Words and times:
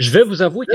Je 0.00 0.10
vais 0.10 0.22
vous 0.22 0.40
avouer, 0.40 0.64
que, 0.64 0.72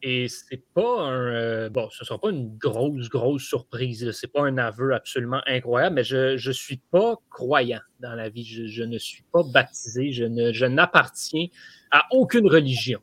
et 0.00 0.28
c'est 0.28 0.62
pas 0.74 1.00
un. 1.00 1.34
Euh, 1.34 1.68
bon, 1.70 1.90
ce 1.90 2.04
ne 2.04 2.06
sera 2.06 2.20
pas 2.20 2.30
une 2.30 2.56
grosse, 2.56 3.08
grosse 3.08 3.42
surprise. 3.42 4.12
Ce 4.12 4.26
n'est 4.26 4.30
pas 4.30 4.46
un 4.46 4.58
aveu 4.58 4.94
absolument 4.94 5.40
incroyable, 5.44 5.96
mais 5.96 6.04
je 6.04 6.34
ne 6.34 6.52
suis 6.52 6.76
pas 6.76 7.16
croyant 7.30 7.80
dans 7.98 8.14
la 8.14 8.28
vie. 8.28 8.44
Je, 8.44 8.84
ne 8.84 8.96
suis 8.96 9.24
pas 9.32 9.42
baptisé. 9.42 10.12
Je, 10.12 10.22
ne, 10.22 10.52
je 10.52 10.66
n'appartiens 10.66 11.46
à 11.90 12.04
aucune 12.12 12.48
religion. 12.48 13.00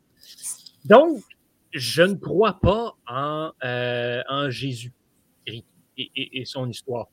Donc, 0.86 1.22
je 1.74 2.04
ne 2.04 2.14
crois 2.14 2.58
pas 2.62 2.96
en, 3.08 3.52
euh, 3.66 4.22
en 4.30 4.50
Jésus 4.50 4.94
et, 5.48 5.66
et, 5.98 6.46
son 6.46 6.70
histoire. 6.70 7.10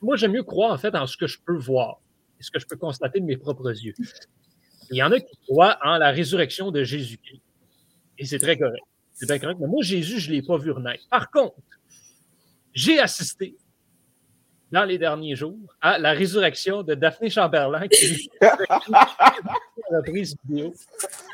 moi, 0.00 0.14
j'aime 0.14 0.32
mieux 0.32 0.44
croire 0.44 0.72
en 0.72 0.78
fait 0.78 0.94
en 0.94 1.08
ce 1.08 1.16
que 1.16 1.26
je 1.26 1.38
peux 1.44 1.56
voir 1.56 2.00
et 2.38 2.44
ce 2.44 2.52
que 2.52 2.60
je 2.60 2.66
peux 2.68 2.76
constater 2.76 3.18
de 3.18 3.24
mes 3.24 3.36
propres 3.36 3.70
yeux. 3.70 3.94
Il 4.90 4.96
y 4.96 5.02
en 5.02 5.12
a 5.12 5.20
qui 5.20 5.36
croient 5.46 5.78
en 5.82 5.98
la 5.98 6.10
résurrection 6.10 6.70
de 6.70 6.82
Jésus-Christ. 6.82 7.42
Et 8.18 8.26
c'est 8.26 8.38
très 8.38 8.58
correct. 8.58 8.84
C'est 9.12 9.26
très 9.26 9.38
correct. 9.38 9.58
Mais 9.60 9.66
moi, 9.66 9.82
Jésus, 9.82 10.18
je 10.18 10.30
ne 10.30 10.36
l'ai 10.36 10.42
pas 10.42 10.56
vu 10.56 10.70
renaître. 10.70 11.04
Par 11.08 11.30
contre, 11.30 11.56
j'ai 12.72 12.98
assisté 12.98 13.56
dans 14.70 14.84
les 14.84 14.98
derniers 14.98 15.34
jours 15.34 15.58
à 15.80 15.98
la 15.98 16.12
résurrection 16.12 16.82
de 16.82 16.94
Daphné 16.94 17.28
Chamberlain 17.28 17.88
qui 17.88 18.30
reprise 19.90 20.36
vidéo. 20.44 20.72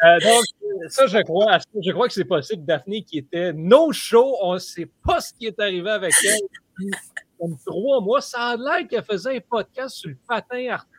Euh, 0.04 0.20
donc, 0.20 0.44
ça, 0.88 1.06
je 1.06 1.18
crois, 1.22 1.58
je 1.82 1.92
crois 1.92 2.08
que 2.08 2.14
c'est 2.14 2.24
possible. 2.24 2.64
Daphné 2.64 3.02
qui 3.02 3.18
était 3.18 3.52
no 3.52 3.92
show, 3.92 4.36
on 4.40 4.54
ne 4.54 4.58
sait 4.58 4.88
pas 5.04 5.20
ce 5.20 5.32
qui 5.34 5.46
est 5.46 5.58
arrivé 5.60 5.90
avec 5.90 6.14
elle. 6.24 6.88
Comme 7.38 7.56
trois 7.66 8.00
mois, 8.00 8.20
ça 8.20 8.48
a 8.48 8.56
l'air 8.56 8.88
qu'elle 8.88 9.04
faisait 9.04 9.36
un 9.36 9.40
podcast 9.40 9.96
sur 9.96 10.08
le 10.08 10.16
patin 10.26 10.68
artistique. 10.70 10.95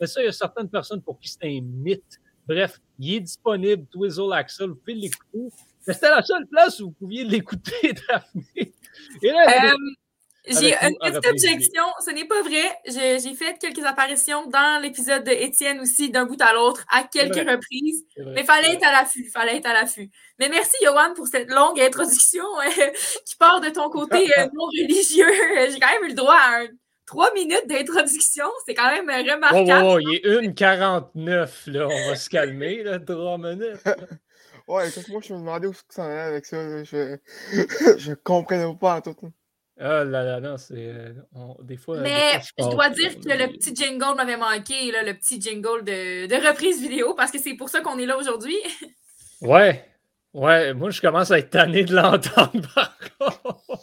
Mais 0.00 0.06
ça, 0.06 0.22
il 0.22 0.26
y 0.26 0.28
a 0.28 0.32
certaines 0.32 0.68
personnes 0.68 1.02
pour 1.02 1.18
qui 1.18 1.28
c'est 1.28 1.44
un 1.44 1.60
mythe. 1.60 2.20
Bref, 2.46 2.80
il 2.98 3.14
est 3.14 3.20
disponible, 3.20 3.86
Twizzle 3.86 4.32
Axel, 4.32 4.70
vous 4.70 4.76
pouvez 4.76 4.94
l'écouter. 4.94 5.54
C'était 5.80 6.10
la 6.10 6.22
seule 6.22 6.46
place 6.46 6.80
où 6.80 6.86
vous 6.86 6.92
pouviez 6.92 7.24
l'écouter, 7.24 7.94
Daphné. 8.08 8.72
Et 9.22 9.30
là, 9.30 9.70
euh, 9.70 9.76
j'ai 10.46 10.74
une 10.74 10.96
petite 10.98 11.26
objection, 11.26 11.84
ce 12.04 12.10
n'est 12.10 12.24
pas 12.24 12.42
vrai. 12.42 12.76
J'ai 12.86 13.34
fait 13.34 13.58
quelques 13.58 13.84
apparitions 13.84 14.46
dans 14.46 14.82
l'épisode 14.82 15.24
de 15.24 15.30
Étienne 15.30 15.80
aussi, 15.80 16.10
d'un 16.10 16.24
bout 16.24 16.40
à 16.40 16.54
l'autre, 16.54 16.84
à 16.90 17.04
quelques 17.04 17.48
reprises. 17.48 18.04
Mais 18.16 18.44
fallait 18.44 18.74
être 18.74 18.86
à 18.86 18.92
l'affût, 18.92 19.28
fallait 19.30 19.56
être 19.56 19.66
à 19.66 19.74
l'affût. 19.74 20.10
Mais 20.38 20.48
merci, 20.48 20.76
Johan, 20.82 21.14
pour 21.14 21.26
cette 21.26 21.50
longue 21.50 21.78
introduction 21.78 22.44
euh, 22.58 22.90
qui 23.26 23.36
part 23.36 23.60
de 23.60 23.68
ton 23.68 23.90
côté 23.90 24.30
euh, 24.38 24.48
non 24.54 24.64
religieux. 24.66 25.70
J'ai 25.70 25.78
quand 25.78 25.92
même 25.92 26.04
eu 26.04 26.08
le 26.08 26.14
droit 26.14 26.36
à 26.36 26.62
un 26.62 26.68
trois 27.10 27.34
minutes 27.34 27.66
d'introduction, 27.66 28.44
c'est 28.64 28.74
quand 28.74 28.88
même 28.88 29.08
remarquable. 29.08 29.84
Oh, 29.84 29.98
il 29.98 30.14
est 30.14 30.44
une 30.44 30.54
49, 30.54 31.66
là. 31.66 31.88
On 31.88 32.08
va 32.08 32.14
se 32.14 32.30
calmer, 32.30 32.84
là, 32.84 33.00
trois 33.00 33.36
minutes. 33.36 33.82
ouais, 34.68 34.88
écoute, 34.88 35.08
moi, 35.08 35.20
je 35.24 35.34
me 35.34 35.40
demandais 35.40 35.66
où 35.66 35.74
ça 35.88 36.02
en 36.02 36.04
allait 36.04 36.20
avec 36.20 36.46
ça. 36.46 36.84
Je... 36.84 37.16
je 37.98 38.12
comprenais 38.14 38.72
pas 38.80 38.96
en 38.96 39.00
tout. 39.00 39.16
Ah 39.82 40.04
là 40.04 40.22
là, 40.22 40.40
non, 40.40 40.56
c'est. 40.56 40.74
Euh, 40.76 41.12
des 41.62 41.76
fois. 41.76 41.98
Mais 41.98 42.38
je 42.58 42.68
dois 42.68 42.90
dire 42.90 43.14
que 43.18 43.28
le 43.28 43.48
petit 43.48 43.74
jingle 43.74 44.14
m'avait 44.16 44.36
manqué, 44.36 44.92
là, 44.92 45.02
le 45.02 45.14
petit 45.14 45.40
jingle 45.40 45.82
de, 45.82 46.26
de 46.26 46.48
reprise 46.48 46.80
vidéo, 46.80 47.14
parce 47.14 47.32
que 47.32 47.40
c'est 47.40 47.54
pour 47.54 47.70
ça 47.70 47.80
qu'on 47.80 47.98
est 47.98 48.06
là 48.06 48.18
aujourd'hui. 48.18 48.58
Ouais. 49.40 49.84
Ouais, 50.32 50.74
moi, 50.74 50.90
je 50.90 51.00
commence 51.00 51.32
à 51.32 51.38
être 51.40 51.50
tanné 51.50 51.82
de 51.82 51.92
l'entendre, 51.92 52.68
par 52.72 52.96
contre. 53.18 53.82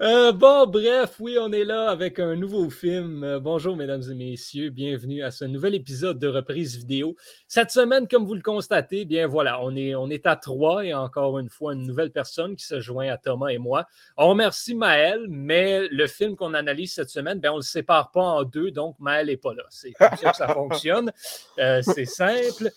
Euh, 0.00 0.32
bon, 0.32 0.66
bref, 0.66 1.16
oui, 1.20 1.36
on 1.40 1.52
est 1.52 1.64
là 1.64 1.90
avec 1.90 2.18
un 2.18 2.36
nouveau 2.36 2.70
film. 2.70 3.24
Euh, 3.24 3.40
bonjour, 3.40 3.76
mesdames 3.76 4.02
et 4.10 4.14
messieurs. 4.14 4.70
Bienvenue 4.70 5.22
à 5.22 5.30
ce 5.30 5.44
nouvel 5.44 5.74
épisode 5.74 6.18
de 6.18 6.28
reprise 6.28 6.76
vidéo. 6.76 7.16
Cette 7.48 7.70
semaine, 7.70 8.06
comme 8.06 8.24
vous 8.24 8.34
le 8.34 8.42
constatez, 8.42 9.04
bien 9.04 9.26
voilà, 9.26 9.62
on 9.62 9.74
est, 9.74 9.94
on 9.94 10.08
est 10.08 10.26
à 10.26 10.36
trois 10.36 10.84
et 10.84 10.94
encore 10.94 11.38
une 11.38 11.48
fois, 11.48 11.74
une 11.74 11.86
nouvelle 11.86 12.10
personne 12.10 12.56
qui 12.56 12.64
se 12.64 12.80
joint 12.80 13.08
à 13.08 13.16
Thomas 13.16 13.48
et 13.48 13.58
moi. 13.58 13.86
On 14.16 14.28
remercie 14.28 14.74
Maël, 14.74 15.26
mais 15.28 15.88
le 15.88 16.06
film 16.06 16.36
qu'on 16.36 16.54
analyse 16.54 16.94
cette 16.94 17.10
semaine, 17.10 17.38
bien, 17.40 17.50
on 17.50 17.56
ne 17.56 17.60
le 17.60 17.64
sépare 17.64 18.10
pas 18.10 18.22
en 18.22 18.44
deux, 18.44 18.70
donc 18.70 18.96
Maël 19.00 19.26
n'est 19.26 19.36
pas 19.36 19.54
là. 19.54 19.64
C'est 19.70 19.92
comme 19.92 20.16
ça 20.16 20.30
que 20.30 20.36
ça 20.36 20.48
fonctionne. 20.54 21.12
Euh, 21.58 21.82
c'est 21.82 22.06
simple. 22.06 22.70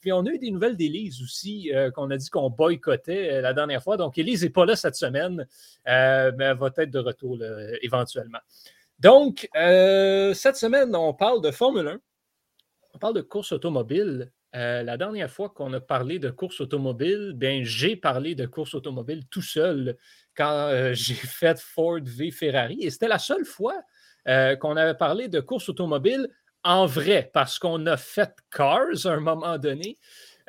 Puis 0.00 0.12
on 0.12 0.24
a 0.24 0.30
eu 0.30 0.38
des 0.38 0.50
nouvelles 0.52 0.76
d'Élise 0.76 1.20
aussi, 1.20 1.72
qu'on 1.94 2.10
a 2.10 2.16
dit 2.16 2.30
qu'on 2.30 2.48
boycottait 2.48 3.40
la 3.40 3.52
dernière 3.52 3.82
fois. 3.82 3.96
Donc, 3.96 4.16
Élise 4.16 4.44
n'est 4.44 4.50
pas 4.50 4.64
là 4.64 4.76
cette 4.76 4.94
semaine, 4.94 5.48
mais 6.36 6.44
elle 6.44 6.56
va 6.56 6.70
être 6.76 6.90
de 6.90 6.98
retour 6.98 7.38
éventuellement. 7.82 8.38
Donc, 8.98 9.48
cette 9.54 10.56
semaine, 10.56 10.94
on 10.94 11.14
parle 11.14 11.40
de 11.40 11.50
Formule 11.50 11.88
1. 11.88 12.00
On 12.94 12.98
parle 12.98 13.14
de 13.14 13.20
course 13.20 13.52
automobile. 13.52 14.32
la 14.52 14.96
dernière 14.96 15.30
fois 15.30 15.50
qu'on 15.50 15.72
a 15.72 15.80
parlé 15.80 16.18
de 16.18 16.30
course 16.30 16.60
automobile, 16.60 17.32
bien, 17.36 17.60
j'ai 17.62 17.96
parlé 17.96 18.34
de 18.34 18.46
course 18.46 18.74
automobile 18.74 19.22
tout 19.30 19.42
seul 19.42 19.96
quand 20.36 20.70
j'ai 20.92 21.14
fait 21.14 21.60
Ford 21.60 22.00
v 22.02 22.30
Ferrari. 22.30 22.78
Et 22.82 22.90
c'était 22.90 23.08
la 23.08 23.18
seule 23.18 23.44
fois 23.44 23.76
qu'on 24.26 24.76
avait 24.76 24.98
parlé 24.98 25.28
de 25.28 25.40
course 25.40 25.68
automobile 25.68 26.28
en 26.64 26.86
vrai, 26.86 27.30
parce 27.32 27.58
qu'on 27.58 27.86
a 27.86 27.96
fait 27.96 28.34
Cars 28.50 29.06
à 29.06 29.10
un 29.10 29.20
moment 29.20 29.58
donné. 29.58 29.98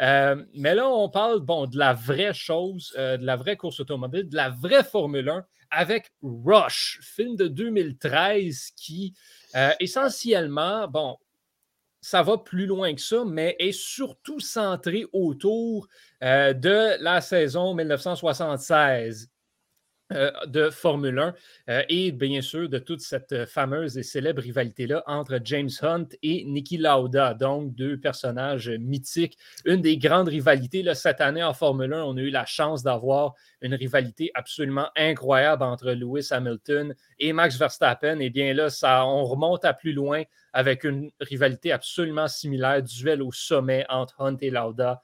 Euh, 0.01 0.43
mais 0.53 0.75
là, 0.75 0.89
on 0.89 1.09
parle 1.09 1.39
bon, 1.39 1.65
de 1.65 1.77
la 1.77 1.93
vraie 1.93 2.33
chose, 2.33 2.93
euh, 2.97 3.17
de 3.17 3.25
la 3.25 3.35
vraie 3.35 3.57
course 3.57 3.79
automobile, 3.79 4.29
de 4.29 4.35
la 4.35 4.49
vraie 4.49 4.83
Formule 4.83 5.29
1 5.29 5.45
avec 5.71 6.11
Rush, 6.21 6.99
film 7.01 7.35
de 7.35 7.47
2013 7.47 8.71
qui, 8.75 9.13
euh, 9.55 9.71
essentiellement, 9.79 10.87
bon, 10.87 11.17
ça 12.01 12.23
va 12.23 12.37
plus 12.37 12.65
loin 12.65 12.93
que 12.95 13.01
ça, 13.01 13.23
mais 13.25 13.55
est 13.59 13.73
surtout 13.73 14.39
centré 14.39 15.05
autour 15.11 15.87
de 16.21 17.01
la 17.03 17.19
saison 17.21 17.73
1976. 17.73 19.29
Euh, 20.11 20.31
de 20.47 20.71
Formule 20.71 21.19
1 21.19 21.35
euh, 21.69 21.83
et 21.87 22.11
bien 22.11 22.41
sûr 22.41 22.67
de 22.67 22.79
toute 22.79 22.99
cette 22.99 23.31
euh, 23.31 23.45
fameuse 23.45 23.95
et 23.95 24.01
célèbre 24.01 24.41
rivalité-là 24.41 25.03
entre 25.05 25.39
James 25.43 25.69
Hunt 25.83 26.07
et 26.23 26.45
Niki 26.45 26.77
Lauda, 26.77 27.35
donc 27.35 27.75
deux 27.75 27.95
personnages 27.99 28.69
mythiques. 28.69 29.37
Une 29.65 29.83
des 29.83 29.99
grandes 29.99 30.29
rivalités 30.29 30.81
là, 30.81 30.95
cette 30.95 31.21
année 31.21 31.43
en 31.43 31.53
Formule 31.53 31.93
1, 31.93 32.03
on 32.05 32.17
a 32.17 32.21
eu 32.21 32.31
la 32.31 32.47
chance 32.47 32.81
d'avoir 32.81 33.35
une 33.61 33.75
rivalité 33.75 34.31
absolument 34.33 34.87
incroyable 34.95 35.61
entre 35.61 35.91
Lewis 35.91 36.29
Hamilton 36.31 36.95
et 37.19 37.31
Max 37.31 37.59
Verstappen. 37.59 38.17
Et 38.17 38.31
bien 38.31 38.55
là, 38.55 38.71
ça, 38.71 39.05
on 39.05 39.25
remonte 39.25 39.63
à 39.63 39.73
plus 39.73 39.93
loin 39.93 40.23
avec 40.53 40.85
une 40.85 41.11
rivalité 41.21 41.71
absolument 41.71 42.27
similaire, 42.27 42.81
duel 42.81 43.21
au 43.21 43.31
sommet 43.31 43.85
entre 43.89 44.19
Hunt 44.21 44.37
et 44.41 44.49
Lauda 44.49 45.03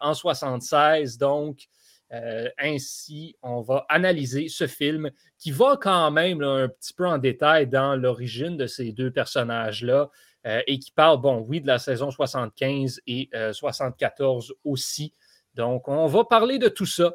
en 0.00 0.12
76. 0.12 1.18
Donc, 1.18 1.68
euh, 2.12 2.48
ainsi, 2.58 3.36
on 3.42 3.60
va 3.60 3.86
analyser 3.88 4.48
ce 4.48 4.66
film 4.66 5.10
qui 5.38 5.52
va 5.52 5.78
quand 5.80 6.10
même 6.10 6.42
un 6.42 6.68
petit 6.68 6.92
peu 6.92 7.06
en 7.06 7.18
détail 7.18 7.68
dans 7.68 7.94
l'origine 7.94 8.56
de 8.56 8.66
ces 8.66 8.92
deux 8.92 9.12
personnages-là 9.12 10.10
euh, 10.46 10.60
et 10.66 10.78
qui 10.78 10.90
parle, 10.90 11.20
bon, 11.20 11.44
oui, 11.48 11.60
de 11.60 11.68
la 11.68 11.78
saison 11.78 12.10
75 12.10 13.00
et 13.06 13.30
74 13.52 14.50
euh, 14.50 14.54
aussi. 14.64 15.14
Donc, 15.54 15.86
on 15.88 16.06
va 16.06 16.24
parler 16.24 16.58
de 16.58 16.68
tout 16.68 16.86
ça 16.86 17.14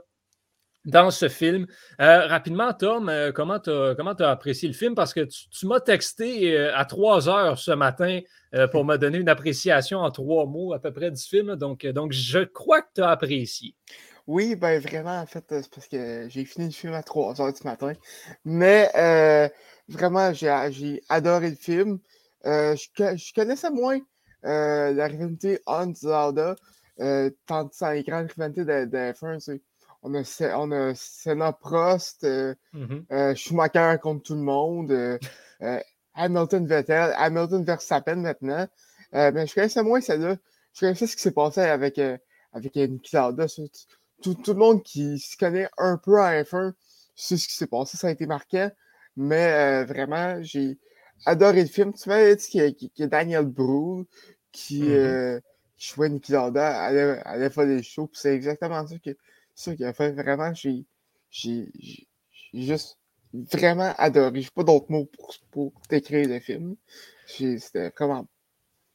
dans 0.85 1.09
ce 1.09 1.29
film. 1.29 1.65
rapidement, 1.97 2.71
Tom, 2.71 3.11
comment 3.33 3.59
tu 3.59 3.71
as, 3.71 4.29
apprécié 4.29 4.67
le 4.67 4.75
film? 4.75 4.93
Parce 4.93 5.15
que 5.15 5.21
tu, 5.21 5.65
m'as 5.65 5.79
texté 5.79 6.55
à 6.57 6.85
trois 6.85 7.27
heures 7.27 7.57
ce 7.57 7.71
matin 7.71 8.19
pour 8.71 8.85
me 8.85 8.95
donner 8.97 9.17
une 9.17 9.29
appréciation 9.29 10.01
en 10.01 10.11
trois 10.11 10.45
mots 10.45 10.73
à 10.73 10.79
peu 10.79 10.93
près 10.93 11.09
du 11.09 11.21
film. 11.21 11.55
Donc, 11.55 11.87
donc 11.87 12.11
je 12.11 12.39
crois 12.39 12.83
que 12.83 12.89
tu 12.93 13.01
as 13.01 13.09
apprécié. 13.09 13.73
Oui, 14.27 14.55
ben 14.55 14.81
vraiment, 14.81 15.19
en 15.19 15.25
fait, 15.27 15.45
c'est 15.49 15.69
parce 15.69 15.87
que 15.87 16.27
j'ai 16.29 16.45
fini 16.45 16.67
le 16.67 16.71
film 16.71 16.93
à 16.93 17.03
3 17.03 17.41
heures 17.41 17.53
du 17.53 17.63
matin. 17.63 17.93
Mais 18.43 18.89
euh, 18.95 19.47
vraiment, 19.87 20.33
j'ai 20.33 21.01
adoré 21.09 21.51
le 21.51 21.55
film. 21.55 21.99
Euh, 22.45 22.75
je, 22.75 23.33
connaissais 23.33 23.69
moins 23.69 23.99
euh, 24.45 24.93
la 24.93 25.05
rivalité 25.07 25.59
Hans 25.67 25.93
Lauda, 26.01 26.55
tant 27.45 27.67
que 27.67 27.75
c'est 27.75 27.99
une 27.99 28.03
grande 28.03 28.31
rivalité 28.31 28.65
de, 28.65 28.85
de 28.85 28.97
F1. 29.13 29.59
On 30.01 30.13
a, 30.15 30.57
on 30.57 30.71
a 30.71 30.95
Senna 30.95 31.53
Prost, 31.53 32.23
mm-hmm. 32.23 33.35
Schumacher 33.35 33.97
contre 34.01 34.23
tout 34.23 34.35
le 34.35 34.41
monde, 34.41 35.19
Hamilton 36.15 36.65
Vettel, 36.65 37.13
Hamilton 37.15 37.63
Verstappen 37.63 38.15
maintenant. 38.15 38.67
mais 39.11 39.45
je 39.45 39.53
connaissais 39.53 39.83
moins 39.83 40.01
celle-là. 40.01 40.37
Je 40.73 40.79
connaissais 40.79 41.05
ce 41.05 41.15
qui 41.15 41.21
s'est 41.21 41.31
passé 41.31 41.61
avec, 41.61 41.99
avec 42.53 42.75
Niki 42.75 43.15
Lauda 43.15 43.47
tout, 44.21 44.37
le 44.47 44.53
monde 44.53 44.83
qui 44.83 45.19
se 45.19 45.37
connaît 45.37 45.69
un 45.77 45.97
peu 45.97 46.19
en 46.19 46.29
F1 46.29 46.73
sait 47.15 47.37
ce 47.37 47.47
qui 47.47 47.55
s'est 47.55 47.67
passé, 47.67 47.97
ça 47.97 48.07
a 48.07 48.11
été 48.11 48.25
marquant. 48.25 48.69
Mais 49.17 49.51
euh, 49.53 49.85
vraiment, 49.85 50.41
j'ai 50.41 50.77
adoré 51.25 51.61
le 51.61 51.67
film. 51.67 51.93
Tu 51.93 52.09
m'avais 52.09 52.35
dit 52.35 52.47
qu'il 52.47 52.91
y, 52.97 53.03
a 53.03 53.07
Daniel 53.07 53.45
Brühl 53.45 54.05
qui, 54.51 54.83
mm-hmm. 54.83 54.91
euh, 54.91 55.39
jouait 55.77 56.09
Niki 56.09 56.31
Lauda, 56.31 56.81
allait, 56.81 57.21
allait 57.23 57.49
faire 57.49 57.65
des 57.65 57.83
shows. 57.83 58.09
C'est 58.13 58.35
exactement 58.35 58.85
ça 58.87 59.75
qu'il 59.75 59.85
a 59.85 59.93
fait. 59.93 60.11
Vraiment, 60.11 60.53
j'ai 60.53 60.85
juste 62.53 62.97
vraiment 63.33 63.93
adoré. 63.97 64.41
J'ai 64.41 64.49
pas 64.53 64.63
d'autres 64.63 64.89
mots 64.89 65.09
pour, 65.17 65.35
pour 65.51 65.73
décrire 65.89 66.27
le 66.27 66.39
film. 66.39 66.75
C'était 67.27 67.89
vraiment 67.89 68.27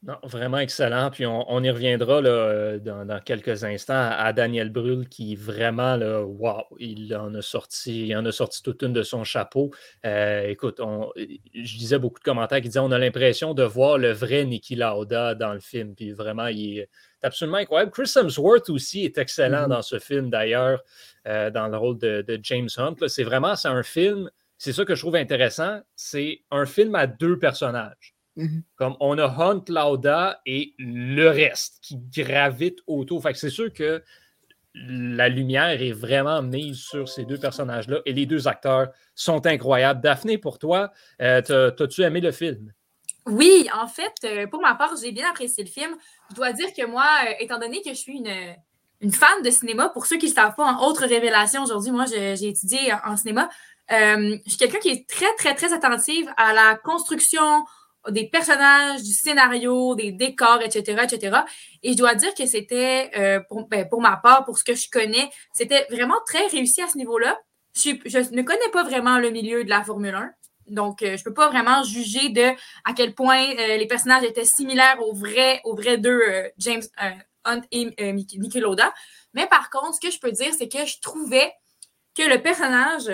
Non, 0.03 0.17
vraiment 0.23 0.57
excellent. 0.57 1.11
Puis 1.11 1.27
on, 1.27 1.63
y 1.63 1.71
reviendra 1.71 2.23
là, 2.23 2.79
dans, 2.79 3.21
quelques 3.21 3.65
instants 3.65 4.11
à, 4.11 4.33
Daniel 4.33 4.71
Brühl 4.71 5.07
qui 5.07 5.37
vraiment, 5.37 5.97
là, 5.97 6.23
wow, 6.23 6.65
il 6.79 7.15
en 7.15 7.35
a 7.35 7.43
sorti, 7.43 8.07
il 8.07 8.17
en 8.17 8.25
a 8.25 8.33
sorti 8.33 8.63
toute 8.63 8.81
une 8.81 8.95
de 8.95 9.03
son 9.03 9.25
chapeau. 9.25 9.71
Euh, 10.07 10.49
écoute, 10.49 10.81
je 11.19 11.77
disais 11.77 11.99
beaucoup 11.99 12.19
de 12.19 12.25
commentaires 12.25 12.63
qui 12.63 12.69
disaient 12.69 12.79
on 12.79 12.93
a 12.93 12.99
l'impression 12.99 13.53
de 13.53 13.63
voir 13.63 13.99
le 13.99 14.11
vrai 14.13 14.47
Niki 14.47 14.75
Lauda 14.75 15.35
dans 15.35 15.53
le 15.53 15.61
film. 15.61 15.95
Puis 15.95 16.13
vraiment, 16.13 16.47
il 16.47 16.79
est 16.79 16.89
absolument 17.23 17.59
incroyable. 17.59 17.91
Chris 17.93 18.11
Hemsworth 18.17 18.71
aussi 18.71 19.05
est 19.05 19.19
excellent 19.19 19.67
mm-hmm. 19.67 19.69
dans 19.69 19.83
ce 19.83 19.99
film 19.99 20.31
d'ailleurs, 20.31 20.83
euh, 21.29 21.51
dans 21.51 21.69
le 21.69 21.77
rôle 21.77 21.99
de, 21.99 22.41
James 22.43 22.71
Hunt. 22.79 22.97
C'est 23.07 23.25
vraiment, 23.25 23.55
c'est 23.55 23.69
un 23.69 23.83
film, 23.83 24.31
c'est 24.57 24.73
ça 24.73 24.87
que 24.87 24.95
je 24.95 25.03
trouve 25.03 25.17
intéressant, 25.17 25.83
c'est 25.95 26.41
un 26.51 26.65
film 26.65 26.95
à 26.95 27.07
deux 27.07 27.39
personnages. 27.39 28.15
Mhm. 28.41 28.63
Comme 28.77 28.97
on 29.01 29.19
a 29.19 29.27
Hunt, 29.27 29.65
Lauda 29.69 30.41
et 30.47 30.73
le 30.79 31.29
reste 31.29 31.79
qui 31.83 31.99
gravite 31.99 32.79
autour. 32.87 33.23
Fait 33.23 33.33
que 33.33 33.39
c'est 33.39 33.51
sûr 33.51 33.71
que 33.71 34.03
la 34.75 35.29
lumière 35.29 35.83
est 35.83 35.93
vraiment 35.93 36.43
mise 36.43 36.79
sur 36.79 37.09
ces 37.09 37.25
deux 37.25 37.39
personnages-là 37.39 37.99
et 38.07 38.13
les 38.13 38.25
deux 38.25 38.49
acteurs 38.49 38.89
sont 39.15 39.47
incroyables. 39.47 40.01
Daphné, 40.01 40.39
pour 40.39 40.59
toi, 40.59 40.91
euh, 41.21 41.43
t'as-tu 41.43 42.03
aimé 42.03 42.21
le 42.21 42.33
film? 42.33 42.73
Oui, 43.27 43.69
en 43.75 43.87
fait, 43.87 44.15
euh, 44.25 44.47
pour 44.47 44.63
ma 44.63 44.75
part, 44.75 44.95
j'ai 45.01 45.13
bien 45.13 45.29
apprécié 45.29 45.65
le 45.65 45.71
film. 45.71 45.95
Je 46.31 46.37
dois 46.37 46.53
dire 46.53 46.69
que 46.77 46.87
moi, 46.87 47.05
euh, 47.27 47.33
étant 47.41 47.59
donné 47.59 47.83
que 47.83 47.91
je 47.91 47.99
suis 47.99 48.17
une, 48.17 48.33
une 49.01 49.13
fan 49.13 49.43
de 49.43 49.51
cinéma, 49.51 49.91
pour 49.91 50.07
ceux 50.07 50.17
qui 50.17 50.27
ne 50.27 50.31
le 50.31 50.35
savent 50.37 50.55
pas, 50.55 50.65
en 50.65 50.87
autre 50.87 51.05
révélation 51.05 51.63
aujourd'hui, 51.63 51.91
moi, 51.91 52.07
j'ai 52.07 52.49
étudié 52.49 52.79
en, 53.05 53.17
cinéma. 53.17 53.51
je 53.91 54.39
suis 54.47 54.57
quelqu'un 54.57 54.79
qui 54.79 54.91
est 54.91 55.09
très, 55.09 55.35
très, 55.37 55.55
très 55.55 55.73
attentive 55.75 56.33
à 56.37 56.55
la 56.55 56.77
construction, 56.77 57.65
des 58.09 58.29
personnages, 58.29 59.03
du 59.03 59.13
scénario, 59.13 59.95
des 59.95 60.13
décors, 60.13 60.63
etc., 60.63 61.03
etc. 61.05 61.39
Et 61.83 61.93
je 61.93 61.97
dois 61.97 62.15
dire 62.15 62.35
que 62.35 62.47
c'était, 62.47 63.11
euh, 63.17 63.41
pour, 63.49 63.69
ben, 63.69 63.89
pour 63.89 64.01
ma 64.01 64.17
part, 64.17 64.45
pour 64.45 64.59
ce 64.59 64.65
que 64.65 64.75
je 64.75 64.89
connais, 64.91 65.31
c'était 65.53 65.87
vraiment 65.91 66.19
très 66.27 66.47
réussi 66.47 66.83
à 66.83 66.89
ce 66.89 66.97
niveau-là. 66.97 67.39
Je, 67.75 67.91
ne 67.91 68.43
connais 68.43 68.69
pas 68.73 68.85
vraiment 68.85 69.19
le 69.19 69.31
milieu 69.31 69.65
de 69.65 69.71
la 69.71 69.85
Formule 69.85 70.15
1. 70.15 70.33
Donc, 70.69 71.03
euh, 71.03 71.17
je 71.17 71.21
ne 71.21 71.25
peux 71.25 71.35
pas 71.35 71.49
vraiment 71.49 71.83
juger 71.83 72.31
de 72.31 72.51
à 72.85 72.93
quel 72.97 73.15
point 73.15 73.43
euh, 73.43 73.77
les 73.77 73.87
personnages 73.87 74.25
étaient 74.25 74.45
similaires 74.45 75.01
aux 75.01 75.15
vrais, 75.15 75.61
aux 75.65 75.75
vrais 75.75 75.99
deux 75.99 76.23
James 76.59 76.83
Hunt 77.45 77.63
et 77.71 78.13
Niki 78.13 78.61
Loda. 78.61 78.93
Mais 79.35 79.47
par 79.47 79.71
contre, 79.71 79.97
ce 79.97 80.01
que 80.01 80.13
je 80.13 80.19
peux 80.19 80.33
dire, 80.33 80.53
c'est 80.57 80.69
que 80.69 80.85
je 80.87 81.01
trouvais 81.01 81.53
que 82.17 82.23
le 82.23 82.41
personnage 82.41 83.11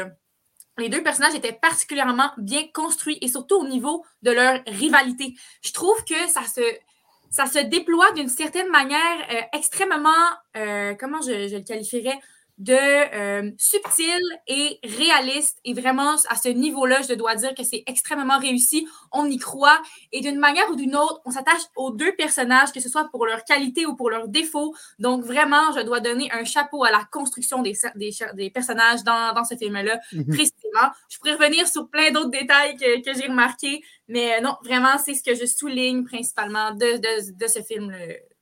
les 0.79 0.89
deux 0.89 1.03
personnages 1.03 1.35
étaient 1.35 1.53
particulièrement 1.53 2.31
bien 2.37 2.67
construits 2.73 3.19
et 3.21 3.29
surtout 3.29 3.57
au 3.57 3.67
niveau 3.67 4.05
de 4.23 4.31
leur 4.31 4.61
rivalité. 4.67 5.35
Je 5.63 5.73
trouve 5.73 5.97
que 6.05 6.15
ça 6.29 7.47
se, 7.47 7.65
déploie 7.65 8.13
d'une 8.13 8.29
certaine 8.29 8.69
manière 8.71 9.01
euh, 9.31 9.41
extrêmement, 9.53 10.11
euh, 10.57 10.95
comment 10.95 11.21
je, 11.23 11.57
le 11.57 11.65
qualifierais, 11.65 12.19
de 12.59 12.73
euh, 12.73 13.51
subtil 13.59 14.21
et 14.47 14.79
réaliste. 14.83 15.59
Et 15.65 15.75
vraiment, 15.75 16.15
à 16.29 16.37
ce 16.37 16.49
niveau-là, 16.49 17.03
je 17.07 17.15
dois 17.15 17.35
dire 17.35 17.55
que 17.55 17.63
c'est 17.63 17.83
extrêmement 17.87 18.39
réussi. 18.39 18.89
On 19.13 19.27
y 19.27 19.37
croit. 19.37 19.81
Et 20.13 20.21
d'une 20.21 20.39
manière 20.39 20.71
ou 20.71 20.77
d'une 20.77 20.97
autre, 20.97 21.21
on 21.27 21.31
s'attache 21.31 21.63
aux 21.77 21.91
deux 21.91 22.15
personnages, 22.17 22.73
que 22.73 22.81
ce 22.81 22.89
soit 22.89 23.09
pour 23.11 23.27
leur 23.27 23.45
qualité 23.45 23.85
ou 23.85 23.95
pour 23.95 24.11
leurs 24.11 24.29
défauts. 24.29 24.75
Donc, 24.99 25.23
vraiment, 25.25 25.73
je 25.77 25.81
dois 25.83 26.01
donner 26.01 26.31
un 26.33 26.45
chapeau 26.45 26.85
à 26.85 26.91
la 26.91 27.05
construction 27.13 27.63
des, 27.63 27.75
des, 27.95 28.11
des 28.35 28.51
personnages 28.51 29.05
dans, 29.05 29.35
dans 29.35 29.45
ce 29.45 29.55
film-là, 29.55 30.01
mhm. 30.13 30.27
précisément. 30.27 30.89
Je 31.11 31.19
pourrais 31.19 31.35
revenir 31.35 31.69
sur 31.69 31.89
plein 31.91 32.11
d'autres 32.11 32.31
détails 32.31 32.77
que, 32.77 33.03
que 33.03 33.19
j'ai 33.19 33.29
remarqués. 33.29 33.83
Mais 34.09 34.41
non, 34.41 34.57
vraiment, 34.63 34.97
c'est 34.99 35.15
ce 35.15 35.23
que 35.23 35.35
je 35.35 35.45
souligne 35.45 36.05
principalement 36.05 36.71
de, 36.73 36.97
de, 36.97 37.37
de 37.37 37.47
ce 37.47 37.61
film, 37.61 37.95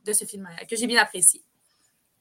de 0.05 0.12
ce 0.12 0.25
film 0.25 0.49
que 0.70 0.76
j'ai 0.76 0.87
bien 0.87 1.02
apprécié. 1.02 1.43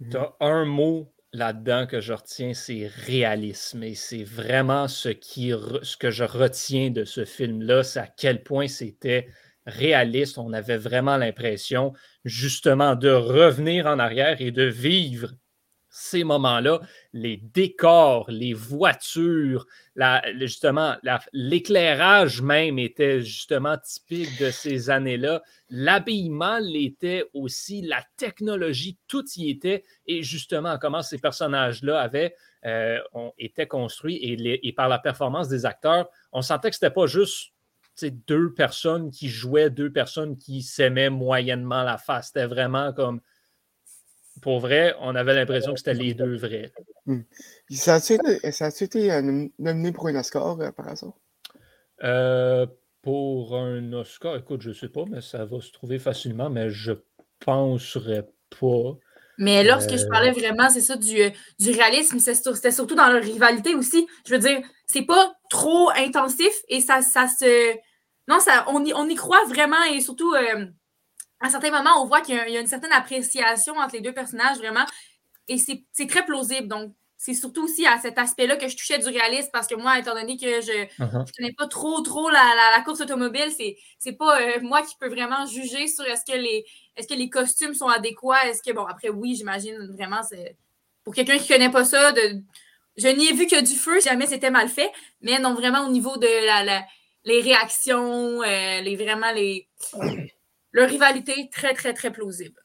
Tu 0.10 0.18
as 0.18 0.34
un 0.40 0.66
mot 0.66 1.13
là-dedans 1.34 1.88
que 1.88 2.00
je 2.00 2.14
retiens, 2.14 2.54
c'est 2.54 2.88
réalisme. 2.88 3.84
Et 3.84 3.96
c'est 3.96 4.24
vraiment 4.24 4.88
ce, 4.88 5.10
que 5.10 6.12
je 6.12 6.24
retiens 6.24 6.92
de 6.92 7.04
ce 7.04 7.26
film-là, 7.26 7.84
c'est 7.84 8.00
à 8.00 8.08
quel 8.08 8.44
point 8.44 8.68
c'était 8.68 9.28
réaliste. 9.66 10.38
On 10.38 10.54
avait 10.54 10.78
vraiment 10.78 11.18
l'impression 11.18 11.94
justement 12.24 12.96
de 12.96 13.10
revenir 13.10 13.88
en 13.88 14.00
arrière 14.00 14.42
et 14.42 14.52
de 14.52 14.64
vivre 14.64 15.34
ces 15.96 16.24
moments-là, 16.24 16.82
les 17.14 17.38
décors, 17.38 18.26
les 18.28 18.56
voitures, 18.56 19.68
justement, 20.40 20.96
l'éclairage 21.34 22.42
même 22.42 22.80
était 22.80 23.22
justement 23.22 23.78
typique 23.78 24.40
de 24.40 24.50
ces 24.50 24.90
années-là. 24.90 25.44
L'habillement 25.70 26.58
l'était 26.58 27.26
aussi, 27.36 27.84
la 27.84 28.04
technologie, 28.18 28.98
tout 29.08 29.24
y 29.36 29.52
était. 29.52 29.84
Et 30.08 30.24
justement, 30.24 30.80
comment 30.80 31.04
ces 31.04 31.20
personnages-là 31.20 32.02
avaient 32.02 32.34
euh, 32.66 32.98
été 33.38 33.68
construits 33.68 34.16
et, 34.16 34.68
et, 34.68 34.74
par 34.74 34.90
la 34.90 34.98
performance 34.98 35.48
des 35.48 35.68
acteurs, 35.68 36.10
on 36.32 36.42
sentait 36.42 36.72
que 36.72 36.76
ce 36.76 36.84
n'était 36.84 36.96
pas 36.96 37.06
juste 37.06 37.54
deux 38.02 38.52
personnes 38.52 39.12
qui 39.12 39.28
jouaient, 39.28 39.70
deux 39.70 39.92
personnes 39.92 40.38
qui 40.38 40.64
s'aimaient 40.64 41.12
moyennement 41.12 41.84
la 41.84 42.00
face. 42.00 42.28
C'était 42.28 42.48
vraiment 42.48 42.94
comme 42.94 43.22
pour 44.44 44.60
vrai, 44.60 44.94
on 45.00 45.16
avait 45.16 45.34
l'impression 45.34 45.72
que 45.72 45.80
c'était 45.80 45.94
les 45.94 46.14
deux 46.14 46.36
vrais. 46.36 46.72
Hmm. 47.06 47.22
Ça 47.72 47.96
a-tu 47.96 48.84
été, 48.84 49.12
euh, 49.12 49.48
nominé 49.58 49.94
pour 49.94 50.08
un 50.08 50.16
Oscar 50.16 50.60
euh, 50.60 50.72
par 50.72 50.90
hasard? 50.90 51.14
Euh, 52.04 52.68
pour 53.02 53.56
un 53.56 53.94
Oscar, 53.94 54.36
écoute, 54.36 54.62
je 54.62 54.70
ne 54.70 54.74
sais 54.74 54.90
pas, 54.90 55.06
mais 55.10 55.22
ça 55.22 55.46
va 55.46 55.62
se 55.62 55.72
trouver 55.72 55.98
facilement, 55.98 56.50
mais 56.50 56.70
je 56.70 56.92
ne 56.92 56.98
penserais 57.40 58.28
pas. 58.60 58.98
Mais 59.38 59.64
là, 59.64 59.80
ce 59.80 59.88
que 59.88 59.98
je 59.98 60.06
parlais 60.08 60.32
vraiment, 60.32 60.70
c'est 60.70 60.82
ça, 60.82 60.98
du, 60.98 61.18
du 61.60 61.72
réalisme, 61.72 62.20
c'était 62.20 62.72
surtout 62.72 62.96
dans 62.96 63.08
leur 63.08 63.24
rivalité 63.24 63.76
aussi. 63.76 64.06
Je 64.28 64.34
veux 64.34 64.40
dire, 64.40 64.60
c'est 64.86 65.06
pas 65.06 65.34
trop 65.50 65.90
intensif 65.96 66.54
et 66.68 66.82
ça, 66.82 67.02
ça 67.02 67.28
se. 67.28 67.74
Non, 68.28 68.40
ça, 68.40 68.66
on, 68.68 68.84
y, 68.86 68.94
on 68.94 69.08
y 69.08 69.16
croit 69.16 69.44
vraiment 69.48 69.84
et 69.92 70.02
surtout 70.02 70.34
à 71.44 71.48
un 71.48 71.50
certain 71.50 71.72
moment, 71.72 72.02
on 72.02 72.06
voit 72.06 72.22
qu'il 72.22 72.36
y, 72.36 72.58
a 72.58 72.60
une 72.60 72.68
certaine 72.68 72.94
appréciation 72.94 73.76
entre 73.76 73.96
les 73.96 74.02
deux 74.02 74.14
personnages, 74.14 74.58
vraiment. 74.58 74.86
Et 75.50 75.58
c'est 75.58 76.08
très 76.08 76.24
plausible. 76.26 76.70
Donc, 76.70 76.94
c'est 77.18 77.34
surtout 77.34 77.66
aussi 77.66 77.86
à 77.86 78.00
cet 78.00 78.18
aspect-là 78.18 78.56
que 78.56 78.70
je 78.70 78.78
touchais 78.78 78.98
du 78.98 79.08
réalisme 79.10 79.50
parce 79.52 79.68
que 79.68 79.76
moi, 79.76 80.00
étant 80.00 80.14
donné 80.14 80.38
que 80.38 80.62
je 80.62 80.72
ne 80.72 81.06
uh-huh. 81.06 81.32
connais 81.38 81.54
pas 81.54 81.68
trop, 81.68 82.00
trop 82.00 82.30
la, 82.30 82.82
course 82.86 83.02
automobile, 83.02 83.52
c'est 83.58 83.76
n'est 84.06 84.16
pas 84.16 84.42
euh, 84.42 84.62
moi 84.62 84.84
qui 84.84 84.96
peux 84.98 85.10
vraiment 85.10 85.46
juger 85.46 85.88
sur 85.88 86.06
est-ce 86.06 86.24
que 86.26 86.38
les 86.38 86.66
est-ce 86.96 87.08
que 87.10 87.14
les 87.14 87.30
costumes 87.30 87.74
sont 87.74 87.88
adéquats. 87.88 88.48
Est-ce 88.48 88.64
que, 88.64 88.72
bon, 88.72 88.86
après, 88.86 89.10
oui, 89.10 89.36
j'imagine 89.36 89.78
vraiment, 89.98 90.24
c'est 90.24 90.56
pour 91.04 91.14
quelqu'un 91.14 91.38
qui 91.38 91.52
ne 91.52 91.58
connaît 91.58 91.72
pas 91.72 91.84
ça, 91.84 92.14
de, 92.14 92.42
je 92.96 93.08
n'y 93.10 93.28
ai 93.28 93.34
vu 93.34 93.48
que 93.48 93.62
du 93.62 93.76
feu, 93.76 94.00
jamais 94.00 94.28
c'était 94.28 94.52
mal 94.52 94.70
fait. 94.70 94.92
Mais 95.22 95.40
non, 95.40 95.56
vraiment 95.56 95.86
au 95.86 95.92
niveau 95.92 96.16
de 96.16 96.46
la, 96.46 96.86
les 97.26 97.42
réactions, 97.42 98.42
euh, 98.44 98.82
les 98.82 98.96
vraiment 98.96 99.32
les 99.34 99.68
leur 100.74 100.90
rivalité 100.90 101.50
très, 101.52 101.74
très, 101.74 101.94
très 101.94 102.12
plausible. 102.12 102.60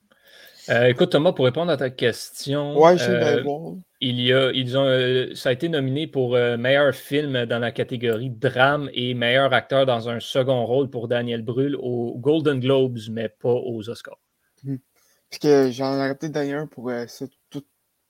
Euh, 0.71 0.87
écoute, 0.87 1.11
Thomas, 1.11 1.33
pour 1.33 1.47
répondre 1.47 1.71
à 1.73 1.79
ta 1.79 1.88
question, 1.88 2.75
euh, 2.87 3.75
il 4.00 4.21
y 4.21 4.35
a, 4.35 4.50
ils 4.53 4.77
ont, 4.77 4.85
euh, 4.85 5.35
ça 5.35 5.49
a 5.49 5.53
été 5.53 5.69
nominé 5.69 6.07
pour 6.07 6.33
meilleur 6.33 6.95
film 6.95 7.47
dans 7.47 7.59
la 7.59 7.73
catégorie 7.73 8.29
drame 8.29 8.91
et 8.93 9.15
meilleur 9.15 9.53
acteur 9.55 9.87
dans 9.87 10.11
un 10.11 10.21
second 10.21 10.67
rôle 10.67 10.91
pour 10.91 11.09
Daniel 11.09 11.43
Brühl 11.43 11.75
aux 11.77 12.19
Golden 12.19 12.61
Globes, 12.61 12.99
mais 13.11 13.31
pas 13.31 13.53
aux 13.53 13.88
Oscars. 13.88 14.21
Hmm. 14.62 14.77
Parce 15.31 15.41
que 15.41 15.71
j'en 15.71 16.05
ai 16.05 16.15
peut-être 16.15 16.33
d'ailleurs 16.33 16.69
pour 16.69 16.91
tout 17.50 17.65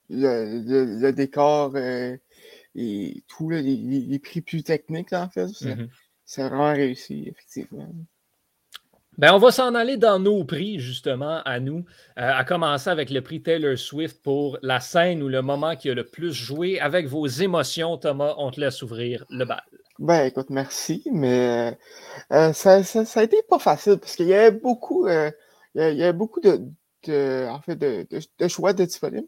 le, 0.09 1.11
décor 1.11 1.77
et 1.77 3.23
tout, 3.27 3.49
les, 3.49 4.19
prix 4.19 4.41
plus 4.41 4.63
techniques, 4.63 5.13
en 5.13 5.29
fait. 5.29 5.45
Mm-hmm. 5.45 5.87
C'est 6.25 6.41
vraiment 6.43 6.73
réussi, 6.73 7.27
effectivement. 7.27 7.89
Ben, 9.19 9.33
on 9.33 9.37
va 9.37 9.51
s'en 9.51 9.75
aller 9.75 9.97
dans 9.97 10.17
nos 10.17 10.45
prix, 10.45 10.79
justement, 10.79 11.41
à 11.43 11.59
nous, 11.59 11.79
euh, 12.17 12.31
à 12.33 12.45
commencer 12.45 12.89
avec 12.89 13.09
le 13.09 13.19
prix 13.21 13.43
Taylor 13.43 13.77
Swift 13.77 14.21
pour 14.23 14.57
la 14.61 14.79
scène 14.79 15.21
ou 15.21 15.27
le 15.27 15.41
moment 15.41 15.75
qui 15.75 15.89
a 15.89 15.93
le 15.93 16.05
plus 16.05 16.31
joué. 16.31 16.79
Avec 16.79 17.05
vos 17.05 17.27
émotions, 17.27 17.97
Thomas, 17.97 18.35
on 18.37 18.49
te 18.49 18.61
laisse 18.61 18.81
ouvrir 18.81 19.25
le 19.29 19.43
bal. 19.43 19.61
Ben, 19.97 20.23
écoute, 20.23 20.49
merci, 20.49 21.03
mais 21.11 21.77
euh, 22.31 22.53
ça, 22.53 22.81
ça, 22.81 23.19
a 23.19 23.23
été 23.23 23.43
pas 23.43 23.59
facile 23.59 23.97
parce 23.97 24.15
qu'il 24.15 24.27
y 24.27 24.33
avait 24.33 24.57
beaucoup, 24.57 25.05
euh, 25.07 25.29
il, 25.75 25.99
y 25.99 26.13
beaucoup 26.13 26.39
de, 26.39 26.57
en 27.49 27.59
fait, 27.59 27.75
de, 27.75 28.47
choix 28.47 28.71
de 28.71 28.85
disponibles. 28.85 29.27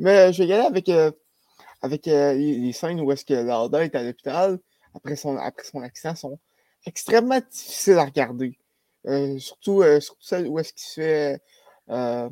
Mais 0.00 0.32
je 0.32 0.42
vais 0.42 0.48
y 0.48 0.52
aller 0.52 0.66
avec, 0.66 0.90
avec 1.80 2.06
les, 2.06 2.72
scènes 2.72 3.00
où 3.00 3.12
est-ce 3.12 3.24
que 3.24 3.34
Lauda 3.34 3.84
est 3.84 3.94
à 3.94 4.02
l'hôpital 4.02 4.58
après 4.96 5.14
son, 5.14 5.36
après 5.36 5.62
son 5.62 5.80
accident 5.80 6.16
sont 6.16 6.40
extrêmement 6.86 7.38
difficiles 7.52 7.98
à 7.98 8.04
regarder. 8.04 8.57
Euh, 9.06 9.38
surtout, 9.38 9.82
euh, 9.82 10.00
surtout 10.00 10.24
celle 10.24 10.48
où 10.48 10.58
est-ce 10.58 10.72
qu'il 10.72 10.82
se 10.82 11.00
fait 11.00 11.42
euh, 11.88 12.28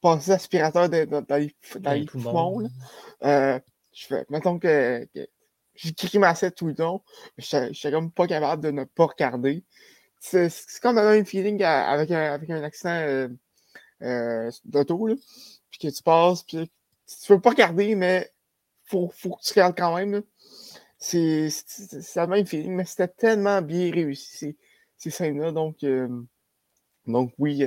passer 0.00 0.30
l'aspirateur 0.30 0.88
dans, 0.88 1.06
les, 1.36 1.54
dans 1.80 2.06
poumons. 2.06 2.68
je 3.22 4.06
fais, 4.06 4.24
mettons 4.28 4.58
que, 4.58 5.06
que 5.14 5.26
j'ai 5.74 5.92
grimaçais 5.92 6.50
tout 6.50 6.66
le 6.66 6.74
temps, 6.74 7.04
je 7.38 7.72
suis 7.72 7.90
comme 7.90 8.10
pas 8.10 8.26
capable 8.26 8.62
de 8.62 8.70
ne 8.70 8.84
pas 8.84 9.06
regarder. 9.06 9.64
c'est 10.20 10.50
comme 10.80 10.98
un 10.98 11.10
même 11.10 11.26
feeling 11.26 11.62
avec 11.62 12.10
un, 12.10 12.32
avec 12.32 12.50
un 12.50 12.62
accident 12.62 13.28
euh, 14.02 14.50
d'auto, 14.64 15.08
puis 15.70 15.78
que 15.78 15.88
tu 15.88 16.02
passes, 16.02 16.42
puis 16.42 16.70
tu 17.06 17.32
veux 17.32 17.40
pas 17.40 17.50
regarder, 17.50 17.94
mais 17.94 18.30
faut, 18.84 19.10
faut 19.14 19.36
que 19.36 19.42
tu 19.42 19.52
regardes 19.52 19.76
quand 19.76 19.96
même. 19.96 20.22
C'est 20.98 21.48
le 22.16 22.26
même 22.26 22.46
feeling, 22.46 22.74
mais 22.74 22.84
c'était 22.84 23.08
tellement 23.08 23.62
bien 23.62 23.90
réussi, 23.92 24.56
ces, 25.04 25.10
scènes-là. 25.10 25.52
Donc, 25.52 25.84
donc 27.06 27.32
oui, 27.38 27.64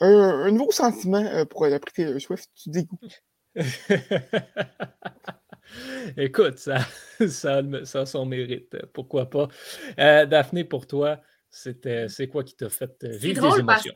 un, 0.00 0.50
nouveau 0.50 0.72
sentiment 0.72 1.46
pour 1.46 1.66
la 1.66 1.78
Taylor 1.78 2.20
Swift, 2.20 2.50
tu 2.54 2.70
dégoûtes. 2.70 3.22
Écoute, 6.16 6.58
ça, 6.58 6.78
ça, 7.28 7.62
ça, 7.84 8.00
a 8.00 8.06
son 8.06 8.26
mérite. 8.26 8.76
Pourquoi 8.92 9.30
pas? 9.30 9.48
Euh, 9.98 10.26
Daphné, 10.26 10.64
pour 10.64 10.86
toi, 10.86 11.20
c'était, 11.50 12.08
c'est 12.08 12.28
quoi 12.28 12.44
qui 12.44 12.56
t'a 12.56 12.68
fait 12.68 12.92
euh, 13.04 13.16
vivre 13.16 13.52
des 13.52 13.60
émotions? 13.60 13.94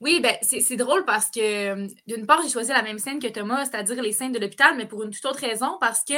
Oui, 0.00 0.20
ben, 0.20 0.36
c'est, 0.42 0.76
drôle 0.76 1.06
parce 1.06 1.30
que, 1.30 1.86
d'une 2.06 2.26
part, 2.26 2.42
j'ai 2.42 2.50
choisi 2.50 2.70
la 2.70 2.82
même 2.82 2.98
scène 2.98 3.18
que 3.18 3.28
Thomas, 3.28 3.64
c'est-à-dire 3.64 4.02
les 4.02 4.12
scènes 4.12 4.32
de 4.32 4.38
l'hôpital, 4.38 4.76
mais 4.76 4.84
pour 4.84 5.02
une 5.02 5.10
toute 5.10 5.24
autre 5.24 5.40
raison, 5.40 5.78
parce 5.80 6.04
que 6.04 6.12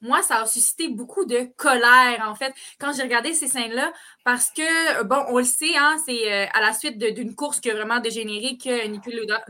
moi, 0.00 0.22
ça 0.22 0.40
a 0.40 0.46
suscité 0.46 0.88
beaucoup 0.88 1.24
de 1.24 1.50
colère, 1.56 2.26
en 2.28 2.34
fait, 2.34 2.54
quand 2.78 2.92
j'ai 2.94 3.02
regardé 3.02 3.34
ces 3.34 3.48
scènes-là, 3.48 3.92
parce 4.24 4.50
que, 4.50 5.02
bon, 5.04 5.22
on 5.28 5.38
le 5.38 5.44
sait, 5.44 5.76
hein, 5.76 5.96
c'est 6.04 6.32
euh, 6.32 6.46
à 6.52 6.60
la 6.60 6.72
suite 6.72 6.98
d'une 6.98 7.34
course 7.34 7.60
qui 7.60 7.70
a 7.70 7.74
vraiment 7.74 8.00
dégénéré 8.00 8.56
que 8.56 8.86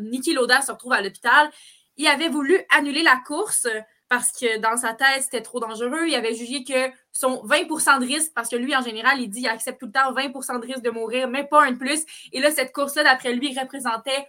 Niki 0.01 0.33
Loda 0.33 0.63
se 0.63 0.73
retrouve 0.73 0.93
à 0.93 1.03
l'hôpital. 1.03 1.51
Il 1.97 2.07
avait 2.07 2.29
voulu 2.29 2.59
annuler 2.71 3.03
la 3.03 3.17
course 3.27 3.67
parce 4.09 4.33
que 4.33 4.59
dans 4.59 4.77
sa 4.77 4.93
tête, 4.93 5.23
c'était 5.23 5.41
trop 5.41 5.61
dangereux. 5.61 6.09
Il 6.09 6.15
avait 6.17 6.35
jugé 6.35 6.65
que 6.65 6.93
son 7.13 7.45
20% 7.47 8.01
de 8.01 8.07
risque, 8.07 8.33
parce 8.35 8.49
que 8.49 8.57
lui, 8.57 8.75
en 8.75 8.83
général, 8.83 9.21
il 9.21 9.29
dit 9.31 9.43
qu'il 9.43 9.49
accepte 9.49 9.79
tout 9.79 9.87
le 9.87 9.93
temps 9.93 10.13
20% 10.13 10.61
de 10.61 10.67
risque 10.67 10.83
de 10.83 10.91
mourir, 10.91 11.29
mais 11.29 11.45
pas 11.45 11.65
un 11.65 11.73
de 11.73 11.77
plus. 11.77 12.05
Et 12.33 12.41
là, 12.41 12.51
cette 12.51 12.73
course-là, 12.73 13.05
d'après 13.05 13.33
lui, 13.35 13.57
représentait 13.57 14.29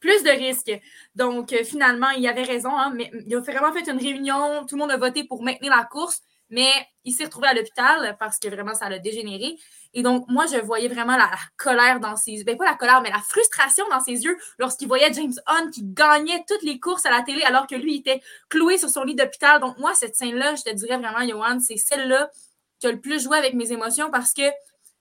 plus 0.00 0.22
de 0.22 0.30
risques. 0.30 0.72
Donc, 1.14 1.52
euh, 1.52 1.64
finalement, 1.64 2.10
il 2.10 2.26
avait 2.26 2.42
raison. 2.42 2.76
Hein, 2.76 2.92
mais 2.94 3.10
il 3.26 3.34
a 3.34 3.40
vraiment 3.40 3.72
fait 3.72 3.88
une 3.88 3.98
réunion. 3.98 4.64
Tout 4.66 4.76
le 4.76 4.80
monde 4.80 4.90
a 4.90 4.96
voté 4.96 5.24
pour 5.24 5.42
maintenir 5.42 5.74
la 5.74 5.84
course, 5.84 6.20
mais 6.48 6.70
il 7.04 7.12
s'est 7.12 7.24
retrouvé 7.24 7.48
à 7.48 7.54
l'hôpital 7.54 8.16
parce 8.18 8.38
que 8.38 8.48
vraiment, 8.48 8.74
ça 8.74 8.88
l'a 8.88 8.98
dégénéré. 8.98 9.56
Et 9.92 10.02
donc, 10.02 10.26
moi, 10.28 10.46
je 10.46 10.56
voyais 10.58 10.88
vraiment 10.88 11.16
la, 11.16 11.30
colère 11.56 12.00
dans 12.00 12.16
ses 12.16 12.32
yeux. 12.32 12.44
Ben, 12.44 12.56
pas 12.56 12.64
la 12.64 12.74
colère, 12.74 13.02
mais 13.02 13.10
la 13.10 13.20
frustration 13.20 13.84
dans 13.90 14.00
ses 14.00 14.24
yeux 14.24 14.36
lorsqu'il 14.58 14.88
voyait 14.88 15.12
James 15.12 15.34
Hunt 15.46 15.70
qui 15.70 15.82
gagnait 15.84 16.44
toutes 16.48 16.62
les 16.62 16.78
courses 16.78 17.06
à 17.06 17.10
la 17.10 17.22
télé 17.22 17.42
alors 17.42 17.66
que 17.66 17.74
lui 17.74 17.96
était 17.96 18.20
cloué 18.48 18.78
sur 18.78 18.88
son 18.88 19.02
lit 19.02 19.14
d'hôpital. 19.14 19.60
Donc, 19.60 19.78
moi, 19.78 19.94
cette 19.94 20.16
scène-là, 20.16 20.54
je 20.54 20.62
te 20.62 20.74
dirais 20.74 20.96
vraiment, 20.96 21.26
Johan, 21.26 21.58
c'est 21.60 21.76
celle-là 21.76 22.30
qui 22.78 22.86
a 22.86 22.92
le 22.92 23.00
plus 23.00 23.22
joué 23.22 23.36
avec 23.36 23.54
mes 23.54 23.72
émotions 23.72 24.10
parce 24.10 24.32
que 24.32 24.42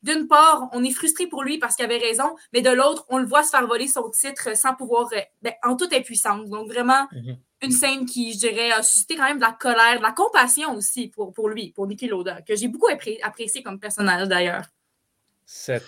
d'une 0.01 0.27
part, 0.27 0.69
on 0.71 0.83
est 0.83 0.91
frustré 0.91 1.27
pour 1.27 1.43
lui 1.43 1.57
parce 1.57 1.75
qu'il 1.75 1.85
avait 1.85 1.97
raison, 1.97 2.35
mais 2.53 2.61
de 2.61 2.69
l'autre, 2.69 3.05
on 3.09 3.17
le 3.17 3.25
voit 3.25 3.43
se 3.43 3.49
faire 3.49 3.67
voler 3.67 3.87
son 3.87 4.09
titre 4.09 4.55
sans 4.55 4.73
pouvoir, 4.75 5.09
euh, 5.13 5.19
ben, 5.41 5.53
en 5.63 5.75
toute 5.75 5.93
impuissance. 5.93 6.49
Donc, 6.49 6.67
vraiment, 6.67 7.07
mhm. 7.11 7.37
une 7.61 7.71
scène 7.71 8.05
qui, 8.05 8.33
je 8.33 8.39
dirais, 8.39 8.71
a 8.71 8.81
suscité 8.81 9.15
quand 9.15 9.25
même 9.25 9.37
de 9.37 9.43
la 9.43 9.51
colère, 9.51 9.97
de 9.97 10.03
la 10.03 10.11
compassion 10.11 10.75
aussi 10.75 11.07
pour, 11.09 11.33
pour 11.33 11.49
lui, 11.49 11.71
pour 11.71 11.87
Nicky 11.87 12.07
Loda, 12.07 12.41
que 12.41 12.55
j'ai 12.55 12.67
beaucoup 12.67 12.89
apprécié 13.21 13.61
comme 13.63 13.79
personnage 13.79 14.27
d'ailleurs 14.27 14.65
cet 15.51 15.83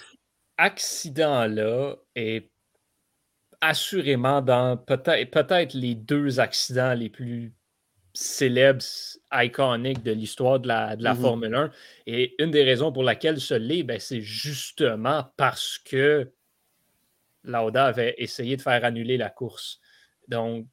accident-là 0.58 1.96
est 2.16 2.50
assurément 3.62 4.42
dans 4.42 4.76
peut-être 4.76 5.30
peut 5.30 5.78
les 5.78 5.94
deux 5.94 6.40
accidents 6.40 6.96
les 6.96 7.12
plus 7.12 7.54
célèbres, 8.14 8.84
iconiques 9.32 10.04
de 10.04 10.12
l'histoire 10.12 10.60
de 10.60 10.68
la, 10.68 10.96
de 10.96 11.04
la 11.04 11.14
mm-hmm. 11.14 11.22
Formule 11.22 11.56
1. 11.56 11.72
Et 12.08 12.36
une 12.40 12.52
des 12.52 12.64
raisons 12.64 12.92
pour 12.92 13.04
laquelle 13.04 13.40
ce 13.40 13.54
l'est, 13.54 13.84
ben, 13.84 14.00
c'est 14.00 14.22
justement 14.22 15.32
parce 15.38 15.78
que 15.78 16.32
Lauda 17.44 17.86
avait 17.86 18.16
essayé 18.18 18.58
de 18.58 18.62
faire 18.62 18.84
annuler 18.84 19.18
la 19.18 19.30
course. 19.30 19.80
Donc, 20.28 20.68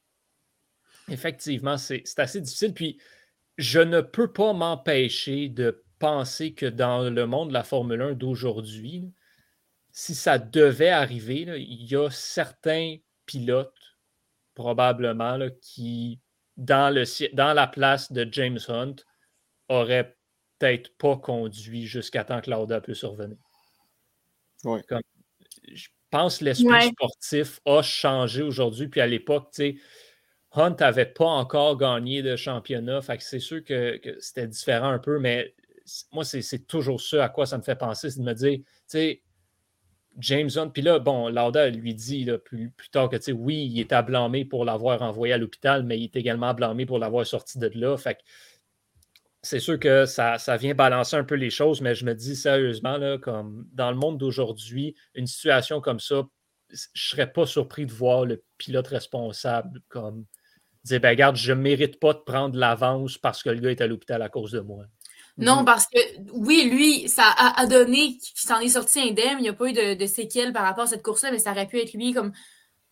effectivement, 1.08 1.78
c'est 1.78 2.04
assez 2.18 2.40
difficile. 2.40 2.74
Puis, 2.74 2.98
je 3.56 3.80
ne 3.80 4.00
peux 4.00 4.32
pas 4.32 4.52
m'empêcher 4.52 5.48
de 5.48 5.82
penser 5.98 6.52
que 6.54 6.66
dans 6.66 7.10
le 7.10 7.26
monde 7.26 7.48
de 7.48 7.54
la 7.54 7.64
Formule 7.64 8.00
1 8.00 8.12
d'aujourd'hui, 8.12 9.12
si 9.90 10.14
ça 10.14 10.38
devait 10.38 10.90
arriver, 10.90 11.40
il 11.58 11.90
y 11.90 11.96
a 11.96 12.08
certains 12.10 12.96
pilotes, 13.26 13.96
probablement, 14.54 15.38
qui, 15.60 16.20
dans, 16.58 16.94
le, 16.94 17.04
dans 17.34 17.54
la 17.54 17.66
place 17.66 18.12
de 18.12 18.28
James 18.30 18.58
Hunt, 18.68 18.96
auraient 19.68 20.16
peut-être 20.58 20.94
pas 20.98 21.16
conduit 21.16 21.86
jusqu'à 21.86 22.24
temps 22.24 22.40
que 22.40 22.50
Lauda 22.50 22.80
puisse 22.80 22.98
survenir. 22.98 23.36
je 25.72 25.88
pense 26.10 26.38
que 26.38 26.44
l'esprit 26.46 26.88
sportif 26.88 27.60
a 27.64 27.82
changé 27.82 28.42
aujourd'hui. 28.42 28.88
Puis 28.88 29.00
à 29.00 29.06
l'époque, 29.06 29.54
Hunt 30.52 30.76
n'avait 30.80 31.06
pas 31.06 31.26
encore 31.26 31.76
gagné 31.76 32.22
de 32.22 32.34
championnat. 32.34 33.00
Fait 33.02 33.18
que 33.18 33.22
c'est 33.22 33.40
sûr 33.40 33.62
que 33.62 34.00
c'était 34.18 34.48
différent 34.48 34.90
un 34.90 34.98
peu, 34.98 35.18
mais 35.18 35.54
moi, 36.12 36.24
c'est 36.24 36.66
toujours 36.66 37.00
ça 37.00 37.24
à 37.24 37.28
quoi 37.28 37.46
ça 37.46 37.56
me 37.56 37.62
fait 37.62 37.76
penser, 37.76 38.10
c'est 38.10 38.20
de 38.20 38.24
me 38.24 38.34
dire, 38.34 38.58
tu 38.58 38.64
sais, 38.86 39.22
James 40.18 40.50
Hunt, 40.56 40.70
puis 40.70 40.82
là, 40.82 40.98
bon, 40.98 41.28
Lauda 41.28 41.68
lui 41.70 41.94
dit 41.94 42.28
plus, 42.44 42.72
tard 42.90 43.08
que, 43.08 43.16
tu 43.16 43.24
sais, 43.24 43.32
oui, 43.32 43.70
il 43.72 43.80
est 43.80 43.92
à 43.92 44.02
blâmer 44.02 44.44
pour 44.44 44.64
l'avoir 44.64 45.02
envoyé 45.02 45.34
à 45.34 45.38
l'hôpital, 45.38 45.84
mais 45.84 45.98
il 45.98 46.04
est 46.04 46.16
également 46.16 46.54
blâmé 46.54 46.86
pour 46.86 46.98
l'avoir 46.98 47.26
sorti 47.26 47.58
de 47.58 47.70
là. 47.74 47.96
Fait 47.96 48.18
c'est 49.42 49.60
sûr 49.60 49.78
que 49.78 50.04
ça, 50.04 50.36
vient 50.58 50.74
balancer 50.74 51.16
un 51.16 51.24
peu 51.24 51.36
les 51.36 51.50
choses, 51.50 51.80
mais 51.80 51.94
je 51.94 52.04
me 52.04 52.14
dis 52.14 52.34
sérieusement, 52.34 52.96
là, 52.96 53.18
comme 53.18 53.66
dans 53.72 53.90
le 53.90 53.96
monde 53.96 54.18
d'aujourd'hui, 54.18 54.94
une 55.14 55.26
situation 55.26 55.80
comme 55.80 56.00
ça, 56.00 56.24
je 56.70 57.08
serais 57.08 57.32
pas 57.32 57.46
surpris 57.46 57.86
de 57.86 57.92
voir 57.92 58.26
le 58.26 58.42
pilote 58.58 58.88
responsable 58.88 59.80
comme 59.88 60.26
dire 60.84 61.00
ben 61.00 61.10
regarde, 61.10 61.36
je 61.36 61.52
mérite 61.52 61.98
pas 61.98 62.12
de 62.12 62.18
prendre 62.18 62.58
l'avance 62.58 63.18
parce 63.18 63.42
que 63.42 63.50
le 63.50 63.60
gars 63.60 63.70
est 63.70 63.80
à 63.80 63.86
l'hôpital 63.86 64.22
à 64.22 64.28
cause 64.28 64.52
de 64.52 64.60
moi. 64.60 64.84
Non, 65.38 65.60
mhm. 65.60 65.64
parce 65.64 65.86
que 65.86 65.98
oui, 66.32 66.68
lui, 66.68 67.08
ça 67.08 67.24
a, 67.36 67.66
donné 67.66 68.18
qu'il 68.18 68.48
s'en 68.48 68.58
est 68.58 68.68
sorti 68.68 69.00
indemne. 69.00 69.36
Il 69.38 69.42
n'y 69.42 69.48
a 69.48 69.52
pas 69.52 69.68
eu 69.68 69.72
de, 69.72 70.06
séquelles 70.06 70.52
par 70.52 70.64
rapport 70.64 70.84
à 70.84 70.86
cette 70.88 71.02
course-là, 71.02 71.30
mais 71.30 71.38
ça 71.38 71.52
aurait 71.52 71.68
pu 71.68 71.78
être 71.78 71.92
lui 71.94 72.12
comme. 72.12 72.32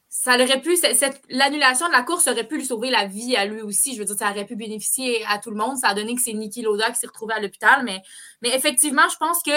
Ça 0.09 0.37
aurait 0.37 0.61
pu. 0.61 0.77
l'annulation 1.29 1.89
de 1.89 1.93
la 1.93 2.03
course 2.03 2.29
aurait 2.29 2.47
pu 2.47 2.57
lui 2.57 2.65
sauver 2.65 2.91
la 2.91 3.07
vie 3.07 3.37
à 3.37 3.45
lui 3.45 3.61
aussi. 3.61 3.95
Je 3.95 3.99
veux 3.99 4.05
dire, 4.05 4.17
ça 4.17 4.31
aurait 4.31 4.47
pu 4.47 4.55
bénéficier 4.55 5.25
à 5.27 5.39
tout 5.39 5.51
le 5.51 5.57
monde. 5.57 5.77
Ça 5.77 5.89
a 5.89 5.95
donné 5.95 6.15
que 6.15 6.23
c'est 6.23 6.33
Niki 6.33 6.63
Loda 6.63 6.91
qui 6.91 7.01
s'est 7.01 7.09
retrouvé 7.09 7.35
à 7.35 7.41
l'hôpital. 7.41 7.85
Mais, 7.85 8.01
mais 8.41 8.55
effectivement, 8.55 9.09
je 9.11 9.17
pense 9.17 9.43
que 9.43 9.51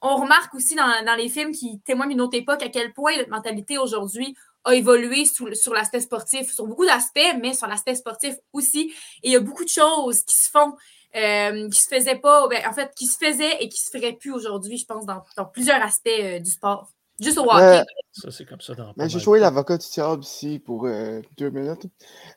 on 0.00 0.16
remarque 0.16 0.54
aussi 0.54 0.74
dans, 0.74 1.04
dans 1.04 1.14
les 1.14 1.28
films 1.28 1.52
qui 1.52 1.80
témoignent 1.84 2.10
d'une 2.10 2.22
autre 2.22 2.36
époque 2.36 2.62
à 2.62 2.68
quel 2.68 2.92
point 2.92 3.16
notre 3.16 3.30
mentalité 3.30 3.78
aujourd'hui 3.78 4.34
a 4.64 4.74
évolué 4.74 5.24
sur 5.24 5.74
l'aspect 5.74 6.00
sportif, 6.00 6.52
sur 6.52 6.66
beaucoup 6.66 6.86
d'aspects, 6.86 7.36
mais 7.40 7.52
sur 7.52 7.66
l'aspect 7.66 7.94
sportif 7.94 8.34
aussi. 8.52 8.92
Et 9.22 9.28
il 9.28 9.32
y 9.32 9.36
a 9.36 9.40
beaucoup 9.40 9.64
de 9.64 9.68
choses 9.68 10.22
qui 10.24 10.36
se 10.36 10.50
font 10.50 10.74
euh, 11.14 11.68
qui 11.68 11.80
se 11.80 11.88
faisait 11.88 12.16
pas, 12.16 12.48
ben, 12.48 12.62
en 12.66 12.72
fait, 12.72 12.90
qui 12.96 13.06
se 13.06 13.18
faisait 13.18 13.62
et 13.62 13.68
qui 13.68 13.80
se 13.80 13.90
ferait 13.90 14.14
plus 14.14 14.32
aujourd'hui, 14.32 14.78
je 14.78 14.86
pense, 14.86 15.04
dans, 15.04 15.22
plusieurs 15.52 15.82
aspects 15.82 16.08
euh, 16.08 16.38
du 16.38 16.50
sport. 16.50 16.90
Juste 17.20 17.36
au 17.36 17.44
hockey. 17.44 17.80
Euh, 17.80 17.84
ça, 18.12 18.30
c'est 18.30 18.46
comme 18.46 18.60
ça 18.60 18.74
dans 18.74 18.94
ben, 18.96 19.08
J'ai 19.08 19.18
joué 19.18 19.38
l'avocat 19.38 19.76
du 19.76 19.86
diable 19.86 20.22
ici 20.22 20.58
pour 20.58 20.88
deux 21.36 21.50
minutes. 21.50 21.86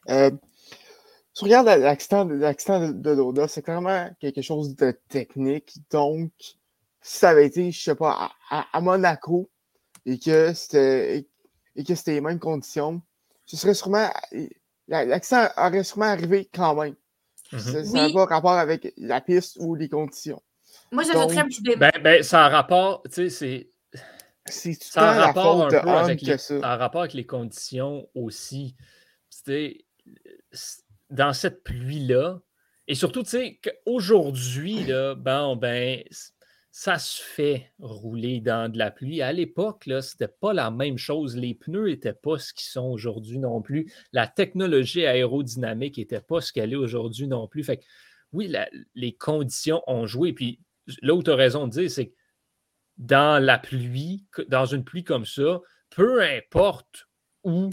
tu 0.08 1.44
regardes 1.44 1.68
l'accident 1.68 2.26
de, 2.26 2.92
de 2.92 3.10
Loda, 3.12 3.48
c'est 3.48 3.62
clairement 3.62 4.10
quelque 4.20 4.42
chose 4.42 4.76
de 4.76 4.92
technique. 5.08 5.78
Donc, 5.90 6.32
si 7.02 7.20
ça 7.20 7.30
avait 7.30 7.48
été, 7.48 7.72
je 7.72 7.82
sais 7.82 7.96
pas, 7.96 8.32
à, 8.50 8.82
Monaco 8.82 9.50
et 10.06 10.20
que 10.20 10.54
c'était 10.54 11.28
et 11.78 11.84
que 11.84 11.96
c'était 11.96 12.14
les 12.14 12.22
mêmes 12.22 12.40
conditions, 12.40 13.02
ce 13.46 13.56
serait 13.56 13.74
sûrement. 13.74 14.10
L'accident 14.88 15.48
aurait 15.58 15.84
sûrement 15.84 16.06
arrivé 16.06 16.50
quand 16.54 16.76
même. 16.76 16.96
Ça 17.60 18.08
n'a 18.08 18.10
pas 18.12 18.26
rapport 18.26 18.54
avec 18.54 18.94
la 18.98 19.22
piste 19.22 19.58
ou 19.60 19.76
les 19.76 19.90
conditions. 19.90 20.42
Moi, 20.92 21.04
j'ajouterais 21.04 21.40
un 21.40 21.48
petit 21.48 21.62
débat. 21.62 21.92
Ben, 21.92 22.04
ben, 22.04 22.24
ça 22.24 22.46
a 22.46 22.50
rapport, 22.50 23.04
tu 23.04 23.30
sais, 23.30 23.30
c'est. 23.30 23.72
Ça 24.48 25.10
a 25.10 25.26
rapport 25.26 25.66
un 25.66 25.70
peu 25.70 25.90
avec 25.90 26.22
les, 26.22 26.38
ça. 26.38 26.60
a 26.62 26.78
rapport 26.78 27.02
avec 27.02 27.14
les 27.14 27.26
conditions 27.26 28.08
aussi. 28.14 28.76
Dans 31.10 31.34
cette 31.34 31.64
pluie-là, 31.64 32.40
et 32.88 32.96
surtout, 32.96 33.24
tu 33.24 33.30
sais, 33.30 33.60
qu'aujourd'hui, 33.64 34.86
ben, 35.18 35.56
ben, 35.56 36.04
ça 36.78 37.00
se 37.00 37.24
fait 37.24 37.72
rouler 37.80 38.42
dans 38.42 38.70
de 38.70 38.78
la 38.78 38.92
pluie. 38.92 39.22
À 39.22 39.32
l'époque, 39.32 39.84
ce 39.86 39.92
n'était 39.94 40.28
pas 40.42 40.52
la 40.52 40.72
même 40.72 40.98
chose. 40.98 41.38
Les 41.38 41.54
pneus 41.56 41.88
n'étaient 41.88 42.12
pas 42.12 42.38
ce 42.38 42.54
qu'ils 42.54 42.68
sont 42.68 42.88
aujourd'hui 42.88 43.40
non 43.40 43.62
plus. 43.62 43.90
La 44.12 44.28
technologie 44.28 45.06
aérodynamique 45.06 45.98
n'était 45.98 46.20
pas 46.20 46.42
ce 46.42 46.52
qu'elle 46.52 46.74
est 46.74 46.76
aujourd'hui 46.76 47.28
non 47.28 47.48
plus. 47.48 47.64
Fait 47.64 47.82
oui, 48.34 48.54
les 48.94 49.16
conditions 49.16 49.84
ont 49.88 50.06
joué. 50.06 50.34
Puis 50.34 50.60
as 51.02 51.36
raison 51.36 51.68
de 51.68 51.72
dire, 51.72 51.90
c'est 51.90 52.08
que 52.08 52.16
dans 52.98 53.42
la 53.42 53.58
pluie, 53.58 54.26
dans 54.50 54.66
une 54.66 54.84
pluie 54.84 55.06
comme 55.06 55.26
ça, 55.26 55.62
peu 55.92 56.22
importe 56.24 57.08
où 57.46 57.70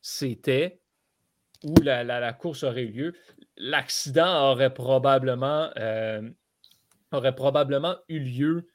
c'était, 0.00 0.80
où 1.62 1.80
la, 1.82 2.32
course 2.32 2.64
aurait 2.64 2.82
eu 2.82 2.90
lieu, 2.90 3.12
l'accident 3.56 4.50
aurait 4.50 4.74
probablement 4.74 5.70
euh, 5.76 6.28
aurait 7.12 7.34
probablement 7.34 7.96
eu 8.08 8.18
lieu 8.20 8.68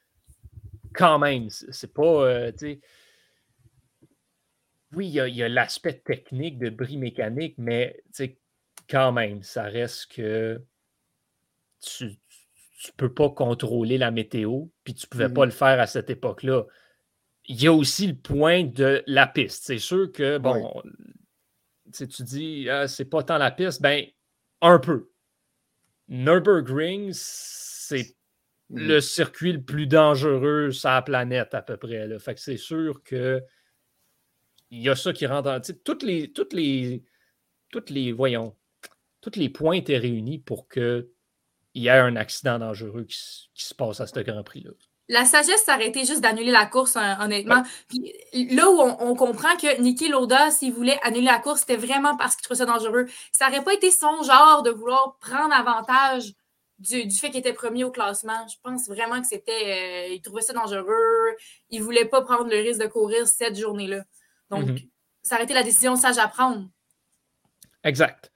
quand 0.93 1.19
même, 1.19 1.49
c'est 1.49 1.93
pas. 1.93 2.51
oui, 4.95 5.07
il 5.07 5.35
y 5.35 5.43
a, 5.43 5.49
l'aspect 5.49 5.99
technique 5.99 6.59
de 6.59 6.69
bris 6.69 6.97
mécanique, 6.97 7.55
mais 7.57 8.01
quand 8.89 9.11
même, 9.11 9.43
ça 9.43 9.63
reste 9.63 10.11
que 10.13 10.61
tu 11.81 12.05
ne 12.05 12.91
peux 12.97 13.13
pas 13.13 13.29
contrôler 13.29 13.97
la 13.97 14.11
météo, 14.11 14.65
puis 14.83 14.93
tu 14.93 15.05
ne 15.05 15.09
pouvais 15.09 15.29
pas 15.29 15.43
mmh 15.43 15.49
le 15.49 15.51
faire 15.51 15.79
à 15.79 15.87
cette 15.87 16.09
époque-là. 16.09 16.63
Il 17.45 17.61
y 17.61 17.67
a 17.67 17.73
aussi 17.73 18.07
le 18.07 18.15
point 18.15 18.63
de 18.63 19.03
la 19.07 19.27
piste. 19.27 19.65
C'est 19.65 19.79
sûr 19.79 20.11
que, 20.11 20.37
bon, 20.37 20.81
tu 21.91 22.23
dis, 22.23 22.69
ah, 22.69 22.87
c'est 22.87 23.05
pas 23.05 23.23
tant 23.23 23.37
la 23.37 23.51
piste, 23.51 23.81
ben, 23.81 24.05
un 24.61 24.79
peu. 24.79 25.09
Nürburgring, 26.07 27.11
c'est 27.13 28.15
mmh 28.69 28.87
le 28.87 29.01
circuit 29.01 29.53
le 29.53 29.61
plus 29.61 29.87
dangereux 29.87 30.71
sur 30.71 30.89
la 30.89 31.01
planète, 31.01 31.53
à 31.53 31.61
peu 31.61 31.77
près. 31.77 32.07
Là. 32.07 32.17
Fait 32.19 32.33
que 32.33 32.39
c'est 32.39 32.57
sûr 32.57 33.03
que 33.03 33.43
il 34.73 34.81
y 34.81 34.89
a 34.89 34.95
ça 34.95 35.13
qui 35.13 35.27
rentre 35.27 35.49
en. 35.49 35.59
Toutes 35.85 36.01
les, 36.01 36.31
toutes 36.31 36.51
les. 36.51 37.03
Toutes 37.69 37.91
les. 37.91 38.11
Voyons. 38.11 38.55
Toutes 39.21 39.35
les 39.35 39.49
points 39.49 39.75
étaient 39.75 39.99
réunis 39.99 40.39
pour 40.39 40.67
qu'il 40.67 41.05
y 41.75 41.87
ait 41.87 41.91
un 41.91 42.15
accident 42.15 42.57
dangereux 42.57 43.03
qui, 43.03 43.17
se 43.53 43.73
passe 43.75 44.01
à 44.01 44.07
ce 44.07 44.19
Grand 44.19 44.43
Prix-là. 44.43 44.71
La 45.09 45.25
sagesse, 45.25 45.63
ça 45.63 45.75
aurait 45.75 45.89
été 45.89 46.05
juste 46.05 46.21
d'annuler 46.21 46.51
la 46.51 46.65
course, 46.65 46.97
honnêtement. 47.19 47.61
Puis, 47.87 48.15
là 48.51 48.69
où 48.69 48.79
on, 48.79 49.15
comprend 49.15 49.55
que 49.57 49.79
Niki 49.79 50.09
Loda, 50.09 50.49
s'il 50.49 50.73
voulait 50.73 50.99
annuler 51.03 51.25
la 51.25 51.39
course, 51.39 51.61
c'était 51.61 51.77
vraiment 51.77 52.17
parce 52.17 52.35
qu'il 52.35 52.43
trouvait 52.43 52.57
ça 52.57 52.65
dangereux. 52.65 53.05
Ça 53.31 53.47
n'aurait 53.47 53.63
pas 53.63 53.73
été 53.73 53.91
son 53.91 54.23
genre 54.23 54.63
de 54.63 54.71
vouloir 54.71 55.17
prendre 55.19 55.53
avantage 55.53 56.33
du, 56.79 57.09
fait 57.11 57.29
qu'il 57.29 57.39
était 57.39 57.53
premier 57.53 57.83
au 57.83 57.91
classement. 57.91 58.47
Je 58.47 58.55
pense 58.61 58.87
vraiment 58.87 59.21
que 59.21 59.27
c'était. 59.27 60.07
Euh, 60.07 60.13
il 60.13 60.21
trouvait 60.21 60.41
ça 60.41 60.53
dangereux. 60.53 61.35
Il 61.69 61.79
ne 61.79 61.83
voulait 61.83 62.05
pas 62.05 62.21
prendre 62.21 62.49
le 62.49 62.57
risque 62.57 62.81
de 62.81 62.87
courir 62.87 63.27
cette 63.27 63.57
journée-là. 63.57 64.03
Donc, 64.49 64.67
mhm. 64.67 64.77
ça 65.21 65.35
aurait 65.35 65.45
été 65.45 65.53
la 65.53 65.63
décision 65.63 65.95
sage 65.95 66.17
à 66.17 66.27
prendre. 66.27 66.67
Exact. 67.83 68.31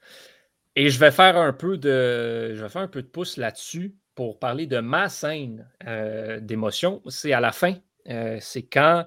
Et 0.75 0.89
je 0.89 1.00
vais 1.00 1.12
faire 1.12 1.38
un 1.38 1.53
peu 1.53 1.77
de, 1.77 2.53
je 2.53 2.62
vais 2.62 2.70
faire 2.70 2.84
un 2.84 2.88
peu 2.88 3.01
de 3.01 3.08
pouce 3.08 3.38
là-dessus 3.38 3.96
pour 4.17 4.39
parler 4.39 4.65
de 4.65 4.79
ma 4.79 5.10
scène 5.10 5.70
euh, 5.86 6.39
d'émotion, 6.39 7.03
c'est 7.08 7.34
à 7.34 7.39
la 7.39 7.51
fin. 7.51 7.75
Euh, 8.10 8.38
c'est 8.41 8.63
quand, 8.63 9.06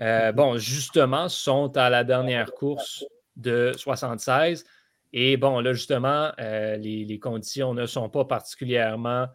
euh, 0.00 0.32
bon, 0.32 0.56
justement, 0.56 1.28
sont 1.28 1.76
à 1.76 1.90
la 1.90 2.04
dernière 2.04 2.52
course 2.52 3.04
de 3.36 3.72
76. 3.76 4.64
Et 5.12 5.36
bon, 5.36 5.60
là, 5.60 5.72
justement, 5.72 6.32
les, 6.38 7.18
conditions 7.20 7.74
ne 7.74 7.86
sont 7.86 8.08
pas 8.08 8.24
particulièrement 8.24 9.26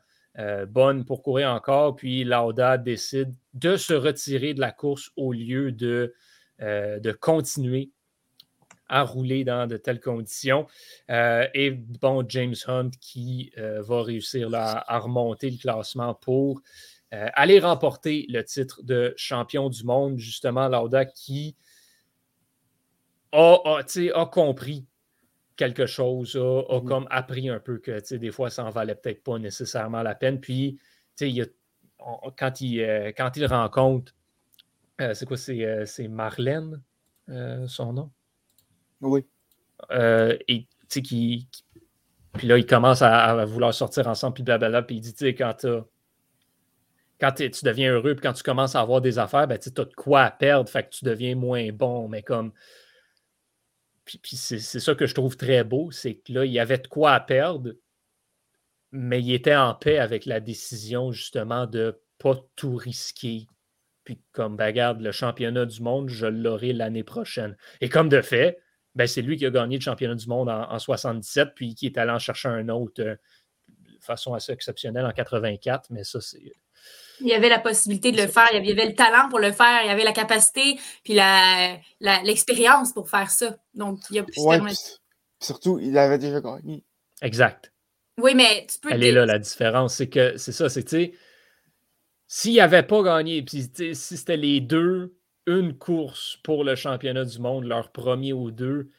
bonnes 0.67 1.05
pour 1.05 1.23
courir 1.23 1.49
encore. 1.49 1.95
Puis 1.95 2.23
Lauda 2.23 2.77
décide 2.77 3.33
de 3.53 3.77
se 3.77 3.93
retirer 3.93 4.53
de 4.53 4.59
la 4.59 4.71
course 4.71 5.11
au 5.15 5.33
lieu 5.33 5.71
de, 5.71 6.13
de 6.59 7.11
continuer 7.11 7.91
à 8.91 9.03
rouler 9.03 9.43
dans 9.43 9.67
de 9.67 9.77
telles 9.77 10.01
conditions. 10.01 10.67
Euh, 11.09 11.47
et 11.53 11.71
bon, 11.71 12.23
James 12.27 12.55
Hunt 12.67 12.91
qui 12.99 13.51
euh, 13.57 13.81
va 13.81 14.03
réussir 14.03 14.49
à 14.53 14.99
remonter 14.99 15.49
le 15.49 15.57
classement 15.57 16.13
pour 16.13 16.61
euh, 17.13 17.27
aller 17.33 17.59
remporter 17.59 18.25
le 18.29 18.43
titre 18.43 18.83
de 18.83 19.13
champion 19.15 19.69
du 19.69 19.85
monde, 19.85 20.17
justement, 20.17 20.67
Lauda 20.67 21.05
qui 21.05 21.55
a, 23.31 23.81
compris 24.29 24.85
quelque 25.61 25.85
chose, 25.85 26.35
a, 26.35 26.39
mm-hmm. 26.39 26.85
comme 26.85 27.07
appris 27.11 27.49
un 27.49 27.59
peu 27.59 27.77
que 27.77 28.15
des 28.15 28.31
fois, 28.31 28.49
ça 28.49 28.65
en 28.65 28.71
valait 28.71 28.95
peut-être 28.95 29.23
pas 29.23 29.37
nécessairement 29.37 30.01
la 30.01 30.15
peine. 30.15 30.39
Puis, 30.39 30.79
il 31.19 31.45
quand, 32.35 32.61
il, 32.61 33.13
quand 33.15 33.37
il 33.37 33.45
rencontre, 33.45 34.11
c'est 34.97 35.25
quoi, 35.27 35.37
c'est 35.37 36.07
Marlène, 36.09 36.81
son 37.67 37.93
nom? 37.93 38.11
Oui. 39.01 39.23
Euh, 39.91 40.35
et 40.47 40.61
tu 40.61 40.67
sais, 40.89 41.01
qui, 41.03 41.47
Puis 42.33 42.47
là, 42.47 42.57
ils 42.57 42.65
commencent 42.65 43.03
à, 43.03 43.45
vouloir 43.45 43.71
sortir 43.71 44.07
ensemble, 44.07 44.33
puis 44.33 44.43
blablabla. 44.43 44.81
Puis 44.81 44.95
il 44.95 45.01
dit, 45.01 45.13
tu 45.13 45.25
sais, 45.25 45.35
quand, 45.35 45.67
quand 47.19 47.31
tu 47.33 47.49
deviens 47.63 47.93
heureux, 47.93 48.15
puis 48.15 48.23
quand 48.23 48.33
tu 48.33 48.41
commences 48.41 48.75
à 48.75 48.81
avoir 48.81 48.99
des 48.99 49.19
affaires, 49.19 49.47
ben, 49.47 49.59
tu 49.59 49.69
as 49.69 49.85
de 49.85 49.93
quoi 49.93 50.23
à 50.23 50.31
perdre, 50.31 50.67
fait 50.67 50.85
que 50.85 50.89
tu 50.89 51.05
deviens 51.05 51.35
moins 51.35 51.71
bon. 51.71 52.07
Mais 52.07 52.23
comme. 52.23 52.51
Puis, 54.05 54.35
c'est 54.35 54.59
ça 54.59 54.95
que 54.95 55.05
je 55.05 55.13
trouve 55.13 55.37
très 55.37 55.63
beau, 55.63 55.91
c'est 55.91 56.15
que 56.15 56.33
là, 56.33 56.45
il 56.45 56.51
y 56.51 56.59
avait 56.59 56.79
de 56.79 56.87
quoi 56.87 57.13
à 57.13 57.19
perdre, 57.19 57.73
mais 58.91 59.21
il 59.21 59.33
était 59.33 59.55
en 59.55 59.73
paix 59.73 59.99
avec 59.99 60.25
la 60.25 60.39
décision, 60.39 61.11
justement, 61.11 61.65
de 61.67 62.01
pas 62.17 62.35
tout 62.55 62.75
risquer. 62.75 63.47
Puis 64.03 64.19
comme, 64.31 64.57
ben, 64.57 64.65
regarde, 64.67 65.01
le 65.01 65.11
championnat 65.11 65.65
du 65.65 65.81
monde, 65.81 66.09
je 66.09 66.25
l'aurai 66.25 66.73
l'année 66.73 67.03
prochaine. 67.03 67.55
Et 67.79 67.89
comme 67.89 68.09
de 68.09 68.21
fait, 68.21 68.59
ben, 68.95 69.07
c'est 69.07 69.21
lui 69.21 69.37
qui 69.37 69.45
a 69.45 69.51
gagné 69.51 69.77
le 69.77 69.81
championnat 69.81 70.15
du 70.15 70.27
monde 70.27 70.49
en, 70.49 70.79
77, 70.79 71.49
puis 71.55 71.75
qui 71.75 71.85
est 71.85 71.97
allé 71.97 72.11
en 72.11 72.19
chercher 72.19 72.49
un 72.49 72.67
autre 72.69 73.01
euh, 73.01 73.15
de 73.69 74.03
façon 74.03 74.33
assez 74.33 74.51
exceptionnelle 74.51 75.05
en 75.05 75.11
84, 75.11 75.89
mais 75.91 76.03
ça, 76.03 76.19
c'est. 76.21 76.53
Il 77.21 77.27
y 77.27 77.33
avait 77.33 77.49
la 77.49 77.59
possibilité 77.59 78.11
de 78.11 78.17
le 78.17 78.27
faire, 78.27 78.47
il 78.53 78.65
y 78.65 78.71
avait 78.71 78.85
le 78.85 78.95
talent 78.95 79.29
pour 79.29 79.39
le 79.39 79.51
faire, 79.51 79.81
il 79.83 79.87
y 79.87 79.91
avait 79.91 80.03
la 80.03 80.11
capacité, 80.11 80.79
puis 81.03 81.13
l'expérience 81.99 82.89
la, 82.89 82.93
pour 82.93 83.09
faire 83.09 83.29
ça. 83.29 83.57
Donc, 83.73 83.99
il 84.09 84.19
a 84.19 84.23
pu 84.23 84.33
Surtout, 85.39 85.79
il 85.79 85.97
avait 85.97 86.19
déjà 86.19 86.39
gagné. 86.39 86.83
Exact. 87.21 87.71
Oui, 88.19 88.35
mais 88.35 88.67
tu 88.71 88.79
peux. 88.79 88.91
Elle 88.91 89.03
est 89.03 89.11
là, 89.11 89.25
la 89.25 89.39
différence. 89.39 89.95
C'est 89.95 90.09
que 90.09 90.37
c'est 90.37 90.51
ça, 90.51 90.69
c'est, 90.69 90.83
tu 90.83 90.89
sais, 90.89 91.13
s'il 92.27 92.55
n'avait 92.57 92.83
pas 92.83 93.01
gagné, 93.01 93.41
puis 93.41 93.69
si 93.75 94.17
c'était 94.17 94.37
les 94.37 94.61
deux 94.61 95.15
une 95.47 95.77
course 95.77 96.37
pour 96.43 96.63
le 96.63 96.75
championnat 96.75 97.25
du 97.25 97.39
monde, 97.39 97.65
leur 97.65 97.91
premier 97.91 98.33
ou 98.33 98.51
deux, 98.51 98.91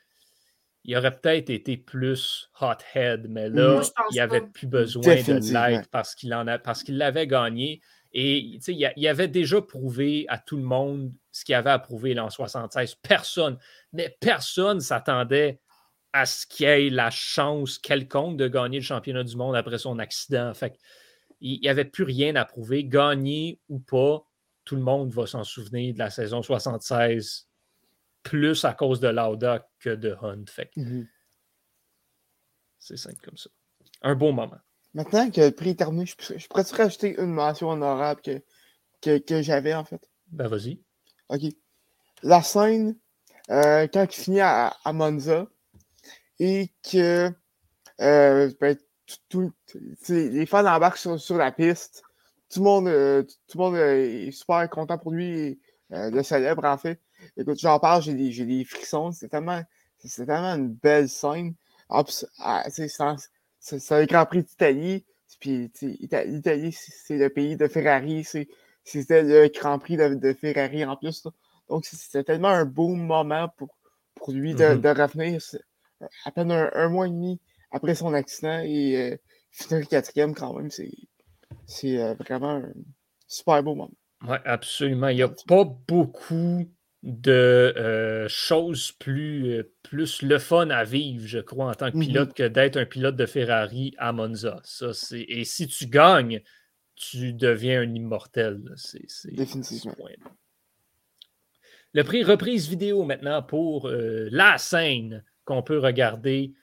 il 0.84 0.96
aurait 0.96 1.16
peut-être 1.16 1.50
été 1.50 1.76
plus 1.76 2.50
hot-head, 2.60 3.26
mais 3.28 3.48
là, 3.48 3.80
il 4.10 4.14
n'y 4.14 4.20
avait 4.20 4.40
plus 4.40 4.66
besoin 4.66 5.14
de 5.14 5.52
l'aide 5.52 5.86
parce 5.90 6.14
qu'il 6.14 6.34
en 6.34 6.46
a 6.48 6.58
parce 6.58 6.82
qu'il 6.82 6.98
l'avait 6.98 7.26
gagné. 7.26 7.80
Et 8.14 8.60
il, 8.66 9.08
avait 9.08 9.28
déjà 9.28 9.62
prouvé 9.62 10.26
à 10.28 10.38
tout 10.38 10.56
le 10.56 10.62
monde 10.62 11.12
ce 11.30 11.44
qu'il 11.44 11.54
avait 11.54 11.70
à 11.70 11.78
prouver 11.78 12.18
en 12.18 12.28
76. 12.28 12.96
Personne, 12.96 13.58
mais 13.92 14.16
personne 14.20 14.80
s'attendait 14.80 15.60
à 16.12 16.26
ce 16.26 16.46
qu'il 16.46 16.66
ait 16.66 16.90
la 16.90 17.10
chance 17.10 17.78
quelconque 17.78 18.36
de 18.36 18.48
gagner 18.48 18.80
le 18.80 18.84
championnat 18.84 19.24
du 19.24 19.36
monde 19.36 19.56
après 19.56 19.78
son 19.78 19.98
accident. 19.98 20.52
Fait 20.52 20.78
il 21.40 21.60
n'y 21.60 21.68
avait 21.68 21.86
plus 21.86 22.04
rien 22.04 22.36
à 22.36 22.44
prouver, 22.44 22.84
gagner 22.84 23.58
ou 23.68 23.80
pas 23.80 24.22
tout 24.64 24.76
le 24.76 24.82
monde 24.82 25.10
va 25.10 25.26
s'en 25.26 25.44
souvenir 25.44 25.94
de 25.94 25.98
la 25.98 26.10
saison 26.10 26.42
76 26.42 27.48
plus 28.22 28.64
à 28.64 28.74
cause 28.74 29.00
de 29.00 29.08
Lauda 29.08 29.68
que 29.80 29.90
de 29.90 30.16
Hunt. 30.22 30.44
Fait 30.48 30.70
mhm. 30.76 31.08
C'est 32.78 32.96
simple 32.96 33.20
comme 33.24 33.36
ça. 33.36 33.50
Un 34.02 34.14
bon 34.14 34.32
moment. 34.32 34.60
Maintenant 34.94 35.30
que 35.30 35.40
le 35.40 35.50
prix 35.52 35.70
est 35.70 35.76
terminé, 35.76 36.04
je, 36.06 36.46
pourrais 36.48 36.62
rajouter 36.62 37.16
une 37.18 37.32
mention 37.32 37.70
honorable 37.70 38.20
que, 39.00 39.18
que, 39.18 39.42
j'avais 39.42 39.74
en 39.74 39.84
fait. 39.84 40.10
Ben 40.28 40.48
vas-y. 40.48 40.80
OK. 41.28 41.40
La 42.22 42.42
scène, 42.42 42.96
euh, 43.50 43.86
quand 43.92 44.04
il 44.04 44.22
finit 44.22 44.40
à, 44.40 44.74
Monza 44.92 45.46
et 46.38 46.70
que 46.82 47.30
euh, 48.00 48.52
ben, 48.60 48.76
les 50.08 50.46
fans 50.46 50.66
embarquent 50.66 51.18
sur 51.18 51.36
la 51.36 51.52
piste 51.52 52.02
tout 52.52 52.60
le 52.60 52.64
monde, 52.64 52.88
euh, 52.88 53.22
tout 53.48 53.58
le 53.58 53.64
monde 53.64 53.76
est 53.76 54.30
super 54.30 54.68
content 54.68 54.98
pour 54.98 55.10
lui, 55.10 55.58
le 55.88 56.22
célèbre 56.22 56.64
en 56.64 56.76
fait. 56.76 57.00
Écoute, 57.36 57.58
j'en 57.58 57.78
parle, 57.78 58.02
j'ai 58.02 58.14
des, 58.14 58.44
des, 58.44 58.64
frissons. 58.64 59.12
C'est 59.12 59.28
tellement, 59.28 59.62
c'est 60.04 60.26
tellement 60.26 60.54
une 60.54 60.68
belle 60.68 61.08
scène. 61.08 61.54
Ah, 61.88 62.04
ah, 62.38 62.64
c'est 63.62 64.00
le 64.00 64.06
Grand 64.06 64.26
Prix 64.26 64.42
d'Italie. 64.42 65.04
Puis 65.40 65.70
l'Italie, 65.80 66.72
c'est 66.72 67.16
le 67.16 67.30
pays 67.30 67.56
de 67.56 67.66
Ferrari. 67.68 68.24
C'était 68.84 69.22
le 69.22 69.48
Grand 69.48 69.78
Prix 69.78 69.96
de, 69.96 70.32
Ferrari 70.34 70.84
en 70.84 70.96
plus. 70.96 71.26
Donc 71.68 71.86
c'était 71.86 72.24
tellement 72.24 72.48
un 72.48 72.66
beau 72.66 72.88
moment 72.88 73.48
pour, 73.56 73.78
pour 74.14 74.32
lui 74.32 74.54
de, 74.54 74.64
mm-hmm. 74.64 74.80
de 74.80 74.88
revenir 74.88 75.40
à 76.24 76.30
peine 76.32 76.50
un, 76.50 76.88
mois 76.88 77.06
et 77.06 77.10
demi 77.10 77.40
après 77.70 77.94
son 77.94 78.12
accident 78.12 78.60
et 78.62 79.20
finir 79.50 79.88
quatrième 79.88 80.34
quand 80.34 80.52
même. 80.54 80.70
C'est 80.70 80.90
c'est 81.66 81.98
euh, 81.98 82.14
vraiment 82.14 82.56
un 82.56 82.72
super 83.26 83.62
beau 83.62 83.74
moment. 83.74 83.90
Oui, 84.26 84.36
absolument. 84.44 85.08
Il 85.08 85.16
n'y 85.16 85.22
a 85.22 85.32
pas 85.46 85.64
beaucoup 85.64 86.68
de 87.02 87.74
euh, 87.76 88.28
choses 88.28 88.92
plus, 88.92 89.50
euh, 89.50 89.72
plus 89.82 90.22
le 90.22 90.38
fun 90.38 90.70
à 90.70 90.84
vivre, 90.84 91.26
je 91.26 91.40
crois, 91.40 91.70
en 91.70 91.74
tant 91.74 91.90
que 91.90 91.98
pilote, 91.98 92.30
mm-hmm. 92.30 92.34
que 92.34 92.48
d'être 92.48 92.76
un 92.76 92.86
pilote 92.86 93.16
de 93.16 93.26
Ferrari 93.26 93.94
à 93.98 94.12
Monza. 94.12 94.60
Ça, 94.62 94.90
Et 95.12 95.44
si 95.44 95.66
tu 95.66 95.86
gagnes, 95.86 96.42
tu 96.94 97.32
deviens 97.32 97.80
un 97.80 97.94
immortel. 97.94 98.62
C'est, 98.76 99.34
Définitivement. 99.34 99.96
Le 101.94 102.04
prix 102.04 102.22
reprise 102.22 102.68
vidéo 102.68 103.04
maintenant 103.04 103.42
pour 103.42 103.88
la 103.90 104.56
scène 104.56 105.24
qu'on 105.44 105.62
peut 105.62 105.78
regarder 105.78 106.54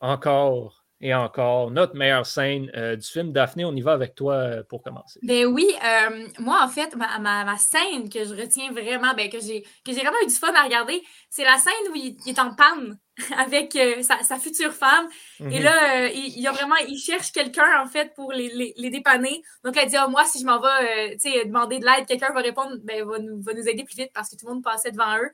encore 0.00 0.75
et 1.00 1.14
encore 1.14 1.70
notre 1.70 1.94
meilleure 1.94 2.26
scène 2.26 2.70
euh, 2.74 2.96
du 2.96 3.06
film. 3.06 3.32
Daphné, 3.32 3.64
on 3.64 3.74
y 3.74 3.82
va 3.82 3.92
avec 3.92 4.14
toi 4.14 4.34
euh, 4.34 4.62
pour 4.68 4.82
commencer. 4.82 5.20
Ben 5.22 5.46
oui, 5.46 5.66
euh, 5.84 6.26
moi 6.38 6.60
en 6.62 6.68
fait, 6.68 6.96
ma, 6.96 7.56
scène 7.58 8.08
que 8.08 8.24
je 8.24 8.34
retiens 8.34 8.72
vraiment, 8.72 9.12
ben, 9.14 9.28
que 9.28 9.38
j'ai 9.40 9.64
vraiment 9.86 10.16
eu 10.22 10.26
du 10.26 10.34
fun 10.34 10.52
à 10.54 10.62
regarder, 10.62 11.02
c'est 11.28 11.44
la 11.44 11.58
scène 11.58 11.92
où 11.92 11.96
il, 11.96 12.16
est 12.26 12.38
en 12.38 12.54
panne 12.54 12.98
avec 13.38 13.76
sa, 14.02 14.38
future 14.38 14.72
femme. 14.72 15.08
Et 15.40 15.58
mhm. 15.58 15.62
là, 15.62 16.08
il, 16.08 16.46
a 16.46 16.52
vraiment, 16.52 16.76
il 16.88 16.98
cherche 16.98 17.32
quelqu'un 17.32 17.82
en 17.82 17.86
fait 17.86 18.14
pour 18.14 18.32
les, 18.32 18.74
dépanner. 18.90 19.42
Donc 19.64 19.76
elle 19.76 19.88
dit 19.88 19.96
ah, 19.96 20.08
moi, 20.08 20.24
si 20.24 20.40
je 20.40 20.46
m'en 20.46 20.60
vais 20.60 21.16
demander 21.44 21.78
de 21.78 21.84
l'aide, 21.84 22.06
quelqu'un 22.06 22.32
va 22.32 22.40
répondre, 22.40 22.76
ben, 22.84 23.04
va, 23.04 23.18
nous, 23.18 23.42
va 23.42 23.52
nous 23.52 23.68
aider 23.68 23.84
plus 23.84 23.96
vite 23.96 24.12
parce 24.14 24.30
que 24.30 24.36
tout 24.36 24.46
le 24.46 24.54
monde 24.54 24.64
passait 24.64 24.92
devant 24.92 25.18
eux. 25.18 25.30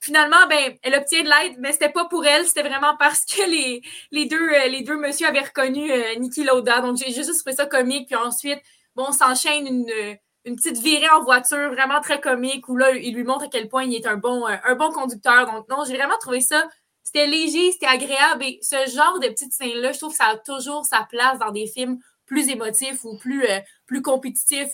Finalement, 0.00 0.46
ben, 0.48 0.76
elle 0.82 0.94
obtient 0.94 1.22
de 1.22 1.28
l'aide, 1.28 1.56
mais 1.58 1.72
c'était 1.72 1.88
pas 1.88 2.04
pour 2.04 2.24
elle, 2.24 2.46
c'était 2.46 2.62
vraiment 2.62 2.96
parce 2.98 3.24
que 3.24 3.42
les, 3.50 3.82
les, 4.12 4.26
deux, 4.26 4.36
euh, 4.36 4.68
les 4.68 4.82
deux 4.82 4.96
messieurs 4.96 5.26
avaient 5.26 5.40
reconnu 5.40 5.90
euh, 5.90 6.14
Niki 6.16 6.44
Lauda. 6.44 6.80
Donc, 6.80 6.96
j'ai 6.96 7.12
juste 7.12 7.34
trouvé 7.40 7.56
ça 7.56 7.66
comique. 7.66 8.06
Puis 8.06 8.16
ensuite, 8.16 8.60
bon, 8.94 9.06
on 9.08 9.12
s'enchaîne 9.12 9.66
une, 9.66 10.18
une 10.44 10.56
petite 10.56 10.78
virée 10.78 11.08
en 11.10 11.22
voiture 11.22 11.72
vraiment 11.72 12.00
très 12.00 12.20
comique 12.20 12.68
où 12.68 12.76
là, 12.76 12.92
il 12.92 13.14
lui 13.14 13.24
montre 13.24 13.44
à 13.44 13.48
quel 13.48 13.68
point 13.68 13.84
il 13.84 13.94
est 13.94 14.06
un 14.06 14.16
bon, 14.16 14.46
euh, 14.46 14.56
un 14.64 14.74
bon 14.74 14.90
conducteur. 14.90 15.46
Donc, 15.46 15.68
non, 15.68 15.84
j'ai 15.86 15.96
vraiment 15.96 16.18
trouvé 16.20 16.40
ça. 16.40 16.68
C'était 17.02 17.26
léger, 17.26 17.72
c'était 17.72 17.86
agréable. 17.86 18.44
Et 18.44 18.58
ce 18.62 18.76
genre 18.90 19.18
de 19.20 19.28
petites 19.28 19.52
scènes-là, 19.52 19.92
je 19.92 19.98
trouve 19.98 20.10
que 20.10 20.16
ça 20.16 20.26
a 20.26 20.36
toujours 20.36 20.84
sa 20.84 21.06
place 21.08 21.38
dans 21.38 21.50
des 21.50 21.66
films 21.66 21.98
plus 22.28 22.48
émotif 22.50 23.04
ou 23.04 23.16
plus, 23.16 23.44
euh, 23.44 23.58
plus 23.86 24.02
compétitif, 24.02 24.68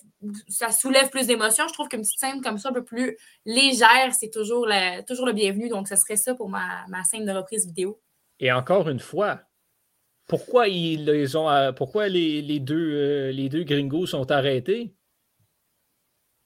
ça 0.48 0.70
soulève 0.70 1.08
plus 1.08 1.26
d'émotions. 1.26 1.66
Je 1.68 1.72
trouve 1.72 1.88
qu'une 1.88 2.02
petite 2.02 2.18
scène 2.18 2.42
comme 2.42 2.58
ça, 2.58 2.68
un 2.68 2.72
peu 2.72 2.84
plus 2.84 3.16
légère, 3.46 4.12
c'est 4.12 4.28
toujours, 4.28 4.68
toujours 5.06 5.26
le 5.26 5.32
bienvenu. 5.32 5.68
Donc, 5.68 5.88
ce 5.88 5.96
serait 5.96 6.16
ça 6.16 6.34
pour 6.34 6.50
ma, 6.50 6.84
scène 7.04 7.24
de 7.24 7.32
reprise 7.32 7.66
vidéo. 7.66 8.00
Et 8.40 8.52
encore 8.52 8.88
une 8.88 9.00
fois, 9.00 9.40
pourquoi, 10.26 10.68
ils 10.68 11.04
les 11.04 11.36
ont, 11.36 11.48
euh, 11.48 11.72
pourquoi 11.72 12.08
les, 12.08 12.60
deux, 12.60 12.94
euh, 12.94 13.32
les 13.32 13.48
deux 13.48 13.62
gringos 13.62 14.06
sont 14.06 14.30
arrêtés? 14.30 14.92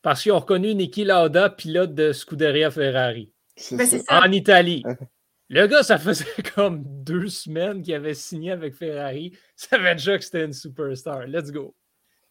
Parce 0.02 0.22
qu'ils 0.22 0.32
ont 0.32 0.38
reconnu 0.38 0.74
Niki 0.74 1.04
Lauda, 1.04 1.50
pilote 1.50 1.94
de 1.94 2.12
Scuderia 2.12 2.70
Ferrari. 2.70 3.32
Ben, 3.72 3.88
en 4.08 4.30
Italie. 4.30 4.84
Le 5.50 5.66
gars, 5.66 5.82
ça 5.82 5.98
faisait 5.98 6.24
comme 6.54 6.84
deux 6.84 7.28
semaines 7.28 7.82
qu'il 7.82 7.94
avait 7.94 8.14
signé 8.14 8.52
avec 8.52 8.74
Ferrari. 8.74 9.32
Ça 9.56 9.76
savait 9.76 9.94
déjà 9.94 10.18
que 10.18 10.24
c'était 10.24 10.44
une 10.44 10.52
superstar. 10.52 11.26
Let's 11.26 11.50
go. 11.50 11.74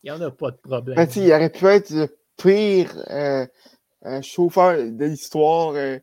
Il 0.03 0.11
n'y 0.11 0.17
en 0.17 0.21
a 0.21 0.31
pas 0.31 0.51
de 0.51 0.57
problème. 0.57 0.95
Ben, 0.95 1.07
il 1.15 1.31
aurait 1.31 1.49
pu 1.49 1.65
être 1.65 1.89
le 1.89 2.07
pire 2.37 2.95
euh, 3.09 3.47
chauffeur 4.21 4.77
de 4.77 5.05
l'histoire 5.05 5.73
euh, 5.73 5.97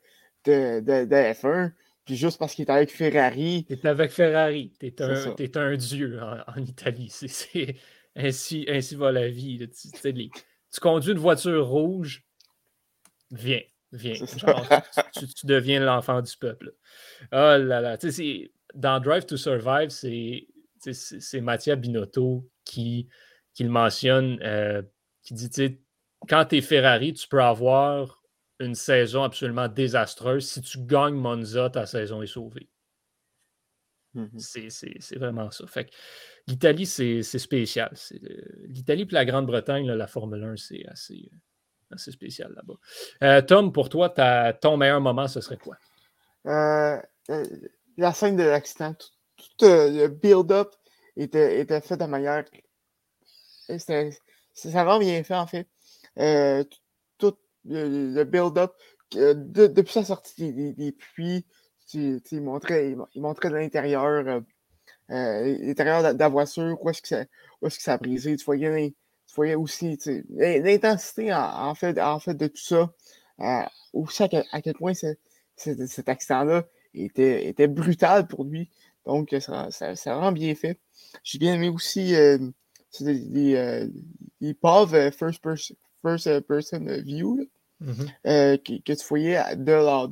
de, 0.44 0.81
de, 0.81 1.14
F1. 1.14 1.72
Puis 2.05 2.16
juste 2.16 2.38
parce 2.38 2.55
qu'il 2.55 2.64
était 2.64 2.72
avec 2.72 2.90
Ferrari. 2.90 3.64
Tu 3.68 3.87
avec 3.87 4.11
Ferrari. 4.11 4.72
Tu 4.81 4.87
es, 4.87 5.57
un 5.57 5.77
dieu 5.77 6.20
en, 6.20 6.57
Italie. 6.57 7.09
C'est, 7.11 7.77
ainsi, 8.16 8.66
ainsi 8.68 8.96
va 8.96 9.12
la 9.12 9.29
vie. 9.29 9.68
Tu, 9.68 10.03
tu 10.12 10.81
conduis 10.81 11.12
une 11.12 11.18
voiture 11.18 11.66
rouge. 11.66 12.24
Viens. 13.31 13.62
Viens. 13.94 14.14
tu, 15.14 15.46
deviens 15.46 15.78
l'enfant 15.78 16.20
du 16.20 16.37
peuple. 16.37 16.74
Oh 17.33 17.57
là 17.57 17.80
là. 17.80 17.96
Dans 18.74 18.98
Drive 18.98 19.24
to 19.24 19.37
Survive, 19.37 19.90
c'est 19.90 21.40
Mathieu 21.40 21.76
Binotto 21.76 22.50
qui, 22.64 23.09
qui 23.54 23.62
le 23.62 23.70
mentionne, 23.70 24.40
euh, 24.42 24.83
qui 25.22 25.35
dit 25.35 25.78
quand 26.28 26.44
tu 26.46 26.57
es 26.57 26.61
Ferrari, 26.61 27.12
tu 27.12 27.28
peux 27.28 27.42
avoir 27.42 28.22
une 28.59 28.74
saison 28.74 29.22
absolument 29.22 29.68
désastreuse. 29.68 30.48
Si 30.48 30.61
tu 30.61 30.78
gagnes 30.80 31.14
Monza, 31.14 31.70
ta 31.70 31.87
saison 31.87 32.20
est 32.22 32.26
sauvée. 32.26 32.68
Mm-hmm. 34.16 34.98
C'est 35.00 35.18
vraiment 35.18 35.50
ça. 35.50 35.66
Fait 35.68 35.88
l'Italie, 36.48 36.87
c'est 36.87 37.22
spécial. 37.22 37.92
Euh, 38.12 38.42
L'Italie 38.66 39.02
et 39.02 39.14
la 39.14 39.24
Grande-Bretagne, 39.24 39.87
la 39.87 40.07
Formule 40.07 40.42
1, 40.42 40.57
c'est 40.57 40.85
assez. 40.87 41.30
C'est 41.96 42.10
spécial 42.10 42.52
là-bas. 42.54 42.74
Euh, 43.22 43.42
Tom, 43.42 43.72
pour 43.72 43.88
toi, 43.88 44.10
ton 44.60 44.76
meilleur 44.76 45.00
moment, 45.00 45.28
ce 45.28 45.40
serait 45.40 45.56
quoi? 45.56 45.76
Euh, 46.46 47.00
euh, 47.30 47.44
la 47.96 48.12
scène 48.12 48.36
de 48.36 48.42
l'accident. 48.42 48.94
Tout, 49.58 49.66
le 49.66 50.08
build-up 50.08 50.74
était, 51.16 51.64
fait 51.80 51.96
de 51.96 52.04
manière. 52.04 52.44
C'est 53.68 54.70
vraiment 54.70 54.98
bien 54.98 55.22
fait, 55.22 55.34
en 55.34 55.46
fait. 55.46 55.68
tout 57.18 57.36
le, 57.64 58.24
build-up, 58.24 58.72
depuis 59.12 59.92
sa 59.92 60.04
sortie 60.04 60.52
des, 60.52 60.92
puits, 60.92 61.46
il, 61.92 62.20
montrait, 62.42 62.96
il, 63.14 63.20
montrait 63.20 63.50
l'intérieur, 63.50 64.42
l'intérieur 65.08 66.14
de 66.14 66.18
la 66.18 66.28
voiture, 66.28 66.76
où 66.80 66.90
est-ce 66.90 67.02
que, 67.02 67.08
ça, 67.08 67.20
est 67.22 67.28
que 67.62 67.82
ça 67.82 67.94
a 67.94 67.98
brisé. 67.98 68.36
Tu 68.36 68.44
tu 68.44 68.94
voyais 69.34 69.54
aussi 69.54 69.98
l'intensité 70.30 71.32
en, 71.32 71.74
fait, 71.74 72.00
en 72.00 72.18
fait 72.18 72.34
de 72.34 72.46
tout 72.46 72.56
ça, 72.56 72.92
euh, 73.40 73.62
aussi 73.92 74.22
à 74.22 74.28
quel, 74.28 74.74
point 74.74 74.92
cet 75.56 76.08
accident-là 76.08 76.64
était, 76.94 77.48
était 77.48 77.68
brutal 77.68 78.26
pour 78.26 78.44
lui. 78.44 78.70
Donc, 79.06 79.34
ça, 79.40 79.70
ça, 79.70 79.94
vraiment 79.94 80.32
bien 80.32 80.54
fait. 80.54 80.78
J'ai 81.22 81.38
bien 81.38 81.54
aimé 81.54 81.68
aussi 81.68 82.14
euh, 82.14 82.38
les, 83.00 83.56
euh, 83.56 84.54
pauvres 84.60 85.10
first 85.10 85.42
person, 85.42 85.76
first 86.02 86.40
person 86.40 86.86
view 87.02 87.46
mm-hmm. 87.82 88.58
que, 88.62 88.92
tu 88.92 89.06
voyais 89.08 89.56
de 89.56 89.72
là. 89.72 90.08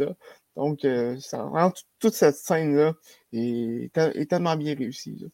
Donc, 0.56 0.80
ça 1.20 1.42
rend 1.42 1.72
toute 1.98 2.14
cette 2.14 2.37
scène-là 2.37 2.94
est, 3.32 3.96
est, 3.96 4.30
tellement 4.30 4.56
bien 4.56 4.74
réussie. 4.74 5.24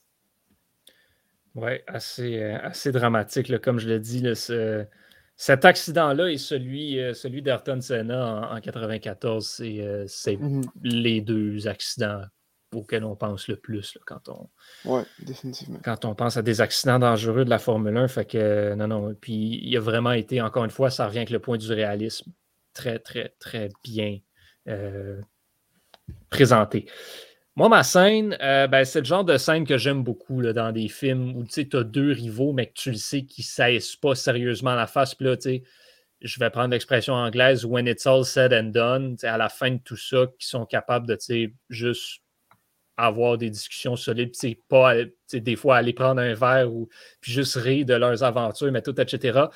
Oui, 1.55 1.73
assez, 1.87 2.41
euh, 2.43 2.59
assez 2.63 2.93
dramatique, 2.93 3.59
comme 3.61 3.79
je 3.79 3.89
l'ai 3.89 4.01
dit. 4.01 4.25
cet 5.37 5.65
accident-là 5.65 6.31
et 6.31 6.39
celui, 6.39 7.01
euh, 7.01 7.15
celui 7.15 7.43
d'Ayrton 7.43 7.81
Senna 7.81 8.51
en, 8.51 8.57
1994, 8.57 9.59
94, 9.59 9.61
euh, 9.63 10.05
c'est 10.07 10.37
mmh 10.37 10.63
les 10.83 11.21
deux 11.21 11.69
accidents 11.69 12.23
auxquels 12.75 13.05
on 13.05 13.17
pense 13.17 13.49
le 13.49 13.57
plus 13.57 13.97
quand 14.07 14.29
on. 14.29 14.49
Quand 15.83 16.05
on 16.05 16.15
pense 16.15 16.37
à 16.37 16.43
des 16.43 16.61
accidents 16.61 16.99
dangereux 16.99 17.45
de 17.45 17.51
la 17.51 17.59
Formule 17.59 17.97
1. 17.97 18.09
Fait 18.09 18.25
que 18.27 18.75
non, 18.75 18.89
non. 18.89 19.15
Puis 19.15 19.61
il 19.63 19.77
a 19.77 19.81
vraiment 19.81 20.13
été, 20.13 20.43
encore 20.43 20.65
une 20.65 20.71
fois, 20.71 20.91
ça 20.91 21.07
revient 21.07 21.19
avec 21.19 21.31
le 21.31 21.39
point 21.39 21.57
du 21.57 21.73
réalisme. 21.73 22.31
Très, 22.75 22.99
très, 22.99 23.35
très 23.41 23.71
bien 23.83 24.19
présenté. 26.31 26.87
Moi, 27.59 27.69
ma 27.69 27.83
scène, 27.83 28.39
euh, 28.41 28.69
ben, 28.69 28.85
c'est 28.85 29.01
le 29.01 29.05
genre 29.05 29.25
de 29.25 29.37
scène 29.37 29.67
que 29.67 29.79
j'aime 29.79 30.05
beaucoup 30.05 30.41
dans 30.43 30.71
des 30.71 30.87
films 30.87 31.35
où 31.37 31.45
tu 31.45 31.69
as 31.73 31.83
deux 31.83 32.13
rivaux, 32.13 32.53
mais 32.53 32.67
que 32.67 32.75
tu 32.75 32.93
le 32.93 32.97
sais 32.97 33.25
qu'ils 33.25 33.43
ne 33.43 33.49
saissent 33.49 33.97
pas 33.97 34.15
sérieusement 34.15 34.77
la 34.77 34.87
face. 34.87 35.17
Puis 35.17 35.27
là, 35.27 35.35
je 36.21 36.39
vais 36.39 36.51
prendre 36.51 36.71
l'expression 36.71 37.15
anglaise, 37.15 37.65
when 37.65 37.89
it's 37.89 38.07
all 38.07 38.25
said 38.25 38.53
and 38.53 38.71
done, 38.71 39.17
à 39.25 39.37
la 39.37 39.49
fin 39.49 39.73
de 39.73 39.81
tout 39.85 39.97
ça, 39.97 40.29
qui 40.39 40.47
sont 40.47 40.67
capables 40.67 41.09
de 41.09 41.19
juste 41.69 42.23
avoir 42.97 43.37
des 43.37 43.51
discussions 43.51 43.97
solides, 43.97 44.31
puis 44.39 44.63
pas 44.69 44.95
des 45.33 45.57
fois 45.57 45.79
aller 45.79 45.93
prendre 45.93 46.21
un 46.21 46.35
verre 46.35 46.73
ou 46.73 46.89
puis 47.21 47.33
juste 47.33 47.57
rire 47.57 47.85
de 47.85 47.95
leurs 47.95 48.23
aventures, 48.23 48.71
mais 48.71 48.83
tout, 48.83 49.01
etc. 49.01 49.47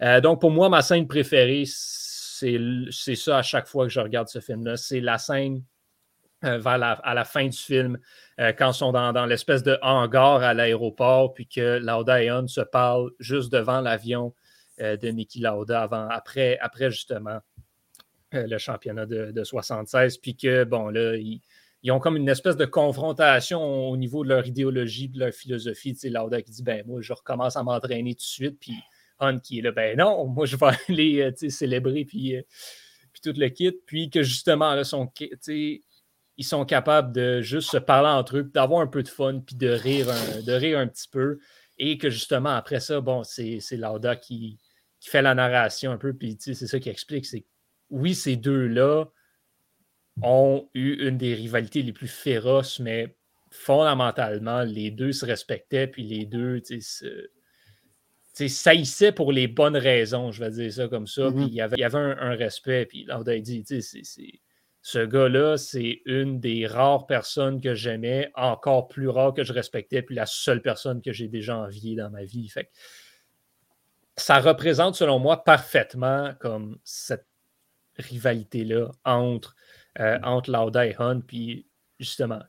Euh, 0.00 0.22
donc, 0.22 0.40
pour 0.40 0.50
moi, 0.50 0.70
ma 0.70 0.80
scène 0.80 1.06
préférée, 1.06 1.64
c'est 1.66 3.16
ça 3.16 3.36
à 3.36 3.42
chaque 3.42 3.66
fois 3.66 3.84
que 3.84 3.92
je 3.92 4.00
regarde 4.00 4.28
ce 4.28 4.40
film-là. 4.40 4.78
C'est 4.78 5.00
la 5.00 5.18
scène 5.18 5.62
vers 6.42 6.78
la, 6.78 6.92
à 6.92 7.14
la 7.14 7.24
fin 7.24 7.46
du 7.46 7.56
film, 7.56 7.98
euh, 8.38 8.52
quand 8.56 8.70
ils 8.70 8.76
sont 8.76 8.92
dans, 8.92 9.26
l'espèce 9.26 9.62
de 9.62 9.78
hangar 9.82 10.42
à 10.42 10.54
l'aéroport, 10.54 11.34
puis 11.34 11.46
que 11.46 11.78
Lauda 11.78 12.22
et 12.22 12.30
On 12.30 12.46
se 12.48 12.62
parlent 12.62 13.10
juste 13.18 13.52
devant 13.52 13.80
l'avion 13.80 14.34
euh, 14.80 14.96
de 14.96 15.08
Niki 15.08 15.40
Lauda 15.40 15.82
avant, 15.82 16.08
après, 16.08 16.58
après 16.60 16.90
justement 16.90 17.40
le 18.32 18.58
championnat 18.58 19.06
de, 19.06 19.32
de, 19.32 19.44
76, 19.44 20.18
puis 20.18 20.36
que, 20.36 20.62
bon, 20.62 20.88
là, 20.88 21.16
ils, 21.16 21.90
ont 21.90 21.98
comme 21.98 22.16
une 22.16 22.28
espèce 22.28 22.56
de 22.56 22.64
confrontation 22.64 23.90
au 23.90 23.96
niveau 23.96 24.22
de 24.22 24.28
leur 24.28 24.46
idéologie, 24.46 25.08
de 25.08 25.18
leur 25.18 25.32
philosophie. 25.32 25.94
Tu 25.94 26.00
sais, 26.00 26.10
Lauda 26.10 26.40
qui 26.40 26.52
dit, 26.52 26.62
ben 26.62 26.84
moi, 26.86 27.00
je 27.00 27.12
recommence 27.12 27.56
à 27.56 27.64
m'entraîner 27.64 28.14
tout 28.14 28.18
de 28.18 28.22
suite, 28.22 28.58
puis 28.60 28.74
On 29.18 29.38
qui 29.40 29.58
est 29.58 29.62
là, 29.62 29.72
ben 29.72 29.98
non, 29.98 30.26
moi, 30.26 30.46
je 30.46 30.56
vais 30.56 30.66
aller 30.88 31.50
célébrer, 31.50 32.04
puis, 32.04 32.36
tout 33.22 33.34
le 33.36 33.48
kit, 33.48 33.72
puis 33.84 34.08
que 34.08 34.22
justement, 34.22 34.74
là, 34.74 34.84
son, 34.84 35.08
ils 36.36 36.44
sont 36.44 36.64
capables 36.64 37.12
de 37.12 37.42
juste 37.42 37.70
se 37.70 37.76
parler 37.76 38.08
entre 38.08 38.38
eux, 38.38 38.42
d'avoir 38.44 38.80
un 38.80 38.86
peu 38.86 39.02
de 39.02 39.08
fun, 39.08 39.40
puis 39.40 39.56
de 39.56 39.68
rire 39.68 40.08
un, 40.10 40.42
de 40.42 40.52
rire 40.52 40.78
un 40.78 40.86
petit 40.86 41.08
peu. 41.08 41.38
Et 41.78 41.98
que 41.98 42.10
justement, 42.10 42.50
après 42.50 42.80
ça, 42.80 43.00
bon, 43.00 43.24
c'est 43.24 43.60
Lauda 43.72 44.16
qui, 44.16 44.58
qui 45.00 45.10
fait 45.10 45.22
la 45.22 45.34
narration 45.34 45.92
un 45.92 45.96
peu, 45.96 46.12
puis 46.12 46.36
c'est 46.38 46.54
ça 46.54 46.78
qui 46.78 46.88
explique. 46.88 47.26
C'est 47.26 47.44
oui, 47.90 48.14
ces 48.14 48.36
deux-là 48.36 49.06
ont 50.22 50.68
eu 50.74 51.06
une 51.06 51.18
des 51.18 51.34
rivalités 51.34 51.82
les 51.82 51.92
plus 51.92 52.08
féroces, 52.08 52.78
mais 52.78 53.16
fondamentalement, 53.50 54.62
les 54.62 54.90
deux 54.90 55.12
se 55.12 55.24
respectaient, 55.24 55.86
puis 55.86 56.04
les 56.04 56.24
deux, 56.26 56.60
tu 56.60 56.80
sais, 56.80 58.48
saillissaient 58.48 59.12
pour 59.12 59.32
les 59.32 59.48
bonnes 59.48 59.76
raisons, 59.76 60.30
je 60.30 60.44
vais 60.44 60.50
dire 60.50 60.72
ça 60.72 60.88
comme 60.88 61.06
ça. 61.06 61.22
Mm-hmm. 61.22 61.34
Puis 61.34 61.44
il 61.46 61.54
y 61.54 61.60
avait, 61.60 61.76
il 61.76 61.80
y 61.80 61.84
avait 61.84 61.98
un, 61.98 62.34
respect, 62.34 62.86
puis 62.86 63.04
Lauda 63.04 63.32
a 63.32 63.38
dit, 63.38 63.64
tu 63.64 63.82
sais, 63.82 64.00
c'est 64.02 64.40
ce 64.82 64.98
gars-là, 64.98 65.56
c'est 65.58 66.00
une 66.06 66.40
des 66.40 66.66
rares 66.66 67.06
personnes 67.06 67.60
que 67.60 67.74
j'aimais, 67.74 68.30
encore 68.34 68.88
plus 68.88 69.08
rare 69.08 69.34
que 69.34 69.44
je 69.44 69.52
respectais, 69.52 70.02
puis 70.02 70.14
la 70.14 70.26
seule 70.26 70.62
personne 70.62 71.02
que 71.02 71.12
j'ai 71.12 71.28
déjà 71.28 71.56
enviée 71.58 71.96
dans 71.96 72.10
ma 72.10 72.24
vie. 72.24 72.48
Fait 72.48 72.70
ça 74.16 74.38
représente, 74.40 74.94
selon 74.94 75.18
moi, 75.18 75.44
parfaitement 75.44 76.32
comme 76.40 76.78
cette 76.84 77.26
rivalité-là 77.96 78.90
entre, 79.04 79.54
euh, 79.98 80.18
entre 80.22 80.50
Lauda 80.50 80.86
et 80.86 80.94
Hunt. 80.98 81.20
Puis 81.20 81.66
justement, 81.98 82.40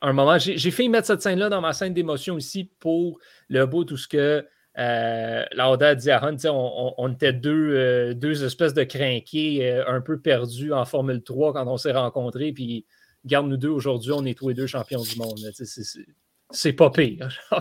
un 0.00 0.12
moment, 0.12 0.38
j'ai 0.38 0.70
fait 0.70 0.88
mettre 0.88 1.06
cette 1.06 1.22
scène-là 1.22 1.48
dans 1.48 1.60
ma 1.60 1.72
scène 1.72 1.94
d'émotion 1.94 2.34
aussi 2.34 2.64
pour 2.78 3.18
le 3.48 3.66
beau 3.66 3.84
tout 3.84 3.96
ce 3.96 4.08
que 4.08 4.46
euh, 4.78 5.44
Lauda 5.52 5.94
dit 5.96 6.10
à 6.10 6.24
Hunt, 6.24 6.36
on, 6.44 7.12
était 7.12 7.32
deux, 7.32 7.74
euh, 7.74 8.14
deux, 8.14 8.44
espèces 8.44 8.74
de 8.74 8.84
crinqués 8.84 9.68
euh, 9.68 9.84
un 9.88 10.00
peu 10.00 10.20
perdus 10.20 10.72
en 10.72 10.84
Formule 10.84 11.22
3 11.22 11.52
quand 11.52 11.66
on 11.66 11.76
s'est 11.76 11.92
rencontrés. 11.92 12.52
Puis, 12.52 12.86
garde 13.24 13.48
nous 13.48 13.56
deux, 13.56 13.68
aujourd'hui, 13.68 14.12
on 14.12 14.24
est 14.24 14.38
tous 14.38 14.48
les 14.48 14.54
deux 14.54 14.68
champions 14.68 15.02
du 15.02 15.16
monde. 15.16 15.38
C'est 16.50 16.72
pas 16.72 16.90
pire. 16.90 17.28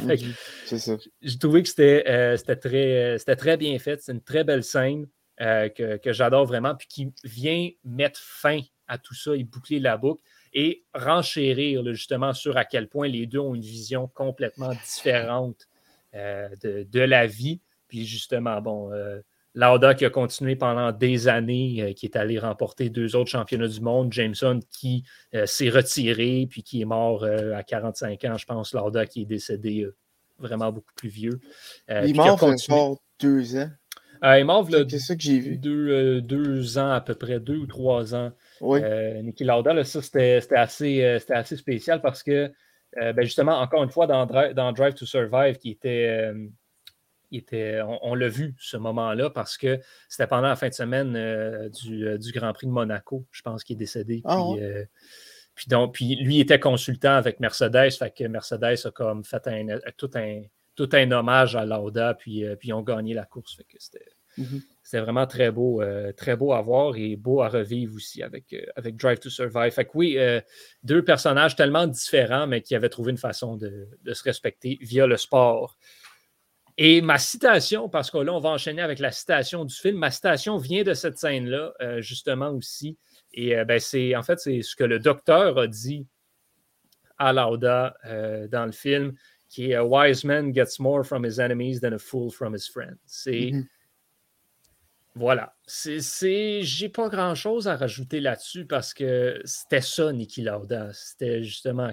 J'ai 1.22 1.38
trouvé 1.40 1.64
que 1.64 1.70
c'était 1.70 2.38
très, 2.56 3.36
très 3.36 3.58
bien 3.58 3.80
fait. 3.80 4.02
C'est 4.02 4.12
une 4.12 4.22
très 4.22 4.44
belle 4.44 4.64
scène 4.64 5.08
que, 5.40 5.98
que 5.98 6.14
j'adore 6.14 6.46
vraiment. 6.46 6.76
Puis 6.76 6.88
qui 6.88 7.14
vient 7.24 7.70
mettre 7.84 8.20
fin 8.20 8.62
à 8.88 8.98
tout 8.98 9.16
ça 9.16 9.36
et 9.36 9.44
boucler 9.44 9.80
la 9.80 9.98
boucle 9.98 10.22
et 10.54 10.86
renchérir 10.94 11.84
justement 11.94 12.34
sur 12.34 12.58
à 12.58 12.64
quel 12.64 12.88
point 12.88 13.08
les 13.08 13.26
deux 13.26 13.40
ont 13.40 13.56
une 13.56 13.62
vision 13.62 14.08
complètement 14.08 14.72
différente 14.86 15.68
euh, 16.18 16.50
de, 16.64 17.00
la 17.00 17.28
vie. 17.28 17.62
Puis 17.88 18.06
justement, 18.06 18.60
bon, 18.62 18.92
euh, 18.92 19.20
Lauda 19.54 19.94
qui 19.94 20.06
a 20.06 20.10
continué 20.10 20.56
pendant 20.56 20.92
des 20.92 21.28
années, 21.28 21.82
euh, 21.82 21.94
qui 21.94 22.06
est 22.06 22.16
allé 22.16 22.40
remporter 22.40 22.90
deux 22.90 23.16
autres 23.16 23.30
championnats 23.30 23.68
du 23.68 23.82
monde, 23.82 24.12
Jameson 24.12 24.60
qui 24.72 25.04
s'est 25.46 25.70
retiré, 25.70 26.48
puis 26.50 26.64
qui 26.64 26.82
est 26.82 26.86
mort 26.86 27.24
à 27.24 27.64
45 27.64 28.24
ans, 28.26 28.38
je 28.38 28.46
pense, 28.46 28.74
Lauda 28.74 29.06
qui 29.06 29.22
est 29.22 29.26
décédé 29.26 29.88
vraiment 30.40 30.72
beaucoup 30.72 30.94
plus 30.96 31.10
vieux. 31.10 31.40
il 31.90 32.10
est 32.10 32.14
mort 32.14 32.40
deux 33.20 33.56
ans. 33.58 33.70
il 34.24 34.28
est 34.28 34.44
mort 34.44 34.68
c'est 34.90 35.00
ça 35.00 35.16
que 35.16 35.22
j'ai 35.22 35.40
vu. 35.40 35.58
Deux, 35.58 36.22
deux, 36.22 36.78
ans 36.78 36.92
à 36.92 37.02
peu 37.02 37.16
près, 37.16 37.40
deux 37.40 37.58
ou 37.58 37.68
trois 37.68 38.14
ans. 38.16 38.32
Oui. 38.62 38.82
Niki 39.24 39.44
Lauda, 39.44 39.74
là, 39.74 39.84
ça 39.84 40.02
c'était 40.02 40.40
assez, 40.52 41.04
assez 41.30 41.56
spécial 41.56 42.02
parce 42.02 42.22
que 42.22 42.52
euh, 42.98 43.14
ben, 43.14 43.24
justement, 43.24 43.60
encore 43.60 43.84
une 43.84 43.90
fois, 43.90 44.08
dans, 44.08 44.26
Drive 44.26 44.94
to 44.96 45.06
Survive, 45.06 45.58
qui 45.58 45.72
était. 45.72 46.08
Euh, 46.10 46.48
était 47.30 47.82
on, 48.04 48.16
l'a 48.16 48.30
vu 48.30 48.56
ce 48.58 48.78
moment-là 48.78 49.30
parce 49.30 49.58
que 49.58 49.82
c'était 50.08 50.28
pendant 50.28 50.48
la 50.48 50.56
fin 50.56 50.70
de 50.70 50.74
semaine 50.74 51.14
euh, 51.18 51.68
du, 51.68 52.32
Grand 52.32 52.54
Prix 52.54 52.68
de 52.68 52.72
Monaco, 52.72 53.26
je 53.32 53.42
pense 53.42 53.66
qu'il 53.66 53.74
est 53.76 53.80
décédé. 53.80 54.22
Ah 54.24 54.38
puis, 55.54 55.68
donc, 55.68 55.96
puis 55.96 56.16
lui 56.16 56.40
était 56.40 56.60
consultant 56.60 57.16
avec 57.16 57.42
Mercedes, 57.42 57.92
fait 57.92 58.12
que 58.12 58.24
Mercedes 58.24 58.86
a 58.86 58.92
comme 58.92 59.26
fait 59.26 59.44
tout, 59.98 60.12
un, 60.16 60.44
tout 60.76 60.90
un 60.94 61.12
hommage 61.12 61.58
à 61.58 61.66
Lauda, 61.66 62.14
puis, 62.14 62.46
puis 62.60 62.70
ils 62.70 62.74
ont 62.74 62.84
gagné 62.84 63.14
la 63.14 63.26
course. 63.26 63.58
Fait 63.58 63.66
que 63.66 63.76
c'était. 63.78 64.06
Mm-hmm. 64.38 64.62
C'était 64.88 65.02
vraiment 65.02 65.28
très 65.28 65.52
beau, 65.52 65.82
euh, 65.82 66.14
très 66.14 66.38
beau 66.38 66.54
à 66.54 66.62
voir 66.62 66.96
et 66.96 67.18
beau 67.18 67.42
à 67.42 67.50
revivre 67.50 67.94
aussi 67.94 68.24
avec, 68.24 68.54
euh, 68.54 68.92
Drive 68.94 69.20
to 69.20 69.30
Survive. 69.30 69.74
Fait 69.74 69.84
que 69.84 69.92
oui, 69.96 70.18
euh, 70.18 70.40
deux 70.82 71.04
personnages 71.04 71.58
tellement 71.58 71.88
différents, 71.88 72.48
mais 72.48 72.62
qui 72.62 72.74
avaient 72.74 72.88
trouvé 72.88 73.12
une 73.12 73.18
façon 73.18 73.58
de, 73.58 73.86
se 74.14 74.24
respecter 74.24 74.78
via 74.80 75.06
le 75.06 75.18
sport. 75.18 75.78
Et 76.78 77.02
ma 77.02 77.18
citation, 77.18 77.90
parce 77.90 78.10
que 78.10 78.18
là, 78.18 78.34
on 78.34 78.40
va 78.40 78.48
enchaîner 78.48 78.82
avec 78.82 79.00
la 79.00 79.12
citation 79.12 79.66
du 79.66 79.76
film. 79.76 79.98
Ma 79.98 80.10
citation 80.10 80.56
vient 80.56 80.84
de 80.84 80.94
cette 80.94 81.18
scène-là, 81.18 81.74
justement 82.00 82.52
aussi. 82.52 82.98
Et 83.34 83.62
ben, 83.66 83.82
c'est 83.82 84.16
en 84.16 84.24
fait, 84.24 84.40
c'est 84.40 84.62
ce 84.62 84.78
que 84.78 84.86
le 84.86 85.00
docteur 85.00 85.58
a 85.58 85.68
dit 85.68 86.08
à 87.18 87.34
Lauda 87.34 87.94
dans 88.50 88.66
le 88.66 88.72
film, 88.72 89.16
qui 89.50 89.72
est 89.72 89.76
A 89.76 89.84
wise 89.84 90.24
man 90.24 90.54
gets 90.54 90.80
more 90.80 91.04
from 91.04 91.26
his 91.26 91.42
enemies 91.42 91.82
than 91.82 91.92
a 91.92 92.00
fool 92.00 92.32
from 92.32 92.56
his 92.56 92.70
friends. 92.70 93.00
C'est. 93.06 93.52
Mm-hmm. 93.52 93.66
Voilà. 95.18 95.56
C'est, 95.66 96.62
j'ai 96.62 96.90
pas 96.90 97.10
grand 97.10 97.34
chose 97.34 97.68
à 97.68 97.76
rajouter 97.76 98.20
là-dessus 98.20 98.66
parce 98.66 98.94
que 98.94 99.42
c'était 99.46 99.82
ça, 99.82 100.14
Niki 100.14 100.42
Lauda. 100.44 100.92
C'était 100.94 101.44
justement 101.44 101.92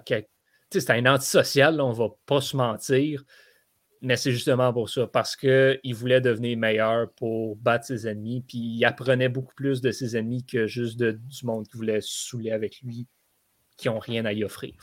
c'était 0.71 0.93
un 0.93 1.07
antisocial, 1.07 1.77
là, 1.77 1.85
on 1.85 1.93
va 1.93 2.09
pas 2.27 2.41
se 2.41 2.57
mentir. 2.57 3.25
Mais 4.03 4.17
c'est 4.17 4.33
justement 4.33 4.73
pour 4.73 4.91
ça, 4.91 5.07
parce 5.07 5.35
qu'il 5.35 5.95
voulait 5.95 6.21
devenir 6.21 6.59
meilleur 6.59 7.11
pour 7.15 7.57
battre 7.57 7.87
ses 7.87 8.07
ennemis, 8.07 8.43
puis 8.47 8.59
il 8.59 8.85
apprenait 8.85 9.31
beaucoup 9.31 9.55
plus 9.55 9.81
de 9.81 9.91
ses 9.91 10.17
ennemis 10.17 10.45
que 10.45 10.67
juste 10.67 10.99
du 10.99 11.47
monde 11.47 11.67
qui 11.67 11.79
voulait 11.79 12.03
se 12.03 12.29
saouler 12.29 12.51
avec 12.51 12.83
lui, 12.83 13.07
qui 13.79 13.89
n'ont 13.89 13.99
rien 13.99 14.27
à 14.27 14.35
y 14.35 14.45
offrir. 14.45 14.75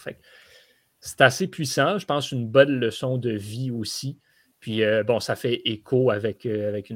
c'est 0.99 1.21
assez 1.21 1.47
puissant, 1.47 1.99
je 1.99 2.05
pense, 2.07 2.31
une 2.31 2.47
bonne 2.47 2.79
leçon 2.79 3.19
de 3.19 3.29
vie 3.29 3.69
aussi. 3.69 4.17
Puis 4.61 4.83
euh, 4.83 5.03
bon, 5.03 5.19
ça 5.19 5.35
fait 5.35 5.59
écho 5.65 6.11
avec, 6.11 6.45
euh, 6.45 6.69
avec 6.69 6.93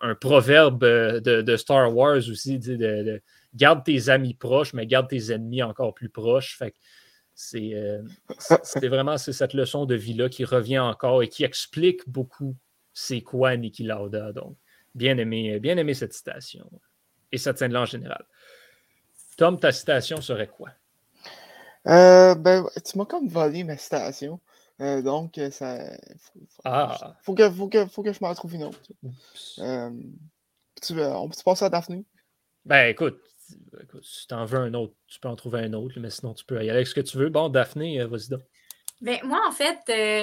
un 0.00 0.14
proverbe 0.14 0.84
euh, 0.84 1.20
de, 1.20 1.56
Star 1.56 1.94
Wars 1.94 2.22
aussi, 2.30 2.60
de, 2.60 3.20
garde 3.54 3.84
tes 3.84 4.08
amis 4.08 4.34
proches, 4.34 4.72
mais 4.72 4.86
garde 4.86 5.08
tes 5.08 5.32
ennemis 5.32 5.64
encore 5.64 5.94
plus 5.94 6.08
proches. 6.08 6.56
Fait 6.56 6.74
c'est 7.34 7.74
vraiment 8.84 9.18
cette 9.18 9.52
leçon 9.52 9.84
de 9.84 9.94
vie-là 9.94 10.30
qui 10.30 10.44
revient 10.44 10.78
encore 10.78 11.22
et 11.22 11.28
qui 11.28 11.44
explique 11.44 12.08
beaucoup 12.08 12.56
c'est 12.94 13.20
quoi 13.20 13.56
Niki 13.56 13.82
Lauda. 13.82 14.32
Donc, 14.32 14.56
bien 14.94 15.18
aimé, 15.18 15.58
bien 15.58 15.76
aimé 15.76 15.92
cette 15.92 16.14
citation 16.14 16.70
et 17.32 17.36
cette 17.36 17.58
scène-là 17.58 17.82
en 17.82 17.86
général. 17.86 18.24
Tom, 19.36 19.58
ta 19.58 19.72
citation 19.72 20.22
serait 20.22 20.46
quoi? 20.46 20.70
ben, 21.84 22.64
tu 22.84 22.96
m'as 22.96 23.04
comme 23.04 23.28
volé 23.28 23.64
ma 23.64 23.76
citation. 23.76 24.40
Euh, 24.80 25.00
donc, 25.02 25.38
euh, 25.38 25.50
ça. 25.50 25.78
Faut, 26.18 26.40
ah. 26.64 27.16
faut, 27.22 27.34
que, 27.34 27.50
faut, 27.50 27.68
que, 27.68 27.86
faut 27.86 28.02
que 28.02 28.12
je 28.12 28.18
m'en 28.20 28.34
trouve 28.34 28.54
une 28.54 28.64
autre. 28.64 28.80
Euh, 29.58 29.90
tu, 30.82 31.00
on 31.00 31.28
peut 31.28 31.36
passer 31.44 31.64
à 31.64 31.70
Daphné? 31.70 32.04
Ben 32.64 32.88
écoute, 32.88 33.18
si 34.02 34.26
tu 34.26 34.34
en 34.34 34.44
veux 34.44 34.58
un 34.58 34.74
autre, 34.74 34.94
tu 35.06 35.20
peux 35.20 35.28
en 35.28 35.36
trouver 35.36 35.60
un 35.60 35.72
autre, 35.72 35.94
mais 35.98 36.10
sinon 36.10 36.34
tu 36.34 36.44
peux 36.44 36.56
y 36.56 36.58
aller 36.58 36.70
avec 36.70 36.86
ce 36.86 36.94
que 36.94 37.00
tu 37.00 37.16
veux. 37.16 37.30
Bon, 37.30 37.48
Daphné, 37.48 38.04
vas-y 38.04 38.28
donc. 38.28 38.42
Ben, 39.00 39.18
moi, 39.24 39.40
en 39.46 39.52
fait, 39.52 39.78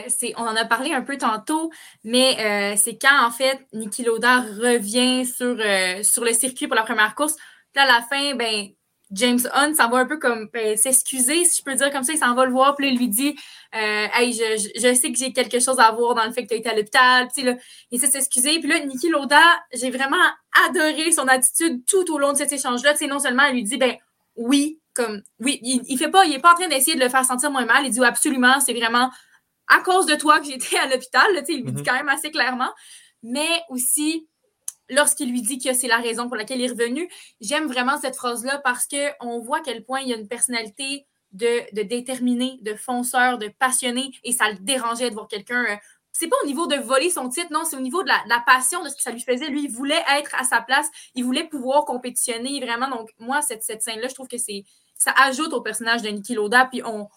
c'est, 0.10 0.34
on 0.36 0.42
en 0.42 0.56
a 0.56 0.66
parlé 0.66 0.94
un 0.94 1.04
peu 1.04 1.18
tantôt, 1.18 1.72
mais 2.04 2.76
c'est 2.76 2.98
quand, 2.98 3.26
en 3.26 3.32
fait, 3.32 3.66
Niki 3.72 4.04
Loda 4.04 4.42
revient 4.42 5.26
sur, 5.26 5.56
sur 6.04 6.24
le 6.24 6.34
circuit 6.34 6.68
pour 6.68 6.76
la 6.76 6.84
première 6.84 7.16
course. 7.16 7.36
Puis 7.72 7.84
à 7.84 7.88
la 7.88 8.02
fin, 8.02 8.36
ben, 8.36 8.68
James 9.13 9.39
Hunt 9.54 9.73
s'en 9.76 9.89
va 9.89 9.99
un 9.99 10.06
peu 10.06 10.17
comme 10.17 10.49
ben, 10.52 10.78
s'excuser, 10.78 11.45
si 11.45 11.60
je 11.60 11.63
peux 11.63 11.76
dire 11.76 11.91
comme 11.91 12.04
ça. 12.04 12.13
Il 12.13 12.19
s'en 12.19 12.34
va 12.36 12.45
le 12.45 12.52
voir, 12.52 12.76
puis 12.76 12.89
il 12.89 12.97
lui 12.97 13.08
dit 13.08 13.36
euh, 13.76 14.08
Hey, 14.13 14.34
je, 14.34 14.69
je, 14.76 14.93
sais 14.93 15.12
que 15.12 15.17
j'ai 15.17 15.34
quelque 15.34 15.60
chose 15.60 15.80
à 15.80 15.91
voir 15.91 16.15
dans 16.15 16.26
le 16.26 16.32
fait 16.32 16.43
que 16.43 16.49
tu 16.49 16.54
as 16.56 16.58
été 16.58 16.69
à 16.69 16.76
l'hôpital. 16.76 17.28
Puis 17.34 17.43
là, 17.43 17.56
il 17.91 17.97
essaie 17.97 18.08
de 18.08 18.13
s'excuser. 18.13 18.60
Puis 18.60 18.69
là, 18.69 18.80
Niki 18.80 19.10
Loda, 19.10 19.41
j'ai 19.73 19.91
vraiment 19.91 20.17
adoré 20.67 21.12
son 21.12 21.28
attitude 21.28 21.84
tout 21.86 22.12
au 22.13 22.17
long 22.17 22.34
de 22.34 22.38
cet 22.38 22.52
échange-là. 22.52 22.93
non 23.08 23.19
seulement 23.19 23.43
elle 23.43 23.56
lui 23.56 23.63
dit 23.63 23.78
Ben 23.78 23.95
oui, 24.36 24.80
comme 24.93 25.21
oui, 25.39 25.60
il, 25.62 25.82
il 25.88 25.97
fait 25.97 26.10
pas, 26.10 26.26
il 26.26 26.34
est 26.34 26.39
pas 26.39 26.54
en 26.54 26.56
train 26.56 26.67
d'essayer 26.67 26.95
de 26.95 27.04
le 27.04 27.10
faire 27.10 27.26
sentir 27.26 27.52
moins 27.52 27.65
mal. 27.65 27.86
Il 27.86 27.91
dit 27.91 28.04
absolument, 28.04 28.60
c'est 28.60 28.73
vraiment 28.73 29.10
à 29.67 29.80
cause 29.80 30.06
de 30.06 30.15
toi 30.15 30.39
que 30.39 30.45
j'étais 30.45 30.78
à 30.78 30.88
l'hôpital. 30.88 31.26
Il 31.47 31.63
lui 31.63 31.71
dit 31.71 31.82
mm-hmm. 31.82 31.86
quand 31.86 31.93
même 31.93 32.10
assez 32.10 32.32
clairement. 32.32 32.71
Mais 33.23 33.62
aussi, 33.69 34.28
lorsqu'il 34.89 35.30
lui 35.30 35.41
dit 35.41 35.58
que 35.58 35.74
c'est 35.74 35.88
la 35.88 35.98
raison 35.98 36.28
pour 36.28 36.36
laquelle 36.36 36.60
il 36.60 36.65
est 36.65 36.72
revenu. 36.72 37.10
J'aime 37.41 37.67
vraiment 37.67 38.00
cette 38.00 38.15
phrase-là 38.15 38.60
parce 38.63 38.88
qu'on 38.88 39.39
voit 39.39 39.58
à 39.58 39.62
quel 39.62 39.84
point 39.84 40.02
il 40.02 40.10
y 40.10 40.13
a 40.13 40.17
une 40.17 40.28
personnalité 40.28 41.06
de, 41.32 41.84
déterminé, 41.84 42.60
de 42.62 42.76
fonceur, 42.76 43.38
de 43.38 43.48
passionné, 43.60 44.12
et 44.24 44.32
ça 44.32 44.50
le 44.52 44.58
dérangeait 44.60 45.10
de 45.10 45.15
voir 45.15 45.28
quelqu'un. 45.28 45.65
Euh, 45.65 45.76
c'est 46.12 46.28
pas 46.28 46.36
au 46.43 46.46
niveau 46.46 46.67
de 46.67 46.76
voler 46.76 47.10
son 47.10 47.28
titre, 47.28 47.52
non, 47.52 47.63
c'est 47.65 47.76
au 47.76 47.82
niveau 47.82 48.04
de 48.04 48.08
la, 48.08 48.43
passion 48.46 48.84
de 48.84 48.89
ce 48.89 48.96
que 48.96 49.02
ça 49.02 49.12
lui 49.12 49.22
faisait. 49.22 49.48
Lui, 49.48 49.63
il 49.63 49.72
voulait 49.72 50.04
être 50.15 50.36
à 50.36 50.43
sa 50.43 50.62
place, 50.62 50.88
il 51.15 51.24
voulait 51.24 51.48
pouvoir 51.48 51.86
compétitionner 51.86 52.60
vraiment. 52.60 52.88
Donc, 52.88 53.10
moi, 53.17 53.41
cette, 53.41 53.63
scène-là, 53.63 54.08
je 54.08 54.13
trouve 54.13 54.28
que 54.28 54.38
ça 54.38 55.12
ajoute 55.17 55.54
au 55.54 55.62
personnage 55.62 56.04
de 56.04 56.10
Niki 56.10 56.36
Loda, 56.36 56.65
puis 56.65 56.84
on, 56.86 57.10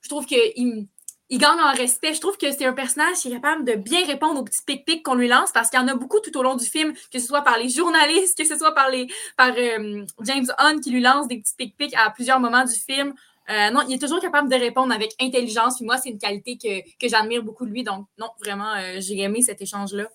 je 0.00 0.08
trouve 0.08 0.26
qu'il 0.26 0.86
il 1.28 1.38
gagne 1.38 1.58
en 1.58 1.72
respect. 1.72 2.14
Je 2.14 2.20
trouve 2.20 2.36
que 2.36 2.50
c'est 2.52 2.66
un 2.66 2.72
personnage 2.72 3.16
qui 3.16 3.28
est 3.28 3.32
capable 3.32 3.64
de 3.64 3.74
bien 3.74 4.04
répondre 4.06 4.40
aux 4.40 4.44
petits 4.44 4.62
pic-pics 4.64 5.02
qu'on 5.02 5.14
lui 5.14 5.28
lance 5.28 5.50
parce 5.52 5.70
qu'il 5.70 5.80
y 5.80 5.82
en 5.82 5.88
a 5.88 5.94
beaucoup 5.94 6.20
tout 6.20 6.36
au 6.36 6.42
long 6.42 6.54
du 6.54 6.64
film, 6.64 6.92
que 7.12 7.18
ce 7.18 7.26
soit 7.26 7.42
par 7.42 7.58
les 7.58 7.68
journalistes, 7.68 8.38
que 8.38 8.46
ce 8.46 8.56
soit 8.56 8.74
par, 8.74 8.90
les, 8.90 9.08
par 9.36 9.52
euh, 9.56 10.04
James 10.22 10.46
Hunt 10.58 10.80
qui 10.80 10.90
lui 10.90 11.00
lance 11.00 11.26
des 11.28 11.38
petits 11.38 11.54
pic-pics 11.56 11.94
à 11.96 12.10
plusieurs 12.10 12.38
moments 12.38 12.64
du 12.64 12.74
film. 12.74 13.14
Euh, 13.48 13.70
non, 13.70 13.80
il 13.88 13.94
est 13.94 13.98
toujours 13.98 14.20
capable 14.20 14.48
de 14.48 14.56
répondre 14.56 14.92
avec 14.92 15.14
intelligence. 15.20 15.76
Puis 15.76 15.84
moi, 15.84 15.98
c'est 15.98 16.10
une 16.10 16.18
qualité 16.18 16.58
que, 16.58 17.08
j'admire 17.08 17.42
beaucoup 17.42 17.64
de 17.64 17.70
lui. 17.70 17.84
Donc, 17.84 18.06
non, 18.18 18.30
vraiment, 18.40 18.72
euh, 18.74 18.96
j'ai 18.98 19.18
aimé 19.20 19.42
cet 19.42 19.62
échange-là. 19.62 20.08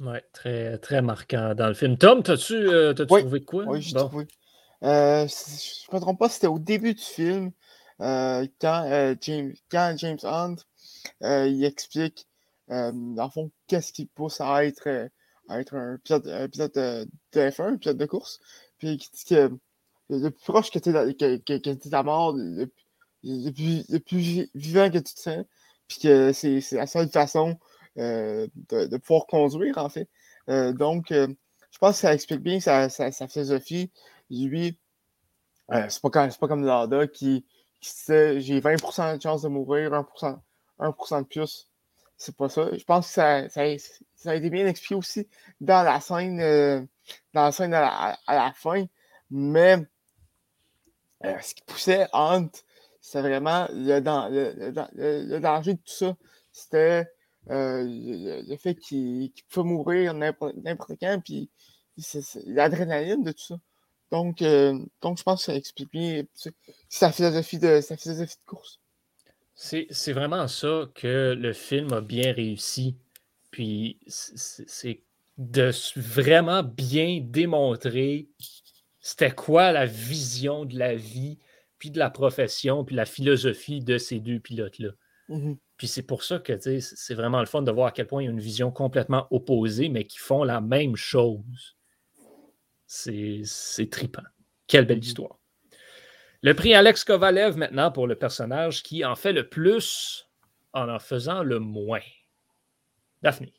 Oui, 0.00 0.18
très, 0.32 0.78
très 0.78 1.00
marquant 1.00 1.54
dans 1.54 1.68
le 1.68 1.74
film. 1.74 1.96
Tom, 1.96 2.22
t'as-tu 2.22 2.68
trouvé 3.06 3.42
quoi? 3.42 3.64
Oui, 3.66 3.82
j'ai 3.82 3.94
trouvé. 3.94 4.26
je 4.82 4.86
ne 4.86 5.94
me 5.96 6.00
trompe 6.00 6.18
pas, 6.18 6.28
c'était 6.28 6.48
au 6.48 6.58
début 6.58 6.94
du 6.94 7.02
film. 7.02 7.50
Euh, 8.00 8.46
quand, 8.60 8.84
euh, 8.90 9.14
James, 9.22 9.54
quand 9.70 9.94
James 9.96 10.18
Hunt 10.22 10.56
euh, 11.22 11.46
il 11.48 11.64
explique, 11.64 12.26
le 12.68 13.28
fond, 13.32 13.50
qu'est-ce 13.68 13.92
qui 13.92 14.06
pousse 14.06 14.40
à 14.40 14.64
être, 14.64 15.08
à 15.48 15.60
être 15.60 15.74
un 15.74 15.98
pilote, 15.98 16.24
de, 16.24 17.06
F1, 17.32 17.74
un 17.74 17.76
pilote 17.76 17.96
de 17.96 18.06
course. 18.06 18.40
puis 18.78 18.98
qui 18.98 19.10
dit 19.12 19.24
que 19.24 19.50
le 20.10 20.30
plus 20.30 20.44
proche 20.44 20.70
que 20.70 20.78
tu 20.78 20.90
es, 20.90 20.94
de 20.94 21.90
ta 21.90 22.02
mort, 22.02 22.34
le, 22.36 22.66
plus, 24.00 24.50
vivant 24.54 24.90
que 24.90 24.98
tu 24.98 25.14
te 25.14 25.20
sens, 25.20 25.44
puis 25.88 25.98
que 26.00 26.32
c'est 26.32 26.60
la 26.72 26.86
seule 26.86 27.08
façon 27.08 27.58
euh, 27.98 28.46
de, 28.68 28.96
pouvoir 28.98 29.26
conduire, 29.26 29.78
en 29.78 29.88
fait. 29.88 30.08
Euh, 30.50 30.72
donc, 30.72 31.12
euh, 31.12 31.28
je 31.70 31.78
pense 31.78 31.94
que 31.96 32.00
ça 32.02 32.14
explique 32.14 32.40
bien 32.40 32.60
sa, 32.60 32.88
sa, 32.90 33.28
philosophie. 33.28 33.90
Lui, 34.30 34.78
c'est 35.70 36.02
pas, 36.02 36.10
pas 36.10 36.48
comme 36.48 36.64
Lada 36.64 37.06
qui, 37.06 37.44
j'ai 37.80 38.60
20% 38.60 39.16
de 39.16 39.22
chance 39.22 39.42
de 39.42 39.48
mourir, 39.48 39.92
1%, 39.92 40.38
1 40.78 40.90
de 41.20 41.26
plus. 41.26 41.70
C'est 42.16 42.36
pas 42.36 42.48
ça. 42.48 42.68
Je 42.72 42.84
pense 42.84 43.08
que 43.08 43.12
ça, 43.12 43.42
a 44.24 44.34
été 44.34 44.50
bien 44.50 44.66
expliqué 44.66 44.94
aussi 44.94 45.28
dans 45.60 45.82
la 45.82 46.00
scène, 46.00 46.88
scène 47.52 47.74
à 47.74 48.16
la, 48.26 48.52
fin. 48.54 48.86
Mais 49.30 49.76
ce 51.22 51.54
qui 51.54 51.62
poussait 51.66 52.06
Hunt, 52.12 52.50
c'est 53.00 53.20
vraiment 53.20 53.68
le, 53.70 54.00
danger 55.38 55.74
de 55.74 55.78
tout 55.78 55.92
ça. 55.92 56.16
C'était 56.50 57.06
euh, 57.50 57.84
le, 57.86 58.56
fait 58.56 58.74
qu'il 58.74 59.30
pouvait 59.48 59.68
mourir 59.68 60.14
n'importe 60.14 60.94
quand, 61.00 61.20
puis 61.22 61.48
l'adrénaline 62.46 63.22
de 63.22 63.32
tout 63.32 63.44
ça. 63.44 63.54
Donc, 64.12 64.42
euh, 64.42 64.78
donc, 65.02 65.18
je 65.18 65.22
pense 65.22 65.40
que 65.40 65.52
ça 65.52 65.56
explique 65.56 65.90
bien 65.90 66.24
sa 66.88 67.10
philosophie 67.12 67.58
de, 67.58 67.80
sa 67.80 67.96
philosophie 67.96 68.36
de 68.36 68.46
course. 68.46 68.80
C'est 69.54 70.12
vraiment 70.12 70.48
ça 70.48 70.88
que 70.94 71.34
le 71.38 71.52
film 71.52 71.92
a 71.92 72.00
bien 72.00 72.32
réussi. 72.32 72.96
Puis, 73.50 73.98
c'est 74.06 75.00
de 75.38 75.70
vraiment 75.96 76.62
bien 76.62 77.20
démontrer 77.22 78.28
c'était 79.00 79.30
quoi 79.30 79.70
la 79.72 79.86
vision 79.86 80.64
de 80.64 80.78
la 80.78 80.96
vie, 80.96 81.38
puis 81.78 81.90
de 81.90 81.98
la 81.98 82.10
profession, 82.10 82.84
puis 82.84 82.96
la 82.96 83.04
philosophie 83.06 83.80
de 83.80 83.98
ces 83.98 84.18
deux 84.18 84.40
pilotes-là. 84.40 84.90
Mmh 85.28 85.54
puis 85.76 85.88
c'est 85.88 86.02
pour 86.02 86.22
ça 86.22 86.38
que 86.38 86.58
c'est 86.58 87.14
vraiment 87.14 87.40
le 87.40 87.46
fun 87.46 87.62
de 87.62 87.70
voir 87.70 87.88
à 87.88 87.92
quel 87.92 88.06
point 88.06 88.22
il 88.22 88.26
y 88.26 88.28
a 88.28 88.30
une 88.30 88.40
vision 88.40 88.70
complètement 88.70 89.26
opposée, 89.30 89.88
mais 89.88 90.04
qui 90.04 90.18
font 90.18 90.42
la 90.42 90.60
même 90.60 90.96
chose. 90.96 91.75
C'est 92.86 93.90
tripant. 93.90 94.22
Quelle 94.66 94.86
belle 94.86 95.02
histoire. 95.02 95.38
Le 96.42 96.54
prix 96.54 96.74
Alex 96.74 97.04
Kovalev 97.04 97.56
maintenant 97.56 97.90
pour 97.90 98.06
le 98.06 98.14
personnage 98.14 98.82
qui 98.82 99.04
en 99.04 99.16
fait 99.16 99.32
le 99.32 99.48
plus 99.48 100.28
en 100.72 100.88
en 100.88 100.98
faisant 100.98 101.42
le 101.42 101.58
moins. 101.58 102.00
Daphné. 103.22 103.52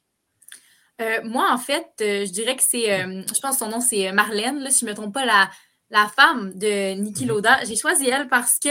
Euh, 1.01 1.19
moi, 1.23 1.51
en 1.51 1.57
fait, 1.57 1.87
euh, 2.01 2.25
je 2.25 2.31
dirais 2.31 2.55
que 2.55 2.63
c'est, 2.63 2.91
euh, 2.91 3.21
je 3.21 3.39
pense 3.39 3.57
que 3.57 3.65
son 3.65 3.69
nom 3.69 3.81
c'est 3.81 4.11
Marlène, 4.11 4.59
là, 4.59 4.71
si 4.71 4.81
je 4.81 4.85
ne 4.85 4.91
me 4.91 4.95
trompe 4.95 5.13
pas, 5.13 5.25
la, 5.25 5.49
la 5.89 6.07
femme 6.07 6.53
de 6.55 6.93
Niki 6.93 7.25
mmh 7.25 7.27
Loda. 7.27 7.63
J'ai 7.65 7.75
choisi 7.75 8.09
elle 8.09 8.27
parce 8.27 8.59
que 8.59 8.69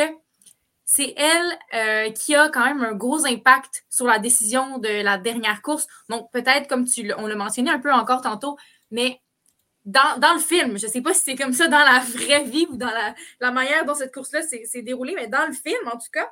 c'est 0.84 1.14
elle 1.16 1.58
euh, 1.74 2.12
qui 2.12 2.34
a 2.34 2.48
quand 2.48 2.64
même 2.64 2.82
un 2.82 2.94
gros 2.94 3.26
impact 3.26 3.84
sur 3.90 4.06
la 4.06 4.18
décision 4.18 4.78
de 4.78 5.02
la 5.02 5.18
dernière 5.18 5.62
course. 5.62 5.86
Donc, 6.08 6.30
peut-être, 6.32 6.68
comme 6.68 6.84
tu 6.84 7.12
on 7.18 7.26
l'a 7.26 7.34
mentionné 7.34 7.70
un 7.70 7.80
peu 7.80 7.92
encore 7.92 8.22
tantôt, 8.22 8.56
mais 8.90 9.20
dans, 9.86 10.34
le 10.34 10.40
film, 10.40 10.78
je 10.78 10.86
ne 10.86 10.90
sais 10.90 11.00
pas 11.00 11.14
si 11.14 11.20
c'est 11.20 11.36
comme 11.36 11.52
ça 11.52 11.68
dans 11.68 11.78
la 11.78 12.00
vraie 12.00 12.42
vie 12.42 12.66
ou 12.68 12.76
dans 12.76 12.90
la, 13.40 13.50
manière 13.52 13.84
dont 13.84 13.94
cette 13.94 14.12
course-là 14.12 14.42
s'est 14.42 14.82
déroulée, 14.82 15.14
mais 15.14 15.28
dans 15.28 15.46
le 15.46 15.52
film, 15.52 15.78
en 15.86 15.96
tout 15.96 16.10
cas, 16.12 16.28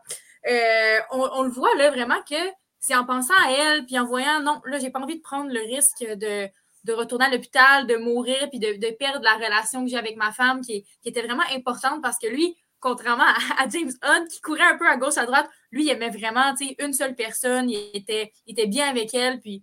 euh, 0.51 0.99
on, 1.13 1.45
le 1.45 1.51
voit 1.51 1.75
là 1.77 1.91
vraiment 1.91 2.21
que 2.29 2.35
c'est 2.81 2.97
en 2.97 3.05
pensant 3.05 3.35
à 3.47 3.53
elle, 3.53 3.87
puis 3.87 3.97
en 3.99 4.05
voyant, 4.05 4.41
non, 4.41 4.61
là, 4.65 4.79
j'ai 4.81 4.91
pas 4.91 4.99
envie 4.99 5.17
de 5.17 5.23
prendre 5.23 5.53
le 5.53 5.61
risque 5.61 6.05
de, 6.05 6.49
retourner 6.93 7.27
à 7.27 7.31
l'hôpital, 7.31 7.87
de 7.87 7.97
mourir, 7.97 8.51
puis 8.51 8.59
de, 8.59 8.91
perdre 8.97 9.23
la 9.23 9.35
relation 9.37 9.85
que 9.85 9.91
j'ai 9.91 9.97
avec 9.97 10.17
ma 10.17 10.33
femme, 10.33 10.61
qui, 10.61 10.85
était 11.05 11.23
vraiment 11.23 11.45
importante 11.55 12.03
parce 12.03 12.19
que 12.19 12.27
lui, 12.27 12.57
contrairement 12.81 13.25
à, 13.57 13.69
James 13.69 13.93
Hunt 14.03 14.27
qui 14.31 14.41
courait 14.41 14.63
un 14.63 14.77
peu 14.77 14.89
à 14.89 14.97
gauche, 14.97 15.17
à 15.17 15.27
droite, 15.27 15.49
lui, 15.71 15.85
il 15.85 15.91
aimait 15.91 16.11
vraiment 16.11 16.55
une 16.81 16.93
seule 16.93 17.15
personne, 17.15 17.71
il 17.71 17.91
était, 17.95 18.33
était 18.49 18.67
bien 18.67 18.89
avec 18.89 19.15
elle, 19.15 19.41
puis 19.41 19.63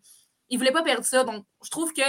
il 0.49 0.57
voulait 0.57 0.71
pas 0.71 0.81
perdre 0.81 1.05
ça. 1.05 1.25
Donc, 1.25 1.45
je 1.63 1.69
trouve 1.69 1.93
que 1.93 2.01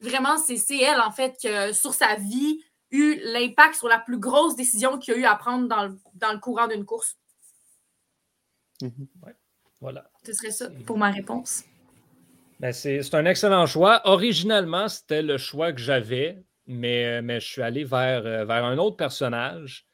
vraiment, 0.00 0.36
c'est 0.38 0.78
elle, 0.78 1.00
en 1.00 1.10
fait, 1.10 1.36
qui, 1.38 1.48
sur 1.74 1.94
sa 1.94 2.16
vie, 2.16 2.60
eu 2.90 3.20
l'impact 3.24 3.74
sur 3.76 3.88
la 3.88 3.98
plus 3.98 4.18
grosse 4.18 4.56
décision 4.56 4.98
qu'il 4.98 5.14
a 5.14 5.16
eu 5.16 5.24
à 5.24 5.36
prendre 5.36 5.68
dans 5.68 6.32
le, 6.32 6.38
courant 6.38 6.66
d'une 6.66 6.84
course. 6.84 7.16
Mm-hmm. 8.82 9.34
voilà. 9.80 10.10
Ce 10.24 10.32
serait 10.32 10.50
ça 10.50 10.68
pour 10.86 10.98
ma 10.98 11.10
réponse. 11.10 11.64
Ben 12.60 12.72
c'est 12.72 13.14
un 13.14 13.24
excellent 13.24 13.66
choix. 13.66 14.02
Originalement, 14.04 14.88
c'était 14.88 15.22
le 15.22 15.38
choix 15.38 15.72
que 15.72 15.80
j'avais, 15.80 16.42
mais, 16.66 17.22
mais 17.22 17.40
je 17.40 17.46
suis 17.46 17.62
allé 17.62 17.84
vers, 17.84 18.26
euh, 18.26 18.44
vers 18.44 18.64
un 18.64 18.76
autre 18.76 18.96
personnage 18.96 19.86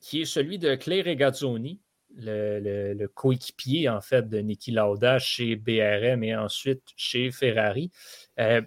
qui 0.00 0.22
est 0.22 0.26
celui 0.26 0.58
de 0.58 0.74
Claire 0.74 1.04
Regazzoni, 1.04 1.80
le, 2.16 3.06
coéquipier 3.06 3.88
en 3.88 4.00
fait 4.00 4.28
de 4.28 4.38
Niki 4.38 4.72
Lauda 4.72 5.18
chez 5.18 5.56
BRM 5.56 6.24
et 6.24 6.34
ensuite 6.34 6.82
chez 6.96 7.30
Ferrari. 7.30 7.90
Euh, 8.38 8.62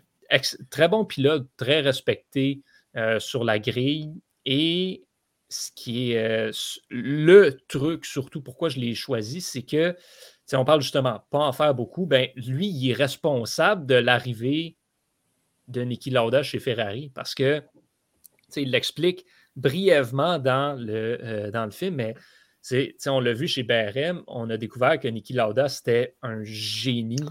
très 0.69 0.87
bon 0.87 1.05
pilote, 1.05 1.47
très 1.57 1.81
respecté 1.81 2.61
euh, 2.95 3.19
sur 3.19 3.43
la 3.43 3.59
grille. 3.59 4.13
Et 4.45 5.05
ce 5.49 5.71
qui 5.75 6.13
est 6.13 6.49
euh, 6.49 6.51
le 6.89 7.51
truc, 7.67 8.05
surtout 8.05 8.41
pourquoi 8.41 8.69
je 8.69 8.79
l'ai 8.79 8.95
choisi, 8.95 9.41
c'est 9.41 9.63
que, 9.63 9.95
si 10.45 10.55
on 10.55 10.65
parle 10.65 10.81
justement 10.81 11.23
pas 11.29 11.39
en 11.39 11.51
faire 11.51 11.73
beaucoup, 11.73 12.05
ben, 12.05 12.29
lui, 12.35 12.67
il 12.67 12.91
est 12.91 12.93
responsable 12.93 13.85
de 13.85 13.95
l'arrivée 13.95 14.77
de 15.67 15.81
Niki 15.81 16.11
Lauda 16.11 16.43
chez 16.43 16.59
Ferrari 16.59 17.11
parce 17.13 17.33
que, 17.33 17.63
il 18.55 18.71
l'explique, 18.71 19.25
brièvement 19.55 20.39
dans 20.39 20.79
le, 20.79 21.17
euh, 21.23 21.51
dans 21.51 21.65
le 21.65 21.71
film, 21.71 21.95
mais 21.95 22.15
on 23.07 23.19
l'a 23.19 23.33
vu 23.33 23.47
chez 23.47 23.63
BRM, 23.63 24.23
on 24.27 24.49
a 24.49 24.57
découvert 24.57 24.99
que 24.99 25.07
Niki 25.07 25.33
Lauda, 25.33 25.67
c'était 25.69 26.15
un 26.21 26.43
génie 26.43 27.23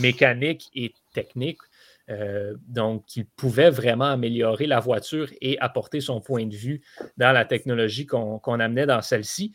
mécanique 0.00 0.70
et 0.74 0.94
technique. 1.12 1.58
Euh, 2.10 2.54
donc, 2.66 3.16
il 3.16 3.26
pouvait 3.26 3.70
vraiment 3.70 4.06
améliorer 4.06 4.66
la 4.66 4.80
voiture 4.80 5.30
et 5.40 5.58
apporter 5.60 6.00
son 6.00 6.20
point 6.20 6.46
de 6.46 6.54
vue 6.54 6.82
dans 7.16 7.32
la 7.32 7.44
technologie 7.44 8.06
qu'on 8.06 8.60
amenait 8.60 8.86
dans 8.86 9.02
celle-ci. 9.02 9.52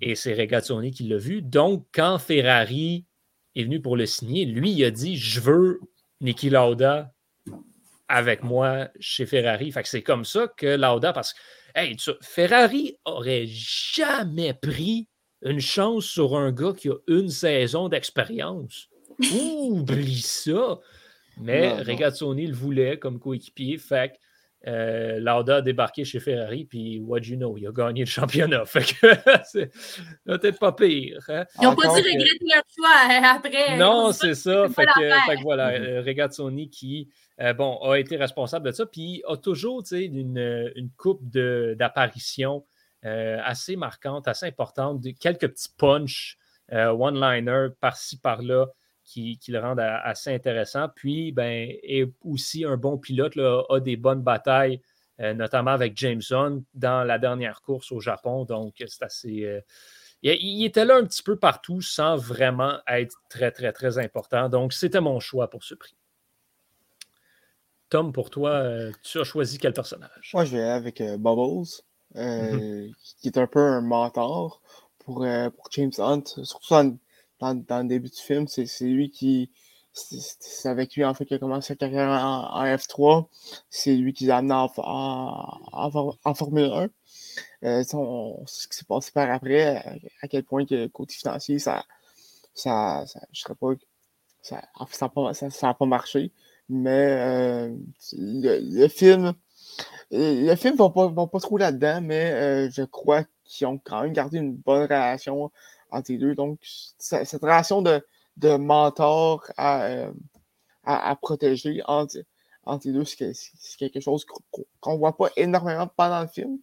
Et 0.00 0.14
c'est 0.14 0.34
Regazzoni 0.34 0.90
qui 0.90 1.04
l'a 1.04 1.18
vu. 1.18 1.42
Donc, 1.42 1.86
quand 1.92 2.18
Ferrari 2.18 3.06
est 3.54 3.64
venu 3.64 3.80
pour 3.80 3.96
le 3.96 4.06
signer, 4.06 4.44
lui, 4.44 4.72
il 4.72 4.84
a 4.84 4.90
dit 4.90 5.16
Je 5.16 5.40
veux 5.40 5.80
Niki 6.20 6.50
Lauda 6.50 7.12
avec 8.08 8.42
moi 8.42 8.88
chez 9.00 9.26
Ferrari. 9.26 9.72
Fait 9.72 9.82
que 9.82 9.88
c'est 9.88 10.02
comme 10.02 10.24
ça 10.24 10.48
que 10.56 10.76
Lauda, 10.76 11.12
parce 11.12 11.34
que 11.34 12.12
Ferrari 12.22 12.98
aurait 13.04 13.46
jamais 13.46 14.54
pris 14.54 15.08
une 15.42 15.60
chance 15.60 16.06
sur 16.06 16.36
un 16.36 16.52
gars 16.52 16.72
qui 16.76 16.88
a 16.88 16.96
une 17.08 17.28
saison 17.28 17.88
d'expérience. 17.88 18.88
Oublie 19.32 20.20
ça! 20.20 20.80
Mais 21.38 21.72
Regazzoni 21.72 22.46
le 22.46 22.54
voulait 22.54 22.98
comme 22.98 23.18
coéquipier. 23.18 23.78
Fait 23.78 24.12
que 24.12 24.16
euh, 24.66 25.20
Lauda 25.20 25.56
a 25.56 25.62
débarqué 25.62 26.04
chez 26.04 26.18
Ferrari, 26.18 26.64
puis 26.64 26.98
what 26.98 27.20
you 27.20 27.36
know, 27.36 27.56
il 27.56 27.66
a 27.68 27.70
gagné 27.70 28.00
le 28.00 28.06
championnat. 28.06 28.64
Fait 28.66 28.84
que 28.84 29.14
c'est 29.44 29.70
peut-être 30.24 30.58
pas 30.58 30.72
pire. 30.72 31.24
Hein. 31.28 31.44
Ils 31.60 31.64
n'ont 31.64 31.76
pas 31.76 31.88
dû 31.88 32.02
regretter 32.02 32.46
leur 32.52 32.64
choix 32.74 32.88
euh, 33.10 33.36
après. 33.36 33.76
Non, 33.76 34.12
c'est 34.12 34.34
ça. 34.34 34.68
Fait 34.68 34.86
que, 34.86 35.42
voilà, 35.42 35.70
euh, 35.70 36.02
Regazzoni 36.04 36.68
qui 36.68 37.08
bon, 37.56 37.78
a 37.82 37.96
été 37.98 38.16
responsable 38.16 38.66
de 38.66 38.72
ça, 38.72 38.86
puis 38.86 39.22
a 39.28 39.36
toujours 39.36 39.84
une, 39.92 40.72
une 40.74 40.90
coupe 40.96 41.22
d'apparitions 41.30 42.64
assez 43.02 43.76
marquante, 43.76 44.26
assez 44.26 44.46
importante, 44.46 45.04
quelques 45.20 45.48
petits 45.48 45.68
punch, 45.78 46.38
one-liner 46.72 47.68
par-ci, 47.78 48.18
par-là 48.18 48.66
qui, 49.06 49.38
le 49.48 49.60
rendent 49.60 49.80
assez 49.80 50.34
intéressant. 50.34 50.88
Puis, 50.94 51.32
ben, 51.32 51.70
est 51.82 52.10
aussi 52.24 52.64
un 52.64 52.76
bon 52.76 52.98
pilote, 52.98 53.36
a 53.36 53.80
des 53.80 53.96
bonnes 53.96 54.22
batailles, 54.22 54.82
euh, 55.20 55.32
notamment 55.32 55.70
avec 55.70 55.96
Jameson 55.96 56.64
dans 56.74 57.04
la 57.04 57.18
dernière 57.18 57.62
course 57.62 57.92
au 57.92 58.00
Japon. 58.00 58.44
Donc, 58.44 58.74
c'est 58.86 59.02
assez. 59.02 59.44
Euh, 59.44 59.60
il, 60.22 60.64
était 60.64 60.84
là 60.84 60.96
un 60.96 61.04
petit 61.04 61.22
peu 61.22 61.36
partout 61.36 61.80
sans 61.80 62.16
vraiment 62.16 62.80
être 62.88 63.16
très, 63.30 63.52
très, 63.52 63.72
très 63.72 63.98
important. 63.98 64.48
Donc, 64.48 64.72
c'était 64.72 65.00
mon 65.00 65.20
choix 65.20 65.48
pour 65.48 65.62
ce 65.62 65.74
prix. 65.74 65.96
Tom, 67.88 68.12
pour 68.12 68.30
toi, 68.30 68.50
euh, 68.50 68.92
tu 69.02 69.20
as 69.20 69.24
choisi 69.24 69.58
quel 69.58 69.72
personnage? 69.72 70.32
Moi, 70.34 70.44
je 70.44 70.56
vais 70.56 70.64
avec 70.64 71.00
Bubbles, 71.00 71.68
mm-hmm. 72.16 72.92
qui 73.20 73.28
est 73.28 73.38
un 73.38 73.46
peu 73.46 73.60
un 73.60 73.80
mentor 73.80 74.60
pour, 74.98 75.24
pour 75.54 75.68
James 75.70 75.92
Hunt, 75.98 76.24
surtout 76.42 76.74
dans, 76.74 76.98
dans, 77.40 77.82
le 77.82 77.88
début 77.88 78.08
du 78.08 78.20
film. 78.20 78.46
C'est 78.48 78.66
lui 78.84 79.10
qui. 79.10 79.50
C'est 79.92 80.68
avec 80.68 80.94
lui 80.94 81.06
en 81.06 81.14
fait 81.14 81.24
qu'il 81.24 81.36
a 81.36 81.38
commencé 81.38 81.68
sa 81.68 81.76
carrière 81.76 82.08
en, 82.10 82.64
F3. 82.64 83.26
C'est 83.70 83.94
lui 83.94 84.12
qui 84.12 84.26
l'a 84.26 84.38
amené 84.38 84.54
en, 84.76 86.34
Formule 86.34 86.64
1. 86.64 86.88
Euh, 87.64 87.82
ce 88.46 88.68
qui 88.68 88.76
s'est 88.76 88.84
passé 88.84 89.10
par 89.12 89.30
après, 89.30 89.98
à, 90.22 90.28
quel 90.28 90.44
point 90.44 90.66
que 90.66 90.86
côté 90.88 91.14
financier, 91.14 91.58
ça, 91.58 91.84
ça, 92.54 93.04
je 93.32 93.40
serais 93.40 93.54
pas, 93.54 93.72
ça 94.42 94.56
n'a 95.00 95.08
pas, 95.08 95.32
ça, 95.32 95.74
pas, 95.74 95.86
marché. 95.86 96.30
Mais 96.68 96.88
euh, 96.90 97.74
le, 98.12 98.88
film 98.88 99.32
le 100.10 100.54
film 100.56 100.74
ne 100.74 100.78
va 100.78 100.90
pas, 100.90 101.08
va 101.08 101.26
pas 101.26 101.40
trop 101.40 101.56
là-dedans, 101.56 102.00
mais 102.02 102.70
je 102.70 102.82
crois 102.82 103.24
qu'ils 103.44 103.66
ont 103.66 103.78
quand 103.78 104.02
même 104.02 104.12
gardé 104.12 104.38
une 104.38 104.54
bonne 104.54 104.82
relation 104.82 105.50
entre 105.96 106.12
les 106.12 106.18
deux. 106.18 106.34
Donc, 106.34 106.58
cette 106.98 107.40
relation 107.40 107.82
de, 107.82 108.04
de 108.36 108.56
mentor 108.56 109.44
à, 109.56 110.08
à, 110.84 111.16
protéger 111.16 111.82
entre, 111.86 112.18
entre 112.64 112.86
les 112.86 112.92
deux, 112.92 113.04
c'est 113.04 113.32
quelque 113.78 114.00
chose 114.00 114.24
qu'on 114.80 114.92
ne 114.92 114.98
voit 114.98 115.16
pas 115.16 115.30
énormément 115.36 115.88
pendant 115.96 116.20
le 116.20 116.28
film, 116.28 116.58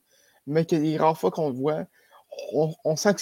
mais 0.47 0.65
que 0.65 0.75
les 0.75 0.97
rares 0.97 1.17
fois 1.17 1.31
qu'on 1.31 1.49
le 1.49 1.55
voit, 1.55 1.85
on, 2.53 2.95
sent 2.95 3.13
que 3.15 3.21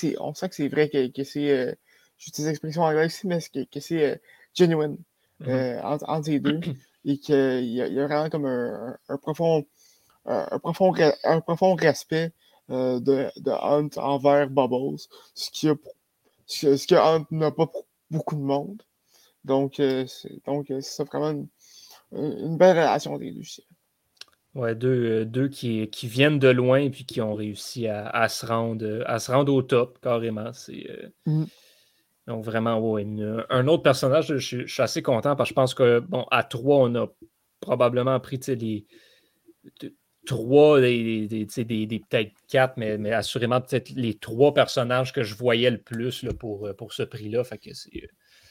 c'est 0.52 0.68
vrai, 0.68 0.90
que, 0.90 1.24
c'est, 1.24 1.50
euh, 1.50 1.74
j'utilise 2.18 2.48
l'expression 2.48 2.84
anglaise 2.84 3.14
ici, 3.14 3.28
mais 3.28 3.40
que, 3.66 3.80
c'est 3.80 4.12
euh, 4.12 4.16
genuine 4.54 4.98
mm-hmm. 5.42 5.50
euh, 5.50 5.82
entre, 5.84 6.30
les 6.30 6.40
deux, 6.40 6.60
et 7.06 7.18
qu'il 7.18 7.36
y, 7.36 7.76
y, 7.76 8.00
a 8.00 8.08
vraiment 8.08 8.30
comme 8.30 8.46
un, 8.46 9.18
profond, 9.18 9.66
un, 10.26 10.60
profond, 10.60 10.94
un 11.24 11.42
profond 11.42 11.76
respect 11.76 12.32
de, 12.70 13.00
de, 13.38 13.52
Hunt 13.52 13.90
envers 13.98 14.50
Bubbles, 14.50 15.00
ce 15.34 15.50
qui 15.52 15.68
a, 15.68 15.76
ce, 16.52 16.96
Hunt 16.96 17.26
n'a 17.32 17.52
pas 17.52 17.70
beaucoup 18.10 18.36
de 18.36 18.42
monde? 18.42 18.82
Donc, 19.44 19.76
c'est, 19.78 20.46
donc 20.46 20.72
c'est 20.82 21.04
vraiment 21.06 21.48
une, 22.12 22.58
belle 22.58 22.78
relation 22.78 23.18
des 23.18 23.32
deux. 23.32 23.42
Ouais, 24.54 24.76
deux, 24.76 25.26
deux 25.26 25.48
qui, 25.48 25.90
qui, 25.90 26.08
viennent 26.08 26.38
de 26.38 26.50
loin 26.50 26.80
et 26.80 26.90
puis 26.90 27.06
qui 27.06 27.22
ont 27.22 27.34
réussi 27.34 27.88
à, 27.88 28.08
à, 28.08 28.28
se, 28.28 28.46
rendre, 28.46 29.04
à 29.08 29.20
se 29.20 29.32
rendre 29.32 29.54
au 29.54 29.62
top, 29.62 30.00
carrément. 30.02 30.52
C'est, 30.54 30.88
mmh. 31.26 31.46
Donc, 32.28 32.46
vraiment, 32.46 32.80
ouais, 32.80 33.06
un 33.50 33.68
autre 33.68 33.84
personnage, 33.84 34.38
je, 34.38 34.66
suis 34.66 34.82
assez 34.82 35.02
content 35.02 35.36
parce 35.36 35.50
que 35.50 35.52
je 35.52 35.56
pense 35.56 35.74
que, 35.74 36.00
bon, 36.00 36.26
à 36.32 36.44
trois, 36.44 36.78
on 36.78 36.96
a 36.96 37.08
probablement 37.60 38.20
pris 38.20 38.40
les 38.48 38.86
trois, 40.26 40.80
des, 40.80 41.28
des, 41.28 41.46
des 41.86 42.00
peut-être 42.00 42.32
quatre, 42.48 42.78
mais, 42.78 42.98
mais 42.98 43.12
assurément 43.12 43.62
peut-être 43.62 43.90
les 43.96 44.14
trois 44.16 44.54
personnages 44.54 45.14
que 45.14 45.24
je 45.24 45.36
voyais 45.36 45.72
le 45.72 45.80
plus 45.80 46.24
là, 46.24 46.34
pour, 46.34 46.70
pour 46.78 46.94
ce 46.94 47.04
prix-là. 47.04 47.44
Fait 47.44 47.58
que 47.58 47.74
c'est, 47.74 48.10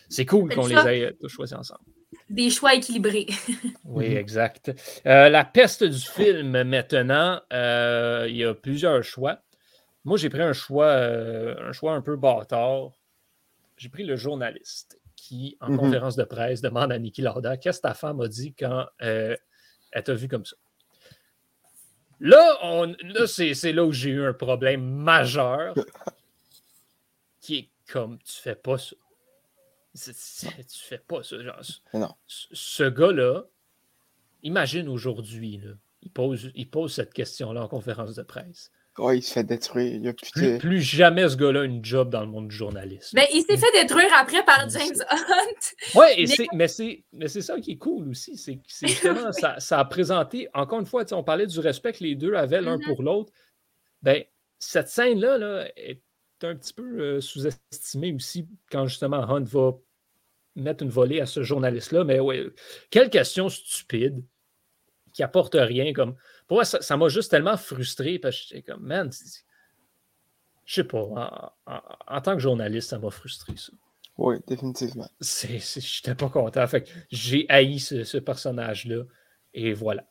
c'est 0.09 0.27
cool 0.27 0.55
qu'on 0.55 0.67
les 0.67 0.75
ait 0.75 1.17
choisis 1.29 1.57
ensemble. 1.57 1.85
Des 2.29 2.51
choix 2.51 2.75
équilibrés. 2.75 3.27
oui, 3.85 4.07
exact. 4.07 4.73
Euh, 5.07 5.29
la 5.29 5.45
peste 5.45 5.85
du 5.85 5.99
film, 6.01 6.63
maintenant, 6.65 7.41
euh, 7.53 8.27
il 8.29 8.37
y 8.37 8.45
a 8.45 8.55
plusieurs 8.55 9.03
choix. 9.05 9.41
Moi, 10.05 10.17
j'ai 10.17 10.29
pris 10.29 10.43
un 10.43 10.53
choix, 10.53 10.87
euh, 10.87 11.55
un 11.69 11.73
choix 11.73 11.93
un 11.93 12.01
peu 12.01 12.17
bâtard. 12.17 12.91
J'ai 13.77 13.89
pris 13.89 14.05
le 14.05 14.17
journaliste 14.17 15.01
qui, 15.15 15.57
en 15.61 15.71
mhm. 15.71 15.79
conférence 15.79 16.17
de 16.17 16.25
presse, 16.25 16.61
demande 16.61 16.91
à 16.91 16.99
Niki 16.99 17.23
Lauda 17.23 17.57
qu'est-ce 17.57 17.79
que 17.79 17.89
ta 17.89 17.95
femme 17.95 18.21
a 18.21 18.29
dit 18.29 18.55
quand 18.55 18.87
elle 18.99 19.39
t'a 20.05 20.15
vu 20.15 20.27
comme 20.27 20.45
ça? 20.45 20.57
Là, 22.21 22.59
on, 22.63 22.95
là 23.03 23.27
c'est 23.27 23.73
là 23.73 23.85
où 23.85 23.93
j'ai 23.93 24.11
eu 24.11 24.25
un 24.25 24.35
problème 24.35 24.83
majeur 24.85 25.75
qui 27.41 27.57
est 27.57 27.69
comme 27.91 28.19
tu 28.19 28.35
fais 28.35 28.55
pas 28.55 28.77
ça 28.79 28.95
tu 29.95 30.79
fais 30.79 30.99
pas 30.99 31.23
ça. 31.23 31.43
Genre, 31.43 32.17
Ce 32.27 32.89
gars-là, 32.89 33.45
imagine 34.43 34.89
aujourd'hui, 34.89 35.61
il 36.03 36.11
pose, 36.11 36.51
il 36.55 36.71
pose 36.71 36.95
cette 36.95 37.13
question-là 37.13 37.63
en 37.63 37.69
conférence 37.69 38.15
de 38.15 38.23
presse. 38.23 38.71
Oh, 39.01 39.11
il 39.13 39.23
se 39.23 39.33
fait 39.33 39.45
détruire. 39.45 39.95
Il 39.95 40.09
a 40.09 40.59
plus, 40.59 40.81
jamais 40.81 41.29
ce 41.29 41.37
gars-là 41.37 41.65
une 41.65 41.85
job 41.85 42.11
dans 42.11 42.21
le 42.21 42.27
monde 42.27 42.49
du 42.49 42.57
journalisme. 42.57 43.11
Mais 43.15 43.29
ben, 43.33 43.39
il 43.39 43.43
s'est 43.43 43.57
fait 43.57 43.81
détruire 43.81 44.11
après 44.19 44.45
par 44.45 44.69
James 44.69 45.05
Hunt. 45.11 45.95
Oui, 45.95 46.47
mais 46.53 46.69
c'est 46.69 47.41
ça 47.41 47.59
qui 47.61 47.73
est 47.73 47.79
cool 47.79 48.11
aussi. 48.11 48.37
C'est 48.37 48.61
justement, 48.87 49.33
ça, 49.33 49.59
ça, 49.59 49.79
a 49.79 49.85
présenté, 49.85 50.49
encore 50.55 50.81
une 50.81 50.87
fois, 50.87 51.05
on 51.13 51.25
parlait 51.25 51.47
du 51.47 51.59
respect 51.61 51.93
que 51.93 52.05
les 52.05 52.15
deux 52.15 52.35
avaient 52.35 52.61
l'un 52.61 52.77
mm-hmm. 52.77 52.85
pour 52.85 53.03
l'autre. 53.03 53.33
Ben, 54.03 54.23
cette 54.59 54.89
scène-là 54.89 55.39
là, 55.39 55.69
est 55.77 56.03
un 56.43 56.55
petit 56.55 56.75
peu 56.75 57.01
euh, 57.01 57.21
sous-estimé 57.21 58.13
aussi 58.13 58.47
quand 58.71 58.87
justement 58.87 59.29
Hunt 59.29 59.45
va 59.45 59.73
mettre 60.57 60.83
une 60.85 60.91
volée 60.91 61.21
à 61.21 61.27
ce 61.27 61.43
journaliste-là. 61.43 62.05
Mais 62.05 62.21
ouais, 62.21 62.47
quelle 62.91 63.11
question 63.11 63.49
stupide 63.49 64.23
qui 65.13 65.23
apporte 65.23 65.55
rien. 65.55 65.93
Comme, 65.93 66.15
pour 66.51 66.57
moi, 66.57 66.65
ça 66.65 66.97
m'a 66.97 67.09
juste 67.09 67.31
tellement 67.31 67.57
frustré 67.57 68.19
parce 68.19 68.37
que 68.37 68.43
j'étais 68.49 68.63
comme, 68.63 68.83
man, 68.83 69.09
je 70.65 70.75
sais 70.75 70.83
pas, 70.83 71.53
en, 72.09 72.21
tant 72.21 72.35
que 72.35 72.41
journaliste, 72.41 72.91
ça 72.91 72.99
m'a 72.99 73.13
frustré 73.13 73.53
ça. 73.57 73.73
Oui, 74.19 74.35
définitivement. 74.49 75.09
Je 75.21 75.47
n'étais 75.47 76.17
pas 76.17 76.29
content. 76.29 76.67
Fait 76.67 76.93
j'ai 77.09 77.47
haï 77.49 77.79
ce, 77.79 78.19
personnage-là. 78.19 79.05
Et 79.55 79.73
voilà. 79.75 80.05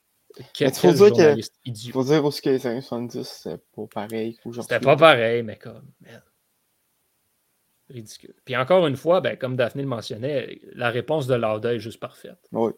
Quel, 0.54 0.74
faut 0.74 0.94
dire 0.94 1.08
journaliste 1.10 1.56
que, 1.56 1.70
idiot. 1.72 1.92
faut 1.92 2.06
dire 2.06 2.24
aussi 2.24 2.42
que 2.42 2.52
les 2.52 2.66
années 2.68 2.80
70, 2.80 3.28
c'était 3.28 3.62
pas 3.76 3.88
pareil 3.94 4.38
qu'aujourd'hui. 4.42 4.74
C'était 4.74 4.86
pas 4.86 4.96
pareil, 4.96 5.44
mais 5.44 5.58
comme, 5.58 5.92
ridicule. 7.90 8.34
Puis 8.46 8.56
encore 8.56 8.86
une 8.88 8.96
fois, 8.96 9.22
ben, 9.22 9.38
comme 9.38 9.56
Daphné 9.56 9.82
le 9.82 9.88
mentionnait, 9.88 10.62
la 10.74 10.90
réponse 10.90 11.28
de 11.28 11.36
Lauda 11.36 11.74
est 11.74 11.80
juste 11.80 12.00
parfaite. 12.00 12.40
Oui. 12.52 12.72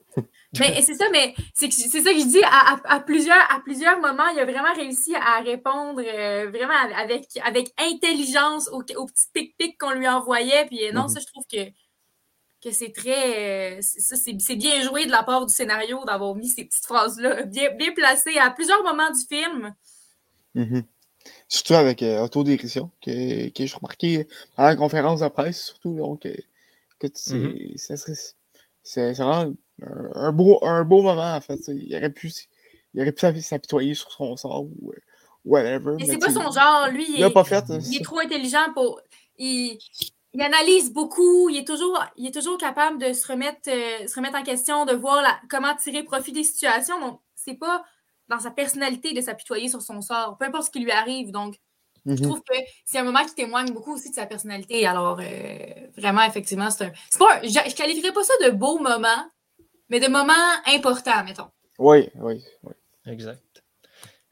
mais 0.60 0.82
c'est 0.82 0.96
ça, 0.96 1.06
mais 1.12 1.34
c'est 1.54 1.70
ça 1.70 2.14
que 2.14 2.20
je 2.20 2.28
dis, 2.28 2.42
à, 2.44 3.00
plusieurs, 3.02 3.52
à 3.52 3.60
plusieurs 3.60 4.00
moments, 4.00 4.28
il 4.28 4.40
a 4.40 4.46
vraiment 4.46 4.74
réussi 4.74 5.16
à 5.16 5.42
répondre 5.42 6.02
euh, 6.02 6.50
vraiment 6.50 6.74
avec, 6.96 7.26
avec 7.44 7.74
intelligence 7.78 8.70
aux, 8.70 8.84
petits 8.84 9.28
pic-pics 9.34 9.78
qu'on 9.78 9.92
lui 9.92 10.08
envoyait. 10.08 10.66
Puis 10.66 10.88
euh, 10.88 10.92
non, 10.92 11.04
mhm. 11.04 11.10
ça, 11.10 11.20
je 11.20 11.28
trouve 11.28 11.46
que, 11.52 11.70
que 12.64 12.72
c'est 12.72 12.92
très. 12.92 13.78
Euh, 13.78 13.82
c'est 13.82 14.56
bien 14.56 14.82
joué 14.82 15.06
de 15.06 15.12
la 15.12 15.24
part 15.24 15.46
du 15.46 15.54
scénario 15.54 16.04
d'avoir 16.06 16.36
mis 16.36 16.48
ces 16.48 16.66
petites 16.66 16.86
phrases-là 16.86 17.44
bien, 17.44 17.72
bien 17.72 17.92
placées 17.94 18.38
à 18.38 18.50
plusieurs 18.50 18.84
moments 18.84 19.12
du 19.12 19.26
film. 19.28 19.76
Mm 20.56 20.82
Surtout 21.48 21.74
avec 21.74 22.02
euh, 22.02 22.24
autodérision, 22.24 22.90
que, 23.02 23.50
que 23.50 23.66
j'ai 23.66 23.76
remarqué 23.76 24.28
à 24.58 24.66
la 24.66 24.76
conférence 24.76 25.20
de 25.20 25.28
presse, 25.28 25.66
surtout. 25.66 25.96
Donc, 25.96 26.22
que 27.02 27.08
mm-hmm. 27.08 28.34
c'est 28.84 29.14
vraiment 29.14 29.54
un, 30.16 30.32
beau, 30.32 30.60
un 30.64 30.84
beau 30.84 31.02
moment, 31.02 31.36
en 31.36 31.42
fait. 31.42 31.60
Il 31.68 31.96
aurait 31.96 32.10
pu, 32.10 32.32
il 32.94 33.02
aurait 33.02 33.12
pu 33.12 33.42
s'apitoyer 33.42 33.94
sur 33.94 34.12
son 34.12 34.38
sort 34.38 34.64
ou 34.64 34.92
euh, 34.92 35.00
whatever. 35.46 35.96
Mais, 36.00 36.06
c'est 36.06 36.18
pas 36.18 36.32
son 36.32 36.52
genre? 36.52 36.88
Lui, 36.92 37.06
il, 37.18 37.24
est, 37.24 37.30
pas 37.30 37.44
fait, 37.44 37.66
il 37.70 37.98
est 37.98 38.04
trop 38.04 38.20
intelligent 38.20 38.72
pour. 38.74 39.02
Il, 39.38 39.78
il, 40.34 40.42
analyse 40.42 40.94
beaucoup, 40.94 41.50
il 41.50 41.58
est 41.58 41.68
toujours, 41.68 42.00
il 42.16 42.28
est 42.28 42.34
toujours 42.34 42.58
capable 42.58 43.00
de 43.00 43.12
se 43.12 43.28
remettre, 43.28 43.70
euh, 43.70 44.08
se 44.08 44.16
remettre 44.16 44.38
en 44.38 44.44
question, 44.44 44.86
de 44.86 44.94
voir 44.94 45.22
la, 45.22 45.40
comment 45.50 45.76
tirer 45.76 46.04
profit 46.04 46.32
des 46.32 46.44
situations. 46.44 47.00
Donc, 47.00 47.20
c'est 47.36 47.56
pas 47.56 47.84
dans 48.32 48.40
sa 48.40 48.50
personnalité 48.50 49.14
de 49.14 49.22
s'apitoyer 49.22 49.68
sur 49.68 49.82
son 49.82 50.02
sort, 50.02 50.38
peu 50.40 50.46
importe 50.46 50.68
ce 50.68 50.72
qui 50.72 50.80
lui 50.80 50.92
arrive. 50.92 51.32
Donc, 51.32 51.56
je 52.06 52.14
mhm. 52.14 52.22
trouve 52.22 52.42
que 52.42 52.56
c'est 52.86 52.98
un 52.98 53.04
moment 53.04 53.24
qui 53.26 53.36
témoigne 53.36 53.72
beaucoup 53.72 53.94
aussi 53.94 54.10
de 54.10 54.16
sa 54.16 54.26
personnalité. 54.26 54.88
Alors, 54.88 55.20
euh, 55.20 55.56
vraiment, 55.98 56.24
effectivement, 56.24 56.72
c'est 56.72 56.86
un. 56.86 56.92
Pas 57.20 57.42
je, 57.44 57.50
ne 57.50 57.76
qualifierais 57.76 58.14
pas 58.14 58.24
ça 58.24 58.34
de 58.46 58.52
beau 58.52 58.80
moment, 58.80 59.30
mais 59.90 60.00
de 60.00 60.08
moment 60.08 60.34
important, 60.66 61.24
mettons. 61.26 61.50
Oui, 61.78 62.10
oui, 62.16 62.44
oui. 62.64 62.74
Exact. 63.06 63.64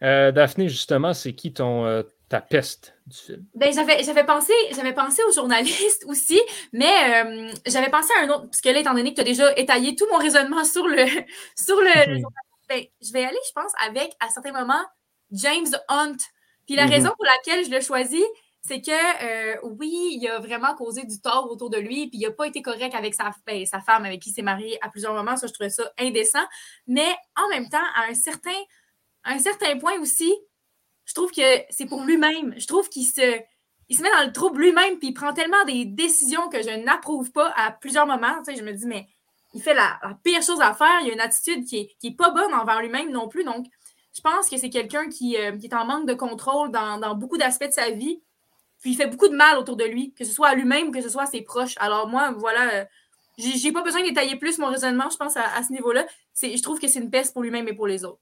Euh, 0.01 0.31
Daphné, 0.31 0.69
justement, 0.69 1.13
c'est 1.13 1.33
qui 1.33 1.51
ton, 1.51 1.85
euh, 1.85 2.03
ta 2.29 2.39
peste 2.39 2.95
du 3.05 3.17
film? 3.17 3.45
Ben, 3.53 3.73
j'avais, 3.73 4.01
j'avais, 4.03 4.23
pensé, 4.23 4.53
j'avais 4.71 4.93
pensé 4.93 5.21
aux 5.27 5.33
journalistes 5.33 6.05
aussi, 6.07 6.39
mais 6.71 7.51
j'avais 7.67 7.89
pensé 7.89 8.09
à 8.19 8.23
un 8.23 8.29
autre, 8.29 8.45
parce 8.45 8.61
que 8.61 8.69
là, 8.69 8.79
étant 8.79 8.93
donné 8.93 9.11
que 9.11 9.15
tu 9.15 9.21
as 9.21 9.25
déjà 9.25 9.51
étayé 9.57 9.95
tout 9.95 10.07
mon 10.09 10.17
raisonnement 10.17 10.63
sur 10.63 10.87
le, 10.87 11.05
sur 11.55 11.75
le, 11.75 12.15
le 12.15 12.23
ben, 12.69 12.83
je 13.01 13.11
vais 13.11 13.25
aller, 13.25 13.39
je 13.47 13.51
pense, 13.53 13.71
avec, 13.85 14.15
à 14.19 14.29
certains 14.29 14.51
moments, 14.51 14.85
James 15.31 15.75
Hunt. 15.89 16.17
Puis 16.65 16.75
la 16.75 16.85
mhm. 16.85 16.91
raison 16.91 17.09
pour 17.09 17.25
laquelle 17.25 17.65
je 17.65 17.71
l'ai 17.71 17.81
choisi, 17.81 18.23
c'est 18.61 18.81
que 18.81 18.91
euh, 18.91 19.57
oui, 19.63 20.17
il 20.19 20.27
a 20.27 20.39
vraiment 20.39 20.75
causé 20.75 21.03
du 21.03 21.19
tort 21.19 21.49
autour 21.49 21.69
de 21.69 21.77
lui, 21.77 22.07
puis 22.07 22.19
il 22.19 22.27
n'a 22.27 22.31
pas 22.31 22.45
été 22.45 22.61
correct 22.61 22.93
avec 22.93 23.13
sa, 23.13 23.31
ben, 23.45 23.65
sa 23.65 23.79
femme 23.79 24.05
avec 24.05 24.21
qui 24.21 24.29
il 24.29 24.33
s'est 24.33 24.41
marié 24.41 24.77
à 24.83 24.89
plusieurs 24.89 25.13
moments. 25.13 25.37
Ça, 25.37 25.47
je 25.47 25.53
trouvais 25.53 25.69
ça 25.69 25.91
indécent. 25.97 26.45
Mais 26.87 27.15
en 27.35 27.49
même 27.49 27.69
temps, 27.69 27.77
à 27.95 28.09
un 28.09 28.13
certain, 28.13 28.59
un 29.23 29.39
certain 29.39 29.77
point 29.79 29.99
aussi, 29.99 30.33
je 31.05 31.13
trouve 31.13 31.31
que 31.31 31.63
c'est 31.69 31.87
pour 31.87 32.03
lui-même. 32.03 32.53
Je 32.57 32.67
trouve 32.67 32.87
qu'il 32.89 33.05
se, 33.05 33.39
il 33.87 33.97
se 33.97 34.03
met 34.03 34.11
dans 34.11 34.25
le 34.25 34.31
trouble 34.31 34.61
lui-même, 34.61 34.99
puis 34.99 35.09
il 35.09 35.13
prend 35.13 35.33
tellement 35.33 35.63
des 35.65 35.85
décisions 35.85 36.49
que 36.49 36.61
je 36.61 36.83
n'approuve 36.83 37.31
pas 37.31 37.51
à 37.55 37.71
plusieurs 37.71 38.05
moments. 38.05 38.37
Tu 38.43 38.53
sais, 38.53 38.59
je 38.59 38.63
me 38.63 38.73
dis, 38.73 38.85
mais 38.85 39.07
il 39.53 39.61
fait 39.61 39.73
la, 39.73 39.99
pire 40.23 40.41
chose 40.41 40.61
à 40.61 40.73
faire. 40.73 40.99
Il 41.01 41.09
a 41.09 41.13
une 41.13 41.19
attitude 41.19 41.65
qui 41.65 41.77
est, 41.77 41.95
qui 41.99 42.11
pas 42.11 42.29
bonne 42.31 42.53
envers 42.53 42.81
lui-même 42.81 43.11
non 43.11 43.27
plus. 43.27 43.43
Donc, 43.43 43.65
je 44.15 44.21
pense 44.21 44.49
que 44.49 44.57
c'est 44.57 44.69
quelqu'un 44.69 45.09
qui, 45.09 45.37
euh, 45.37 45.57
est 45.61 45.73
en 45.73 45.85
manque 45.85 46.07
de 46.07 46.13
contrôle 46.13 46.71
dans, 46.71 47.15
beaucoup 47.15 47.37
d'aspects 47.37 47.67
de 47.67 47.71
sa 47.71 47.89
vie. 47.89 48.21
Puis 48.81 48.91
il 48.91 48.95
fait 48.95 49.07
beaucoup 49.07 49.27
de 49.27 49.35
mal 49.35 49.57
autour 49.57 49.75
de 49.75 49.83
lui, 49.83 50.13
que 50.13 50.23
ce 50.23 50.31
soit 50.31 50.49
à 50.49 50.55
lui-même 50.55 50.87
ou 50.87 50.91
que 50.91 51.01
ce 51.01 51.09
soit 51.09 51.23
à 51.23 51.25
ses 51.25 51.41
proches. 51.41 51.75
Alors, 51.79 52.07
moi, 52.07 52.31
voilà, 52.31 52.73
euh, 52.73 52.85
j'ai 53.37 53.71
pas 53.71 53.81
besoin 53.81 54.01
de 54.01 54.07
détailler 54.07 54.37
plus 54.37 54.57
mon 54.57 54.67
raisonnement, 54.67 55.09
je 55.09 55.17
pense, 55.17 55.35
à, 55.35 55.63
ce 55.63 55.71
niveau-là. 55.71 56.05
Je 56.41 56.61
trouve 56.61 56.79
que 56.79 56.87
c'est 56.87 56.99
une 56.99 57.09
peste 57.09 57.33
pour 57.33 57.41
lui-même 57.41 57.67
et 57.67 57.73
pour 57.73 57.87
les 57.87 58.05
autres. 58.05 58.21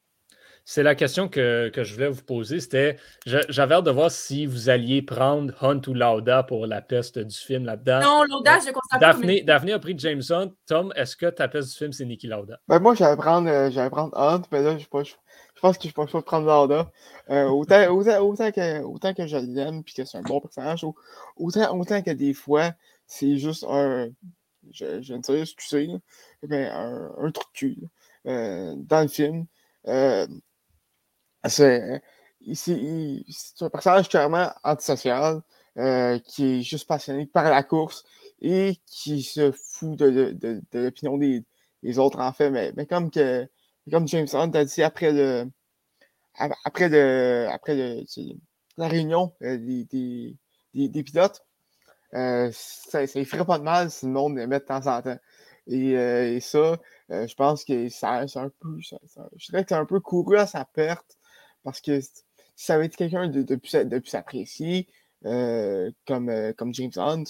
C'est 0.70 0.84
la 0.84 0.96
question 0.96 1.30
que, 1.30 1.72
je 1.74 1.94
voulais 1.94 2.10
vous 2.10 2.24
poser. 2.24 2.60
C'était, 2.60 2.98
j'avais 3.26 3.76
hâte 3.76 3.86
de 3.86 3.92
voir 3.92 4.12
si 4.12 4.46
vous 4.46 4.68
alliez 4.68 5.02
prendre 5.02 5.54
Hunt 5.64 5.80
ou 5.88 5.94
Lauda 5.94 6.44
pour 6.44 6.68
la 6.68 6.82
peste 6.82 7.18
du 7.18 7.38
film 7.38 7.64
là-dedans. 7.64 8.02
Non, 8.02 8.24
Lauda, 8.26 8.60
je 8.60 8.74
constate 8.74 9.00
Daphné, 9.00 9.44
Daphné 9.44 9.72
a 9.72 9.80
pris 9.80 9.98
James 9.98 10.22
Hunt. 10.30 10.52
Tom, 10.66 10.92
est-ce 10.98 11.16
que 11.16 11.28
ta 11.28 11.48
peste 11.48 11.72
du 11.72 11.78
film, 11.78 11.94
c'est 11.94 12.04
Nicky 12.04 12.28
Lauda? 12.28 12.60
Ben, 12.68 12.80
moi, 12.80 12.96
j'allais 12.96 13.16
prendre, 13.16 13.50
euh, 13.50 13.90
prendre 13.90 14.14
Hunt, 14.18 14.42
mais 14.52 14.62
là, 14.62 14.78
je, 14.78 14.84
je 14.84 15.62
pense 15.62 15.78
que 15.78 15.88
je 15.88 15.94
peux 15.94 16.06
pas 16.06 16.22
prendre 16.22 16.46
Lauda. 16.46 16.92
Euh, 17.30 17.46
autant, 17.46 17.88
autant, 17.88 18.52
que, 18.52 18.84
autant 18.84 19.14
que 19.14 19.26
je 19.26 19.38
l'aime 19.38 19.84
et 19.88 19.94
que 19.94 20.04
c'est 20.04 20.18
un 20.18 20.22
bon 20.22 20.42
personnage, 20.42 20.84
autant, 21.38 21.80
autant 21.80 22.02
que 22.02 22.12
des 22.12 22.34
fois, 22.34 22.74
c'est 23.06 23.38
juste 23.38 23.66
un. 23.70 24.10
Je, 24.74 25.02
je 25.02 25.14
ne 25.14 25.24
sais 25.24 25.40
excusez, 25.40 25.88
mais 26.46 26.68
un, 26.68 27.10
un 27.20 27.32
truc 27.32 27.48
de 27.54 27.58
cul 27.58 27.78
euh, 28.26 28.74
dans 28.76 29.04
le 29.04 29.08
film. 29.08 29.46
Euh, 29.88 30.28
c'est 31.46 32.02
un 33.62 33.70
personnage 33.70 34.10
clairement 34.10 34.52
antisocial, 34.64 35.42
euh, 35.78 36.18
qui 36.20 36.60
est 36.60 36.62
juste 36.62 36.88
passionné 36.88 37.28
par 37.28 37.44
la 37.44 37.62
course 37.62 38.04
et 38.42 38.78
qui 38.88 39.22
se 39.22 39.52
fout 39.52 39.98
de, 39.98 40.10
de, 40.10 40.62
de, 40.72 40.80
l'opinion 40.80 41.18
des, 41.18 41.44
des, 41.84 42.00
autres, 42.00 42.20
en 42.20 42.34
fait. 42.34 42.50
Mais, 42.50 42.74
mais 42.76 42.88
comme, 42.88 43.12
que, 43.12 43.48
comme 43.92 44.08
James 44.08 44.28
Hunt 44.34 44.52
a 44.54 44.66
dit 44.66 44.82
après 44.82 45.12
le, 45.12 45.52
après 46.66 46.90
le, 46.90 47.48
après 47.52 48.04
la 48.78 48.88
réunion 48.88 49.34
euh, 49.44 49.58
des, 49.58 49.86
des, 50.74 50.88
des, 50.88 51.04
pilotes, 51.04 51.46
euh, 52.14 52.50
ça 52.54 53.02
ne 53.02 53.24
ferait 53.24 53.46
pas 53.46 53.60
de 53.60 53.64
mal 53.64 53.92
si 53.92 54.08
le 54.08 54.12
monde 54.14 54.38
l'aimait 54.38 54.60
de 54.60 54.66
temps 54.66 54.88
en 54.88 55.02
temps. 55.02 55.20
Et, 55.68 55.98
euh, 55.98 56.40
ça, 56.40 56.78
je 57.10 57.36
pense 57.36 57.66
que 57.66 57.90
c'est 57.90 58.06
un 58.06 58.50
peu, 58.60 58.80
je 58.80 59.52
dirais 59.52 59.64
que 59.64 59.70
c'est 59.70 59.76
un 59.76 59.86
peu 59.86 60.00
couru 60.00 60.38
à 60.38 60.48
sa 60.48 60.66
perte 60.66 61.18
parce 61.64 61.82
que 61.82 62.00
si 62.02 62.12
ça 62.56 62.76
avait 62.76 62.88
été 62.88 62.96
quelqu'un 62.96 63.28
de, 63.28 63.42
de, 63.44 63.56
plus, 63.56 63.74
de 63.74 64.00
plus 64.00 64.16
apprécié, 64.16 64.88
euh, 65.26 65.92
comme, 66.06 66.30
euh, 66.30 66.54
comme 66.54 66.74
James 66.74 66.92
Hunt, 66.96 67.24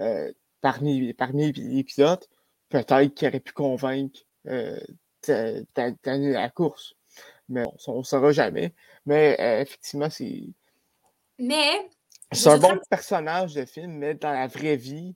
euh, 0.00 0.32
parmi, 0.60 1.12
parmi 1.12 1.52
les 1.52 1.84
pilotes, 1.84 2.28
peut-être 2.70 3.14
qu'il 3.14 3.28
aurait 3.28 3.40
pu 3.40 3.52
convaincre 3.52 4.20
d'annuler 4.44 6.32
la 6.32 6.50
course. 6.50 6.94
Mais 7.48 7.64
on 7.86 7.98
ne 7.98 8.02
saura 8.02 8.32
jamais. 8.32 8.74
Mais 9.04 9.36
effectivement, 9.60 10.08
c'est. 10.08 10.44
Mais. 11.38 11.88
C'est 12.32 12.48
un 12.48 12.58
bon 12.58 12.80
personnage 12.90 13.54
de 13.54 13.64
film, 13.64 13.92
mais 13.92 14.14
dans 14.14 14.32
la 14.32 14.48
vraie 14.48 14.76
vie, 14.76 15.14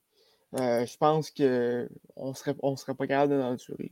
je 0.53 0.97
pense 0.99 1.31
qu'on 1.31 2.29
ne 2.29 2.35
serait, 2.35 2.55
on 2.62 2.77
serait 2.77 2.95
pas 2.95 3.07
capable 3.07 3.33
de 3.33 3.39
l'endurer. 3.39 3.91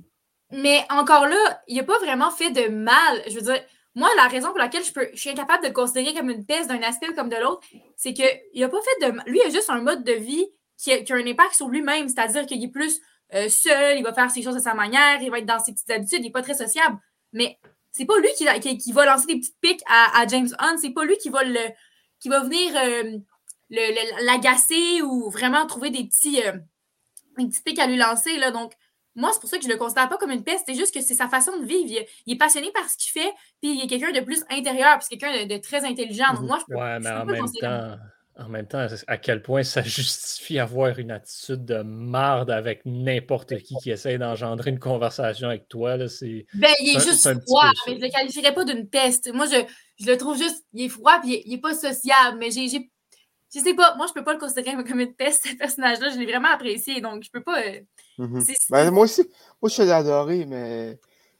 Mais 0.53 0.85
encore 0.91 1.27
là, 1.27 1.63
il 1.67 1.77
n'a 1.77 1.83
pas 1.83 1.99
vraiment 1.99 2.31
fait 2.31 2.51
de 2.51 2.69
mal. 2.69 3.23
Je 3.27 3.35
veux 3.35 3.43
dire, 3.43 3.61
moi, 3.97 4.11
la 4.17 4.29
raison 4.29 4.49
pour 4.49 4.59
laquelle 4.59 4.85
je, 4.85 4.93
peux, 4.93 5.09
suis 5.15 5.31
incapable 5.31 5.63
de 5.63 5.69
le 5.69 5.73
considérer 5.73 6.13
comme 6.13 6.29
une 6.29 6.45
peste 6.45 6.69
d'un 6.69 6.83
aspect 6.83 7.09
ou 7.09 7.15
comme 7.15 7.31
de 7.31 7.37
l'autre, 7.37 7.67
c'est 7.97 8.13
qu'il 8.13 8.29
n'a 8.55 8.69
pas 8.69 8.81
fait 8.83 9.07
de. 9.07 9.31
Lui, 9.31 9.41
il 9.43 9.49
a 9.49 9.51
juste 9.51 9.71
un 9.71 9.81
mode 9.81 10.05
de 10.05 10.13
vie 10.13 10.47
qui 10.77 10.93
a, 10.93 10.97
un 10.97 11.27
impact 11.27 11.55
sur 11.55 11.71
lui-même, 11.71 12.07
c'est-à-dire 12.07 12.45
qu'il 12.45 12.63
est 12.63 12.69
plus 12.69 13.01
euh, 13.33 13.49
seul, 13.49 13.97
il 13.97 14.03
va 14.03 14.13
faire 14.13 14.31
ses 14.31 14.43
choses 14.43 14.55
à 14.55 14.61
sa 14.61 14.75
manière, 14.75 15.23
il 15.23 15.31
va 15.31 15.39
être 15.39 15.47
dans 15.47 15.59
ses 15.59 15.73
petites 15.73 15.91
habitudes, 15.91 16.19
il 16.21 16.25
n'est 16.25 16.31
pas 16.31 16.43
très 16.43 16.53
sociable. 16.53 16.99
Mais 17.33 17.59
c'est 17.91 18.05
pas 18.05 18.19
lui 18.19 18.29
qui, 18.37 18.79
qui, 18.79 18.93
va 18.93 19.07
lancer 19.07 19.27
des 19.27 19.39
petites 19.39 19.59
piques 19.63 19.83
à, 19.89 20.27
James 20.27 20.55
Hunt, 20.59 20.77
c'est 20.77 20.91
pas 20.91 21.07
lui 21.07 21.17
qui 21.17 21.31
va 21.31 21.43
le 21.43 21.71
qui 22.21 22.29
va 22.29 22.41
venir 22.41 22.75
euh, 22.77 23.19
l'agacer 23.71 25.01
ou 25.01 25.31
vraiment 25.31 25.67
trouver 25.67 25.89
des 25.89 26.05
petits, 26.05 26.43
euh, 26.43 26.53
des 27.39 27.47
petits 27.47 27.63
pics 27.63 27.79
à 27.79 27.87
lui 27.87 27.97
lancer. 27.97 28.37
Là. 28.37 28.51
Donc, 28.51 28.75
moi, 29.17 29.31
c'est 29.33 29.41
pour 29.41 29.49
ça 29.49 29.57
que 29.57 29.65
je 29.65 29.69
le 29.69 29.77
considère 29.77 30.09
pas 30.09 30.19
comme 30.19 30.31
une 30.31 30.45
peste. 30.45 30.65
C'est 30.69 30.75
juste 30.75 30.95
que 30.95 31.01
c'est 31.01 31.15
sa 31.15 31.29
façon 31.29 31.59
de 31.59 31.65
vivre. 31.65 32.05
Il, 32.27 32.33
est 32.35 32.37
passionné 32.37 32.71
par 32.73 32.89
ce 32.89 32.97
qu'il 32.97 33.11
fait, 33.11 33.33
puis 33.63 33.73
il 33.73 33.85
est 33.85 33.87
quelqu'un 33.87 34.13
de 34.13 34.25
plus 34.25 34.45
intérieur, 34.51 34.99
puis 34.99 35.07
c'est 35.09 35.17
quelqu'un 35.17 35.47
de, 35.47 35.57
très 35.61 35.85
intelligent. 35.85 36.35
Donc, 36.35 36.43
moi, 36.43 36.59
je 36.61 36.73
peux, 36.73 36.79
ouais, 36.79 37.01
mais 37.01 37.11
en 37.11 37.25
même 37.25 37.45
temps. 37.61 37.97
En 38.39 38.51
même 38.51 38.67
temps, 38.67 38.87
à 39.07 39.17
quel 39.17 39.41
point 39.41 39.63
ça 39.63 39.81
justifie 39.83 40.59
avoir 40.59 40.99
une 40.99 41.11
attitude 41.11 41.65
de 41.65 41.81
marde 41.81 42.51
avec 42.51 42.83
n'importe 42.85 43.57
qui 43.61 43.75
qui 43.77 43.91
essaie 43.91 44.19
d'engendrer 44.19 44.69
une 44.69 44.79
conversation 44.79 45.49
avec 45.49 45.69
toi. 45.69 45.97
Là, 45.97 46.07
c'est, 46.09 46.45
ben, 46.53 46.69
il 46.81 46.95
est, 46.95 47.01
juste 47.01 47.33
froid, 47.47 47.71
mais 47.87 47.95
je 47.95 47.99
ne 47.99 48.05
le 48.05 48.11
qualifierais 48.11 48.53
pas 48.53 48.65
d'une 48.65 48.91
peste. 48.91 49.33
Moi, 49.33 49.47
je, 49.47 49.57
je, 50.05 50.11
le 50.11 50.19
trouve 50.19 50.37
juste, 50.37 50.67
il 50.75 50.85
est 50.85 50.89
froid, 50.91 51.19
puis 51.23 51.41
il 51.47 51.53
n'est 51.53 51.61
pas 51.63 51.73
sociable, 51.73 52.37
mais 52.39 52.51
j'ai, 52.51 52.69
je 52.69 53.61
sais 53.61 53.75
pas, 53.75 53.95
moi, 53.97 54.07
je 54.07 54.13
peux 54.13 54.25
pas 54.25 54.35
le 54.35 54.39
considérer 54.39 54.73
comme 54.85 55.01
une 55.01 55.15
peste, 55.15 55.47
ce 55.51 55.57
personnage-là. 55.57 56.11
Je 56.11 56.19
l'ai 56.19 56.27
vraiment 56.27 56.51
apprécié, 56.51 57.01
donc 57.01 57.25
je 57.25 57.31
peux 57.31 57.43
pas. 57.43 57.63
Euh, 57.63 57.81
mhm. 58.19 58.45
ben, 58.71 58.91
moi 58.91 59.05
aussi, 59.05 59.23
moi, 59.61 59.71
je 59.71 59.83
l'ai 59.83 59.91
adoré, 59.91 60.47
mais 60.47 60.99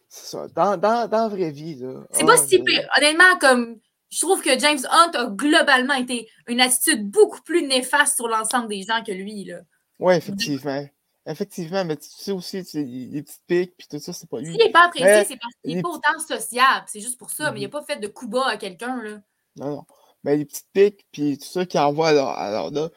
c'est 0.09 0.27
ça. 0.27 0.47
Dans, 0.55 0.77
dans, 0.77 1.09
dans, 1.09 1.23
la 1.23 1.29
vraie 1.29 1.51
vie. 1.51 1.83
C'est 2.13 2.25
pas 2.25 2.37
si 2.37 2.63
pire. 2.63 2.89
Honnêtement, 2.97 3.39
comme. 3.41 3.79
Je 4.09 4.21
trouve 4.21 4.41
que 4.41 4.57
James 4.59 4.79
Hunt 4.89 5.11
a 5.15 5.27
globalement 5.27 5.95
été 5.95 6.29
une 6.47 6.61
attitude 6.61 7.11
beaucoup 7.11 7.43
plus 7.43 7.67
néfaste 7.67 8.15
sur 8.17 8.29
l'ensemble 8.29 8.69
des 8.69 8.83
gens 8.83 9.03
que 9.05 9.11
lui, 9.11 9.45
là. 9.45 9.59
Oui, 9.99 10.15
effectivement. 10.15 10.87
Effectivement, 11.29 11.85
mais 11.85 11.97
tu 11.97 12.09
sais 12.09 12.31
aussi, 12.31 12.65
tu 12.65 12.85
les 12.85 13.23
petites 13.23 13.45
piques, 13.49 13.75
puis 13.77 13.89
tout 13.91 13.99
ça, 13.99 14.13
c'est 14.13 14.31
pas 14.31 14.39
lui. 14.39 14.53
S'il 14.53 14.59
n'est 14.59 14.71
pas 14.71 14.85
apprécié, 14.85 15.25
c'est 15.25 15.37
parce 15.37 15.55
qu'il 15.61 15.75
n'est 15.75 15.83
pas 15.83 15.89
autant 15.89 16.19
sociable. 16.21 16.87
C'est 16.87 17.01
juste 17.01 17.19
pour 17.19 17.31
ça, 17.31 17.51
mais 17.51 17.59
il 17.59 17.63
n'a 17.63 17.67
mhm. 17.67 17.73
pas 17.73 17.83
fait 17.83 17.97
de 17.97 18.07
coup 18.07 18.29
bas 18.29 18.47
à 18.47 18.57
quelqu'un, 18.57 19.03
là. 19.03 19.19
Non, 19.57 19.71
non 19.71 19.87
ben, 20.27 20.39
les 20.39 20.45
petites 20.45 20.69
piques, 20.73 21.07
puis 21.13 21.39
tout 21.39 21.47
ça 21.47 21.65
qui 21.65 21.79
envoie 21.79 22.09
alors, 22.09 22.71
là. 22.73 22.89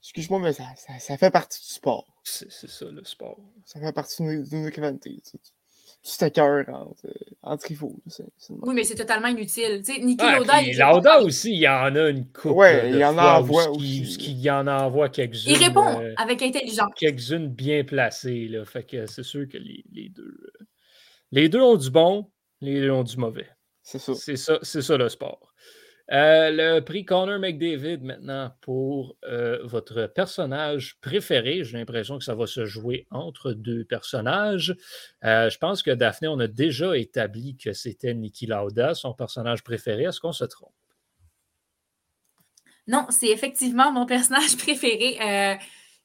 Excuse-moi, 0.00 0.38
mais 0.38 0.52
ça, 0.52 0.64
ça, 1.00 1.16
fait 1.16 1.30
partie 1.30 1.60
du 1.60 1.66
sport. 1.66 2.06
C'est 2.28 2.68
ça, 2.68 2.86
le 2.86 3.04
sport. 3.04 3.38
Ça 3.64 3.80
fait 3.80 3.92
partie 3.92 4.22
d'une 4.22 4.66
rivalité. 4.66 5.20
Tu 6.02 6.16
t'écœures 6.16 6.64
entre, 6.68 7.08
entre 7.42 7.66
rivaux. 7.66 7.96
oui, 8.50 8.74
mais 8.74 8.84
c'est 8.84 8.94
totalement 8.94 9.28
inutile. 9.28 9.82
Tu 9.84 9.94
sais, 9.94 10.00
Niki 10.00 10.24
Lauda. 10.78 11.20
aussi, 11.20 11.52
il 11.52 11.58
y 11.58 11.68
en 11.68 11.94
a 11.94 12.08
une 12.08 12.26
coupe. 12.26 12.52
Oui, 12.54 12.68
il 12.84 12.96
y 12.96 13.04
en 13.04 13.18
envoie 13.18 13.68
aussi. 13.68 14.30
Il 14.30 14.40
y 14.40 14.50
en 14.50 14.66
envoie 14.66 15.08
quelques-unes. 15.08 15.52
Il 15.52 15.56
répond 15.56 16.00
euh, 16.00 16.14
avec 16.16 16.40
intelligence. 16.40 16.92
Quelques-unes 16.96 17.48
bien 17.48 17.84
placées. 17.84 18.46
Là. 18.48 18.64
Fait 18.64 18.84
que 18.84 19.06
c'est 19.06 19.24
sûr 19.24 19.48
que 19.48 19.58
les, 19.58 19.84
les, 19.92 20.08
deux. 20.08 20.22
Euh, 20.22 20.64
les 21.32 21.48
deux 21.48 21.60
ont 21.60 21.76
du 21.76 21.90
bon, 21.90 22.30
les 22.60 22.80
deux 22.80 22.90
ont 22.90 23.04
du 23.04 23.16
mauvais. 23.16 23.48
C'est 23.82 23.98
ça. 23.98 24.14
C'est 24.14 24.36
ça, 24.36 24.58
ça 24.62 24.96
le 24.96 25.08
sport. 25.08 25.52
Euh, 26.10 26.50
le 26.50 26.80
prix 26.80 27.04
Connor 27.04 27.38
McDavid 27.38 27.98
maintenant 27.98 28.50
pour 28.62 29.16
euh, 29.24 29.58
votre 29.64 30.06
personnage 30.06 30.96
préféré. 31.00 31.64
J'ai 31.64 31.76
l'impression 31.76 32.18
que 32.18 32.24
ça 32.24 32.34
va 32.34 32.46
se 32.46 32.64
jouer 32.64 33.06
entre 33.10 33.52
deux 33.52 33.84
personnages. 33.84 34.74
Euh, 35.24 35.50
je 35.50 35.58
pense 35.58 35.82
que 35.82 35.90
Daphné, 35.90 36.28
on 36.28 36.38
a 36.38 36.46
déjà 36.46 36.96
établi 36.96 37.56
que 37.56 37.74
c'était 37.74 38.14
Niki 38.14 38.46
Lauda, 38.46 38.94
son 38.94 39.12
personnage 39.12 39.62
préféré. 39.62 40.04
Est-ce 40.04 40.20
qu'on 40.20 40.32
se 40.32 40.44
trompe? 40.44 40.72
Non, 42.86 43.06
c'est 43.10 43.28
effectivement 43.28 43.92
mon 43.92 44.06
personnage 44.06 44.56
préféré. 44.56 45.18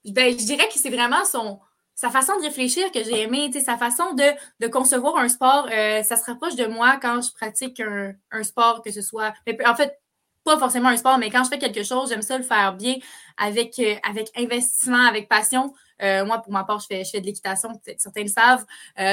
Ben, 0.05 0.37
je 0.37 0.45
dirais 0.45 0.67
que 0.67 0.77
c'est 0.77 0.89
vraiment 0.89 1.23
son, 1.23 1.61
sa 1.95 2.09
façon 2.09 2.35
de 2.37 2.41
réfléchir 2.43 2.91
que 2.91 3.03
j'ai 3.03 3.21
aimé, 3.21 3.51
sa 3.53 3.77
façon 3.77 4.13
de, 4.13 4.23
de, 4.59 4.67
concevoir 4.67 5.17
un 5.17 5.29
sport, 5.29 5.67
euh, 5.71 6.01
ça 6.03 6.15
se 6.15 6.25
rapproche 6.25 6.55
de 6.55 6.65
moi 6.65 6.97
quand 7.01 7.21
je 7.21 7.31
pratique 7.33 7.79
un, 7.79 8.13
un, 8.31 8.43
sport, 8.43 8.81
que 8.81 8.91
ce 8.91 9.01
soit. 9.01 9.33
En 9.65 9.75
fait, 9.75 9.99
pas 10.43 10.57
forcément 10.57 10.89
un 10.89 10.97
sport, 10.97 11.17
mais 11.17 11.29
quand 11.29 11.43
je 11.43 11.49
fais 11.49 11.59
quelque 11.59 11.83
chose, 11.83 12.09
j'aime 12.09 12.21
ça 12.21 12.37
le 12.37 12.43
faire 12.43 12.73
bien, 12.75 12.95
avec, 13.37 13.77
euh, 13.79 13.95
avec 14.09 14.29
investissement, 14.35 15.05
avec 15.05 15.29
passion. 15.29 15.73
Euh, 16.01 16.25
moi, 16.25 16.39
pour 16.39 16.51
ma 16.51 16.63
part, 16.63 16.79
je 16.79 16.87
fais, 16.87 17.03
je 17.03 17.11
fais 17.11 17.21
de 17.21 17.25
l'équitation, 17.25 17.69
certains 17.97 18.23
le 18.23 18.27
savent. 18.27 18.65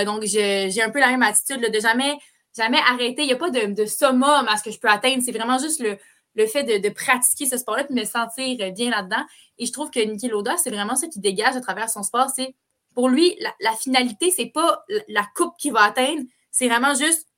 donc, 0.04 0.22
j'ai 0.24 0.82
un 0.82 0.90
peu 0.90 1.00
la 1.00 1.08
même 1.08 1.22
attitude 1.22 1.60
de 1.60 1.80
jamais, 1.80 2.16
jamais 2.56 2.80
arrêter. 2.90 3.22
Il 3.22 3.26
n'y 3.26 3.32
a 3.32 3.36
pas 3.36 3.50
de, 3.50 3.72
de 3.72 3.84
summum 3.86 4.48
à 4.48 4.56
ce 4.56 4.64
que 4.64 4.70
je 4.70 4.80
peux 4.80 4.88
atteindre. 4.88 5.22
C'est 5.22 5.32
vraiment 5.32 5.58
juste 5.58 5.80
le, 5.80 5.98
le 6.34 6.46
fait 6.46 6.64
de, 6.64 6.78
de 6.78 6.92
pratiquer 6.92 7.46
ce 7.46 7.58
sport-là 7.58 7.84
et 7.88 7.92
de 7.92 8.00
me 8.00 8.04
sentir 8.04 8.72
bien 8.72 8.90
là-dedans. 8.90 9.24
Et 9.58 9.66
je 9.66 9.72
trouve 9.72 9.90
que 9.90 10.00
Niki 10.00 10.28
Loda, 10.28 10.56
c'est 10.56 10.70
vraiment 10.70 10.96
ça 10.96 11.06
qui 11.06 11.20
dégage 11.20 11.54
à 11.54 11.60
travers 11.60 11.90
son 11.90 12.02
sport, 12.02 12.30
c'est 12.34 12.56
pour 12.94 13.08
lui, 13.08 13.38
la, 13.60 13.72
finalité, 13.72 14.30
c'est 14.30 14.50
pas 14.52 14.84
la 15.08 15.26
coupe 15.34 15.56
qu'il 15.58 15.72
va 15.72 15.82
atteindre, 15.82 16.22
c'est 16.50 16.68
vraiment 16.68 16.94
juste 16.94 17.28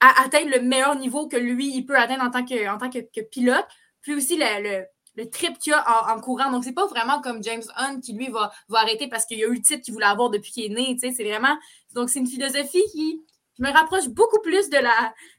atteindre 0.00 0.50
le 0.50 0.60
meilleur 0.60 0.96
niveau 0.96 1.26
que 1.26 1.36
lui, 1.36 1.74
il 1.74 1.84
peut 1.84 1.96
atteindre 1.96 2.24
en 2.24 2.30
tant 2.30 2.44
que, 2.44 3.20
pilote, 3.22 3.66
puis 4.00 4.14
aussi 4.14 4.38
le, 4.38 5.30
trip 5.30 5.58
qu'il 5.58 5.72
a 5.72 6.14
en, 6.14 6.20
courant. 6.20 6.50
Donc, 6.52 6.64
c'est 6.64 6.72
pas 6.72 6.86
vraiment 6.86 7.20
comme 7.20 7.42
James 7.42 7.64
Hunt 7.76 8.00
qui, 8.00 8.12
lui, 8.12 8.28
va, 8.28 8.52
va 8.68 8.78
arrêter 8.80 9.08
parce 9.08 9.26
qu'il 9.26 9.42
a 9.42 9.46
eu 9.46 9.54
le 9.54 9.62
titre 9.62 9.82
qu'il 9.82 9.94
voulait 9.94 10.06
avoir 10.06 10.30
depuis 10.30 10.52
qu'il 10.52 10.64
est 10.64 10.74
né. 10.74 10.96
C'est 11.00 11.24
vraiment. 11.24 11.58
Donc, 11.94 12.10
c'est 12.10 12.20
une 12.20 12.28
philosophie 12.28 12.84
qui, 12.92 13.20
je 13.58 13.64
me 13.64 13.72
rapproche 13.72 14.08
beaucoup 14.08 14.40
plus 14.40 14.68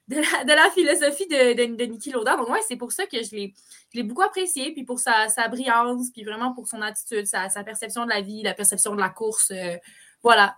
de 0.09 0.53
la, 0.53 0.69
philosophie 0.71 1.27
de, 1.27 1.53
de, 1.53 2.11
Lauda. 2.11 2.35
Donc, 2.35 2.49
ouais, 2.49 2.59
c'est 2.67 2.77
pour 2.77 2.91
ça 2.91 3.05
que 3.05 3.17
je 3.23 3.35
l'ai 3.93 4.03
beaucoup 4.03 4.23
apprécié, 4.23 4.73
puis 4.73 4.83
pour 4.83 4.99
sa, 4.99 5.27
brillance, 5.49 6.09
puis 6.11 6.23
vraiment 6.23 6.53
pour 6.53 6.67
son 6.67 6.81
attitude, 6.81 7.25
sa, 7.25 7.49
perception 7.63 8.05
de 8.05 8.09
la 8.09 8.21
vie, 8.21 8.41
la 8.41 8.53
perception 8.53 8.95
de 8.95 8.99
la 8.99 9.09
course. 9.09 9.51
Euh, 9.51 9.77
voilà. 10.23 10.57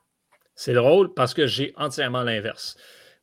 C'est 0.56 0.74
drôle 0.74 1.14
parce 1.14 1.34
que 1.34 1.47
j'ai 1.47 1.74
entièrement 1.76 2.24
l'inverse. 2.24 2.78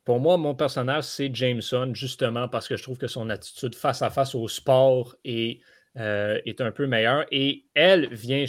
Pour 0.05 0.19
moi, 0.19 0.37
mon 0.37 0.55
personnage, 0.55 1.03
c'est 1.03 1.33
Jameson, 1.33 1.93
justement 1.93 2.47
parce 2.47 2.67
que 2.67 2.77
je 2.77 2.83
trouve 2.83 2.97
que 2.97 3.07
son 3.07 3.29
attitude 3.29 3.75
face 3.75 4.01
à 4.01 4.09
face 4.09 4.33
au 4.33 4.47
sport 4.47 5.15
est, 5.23 5.61
euh, 5.97 6.39
un 6.59 6.71
peu 6.71 6.87
meilleure. 6.87 7.25
Et 7.31 7.65
elle 7.73 8.13
vient, 8.13 8.45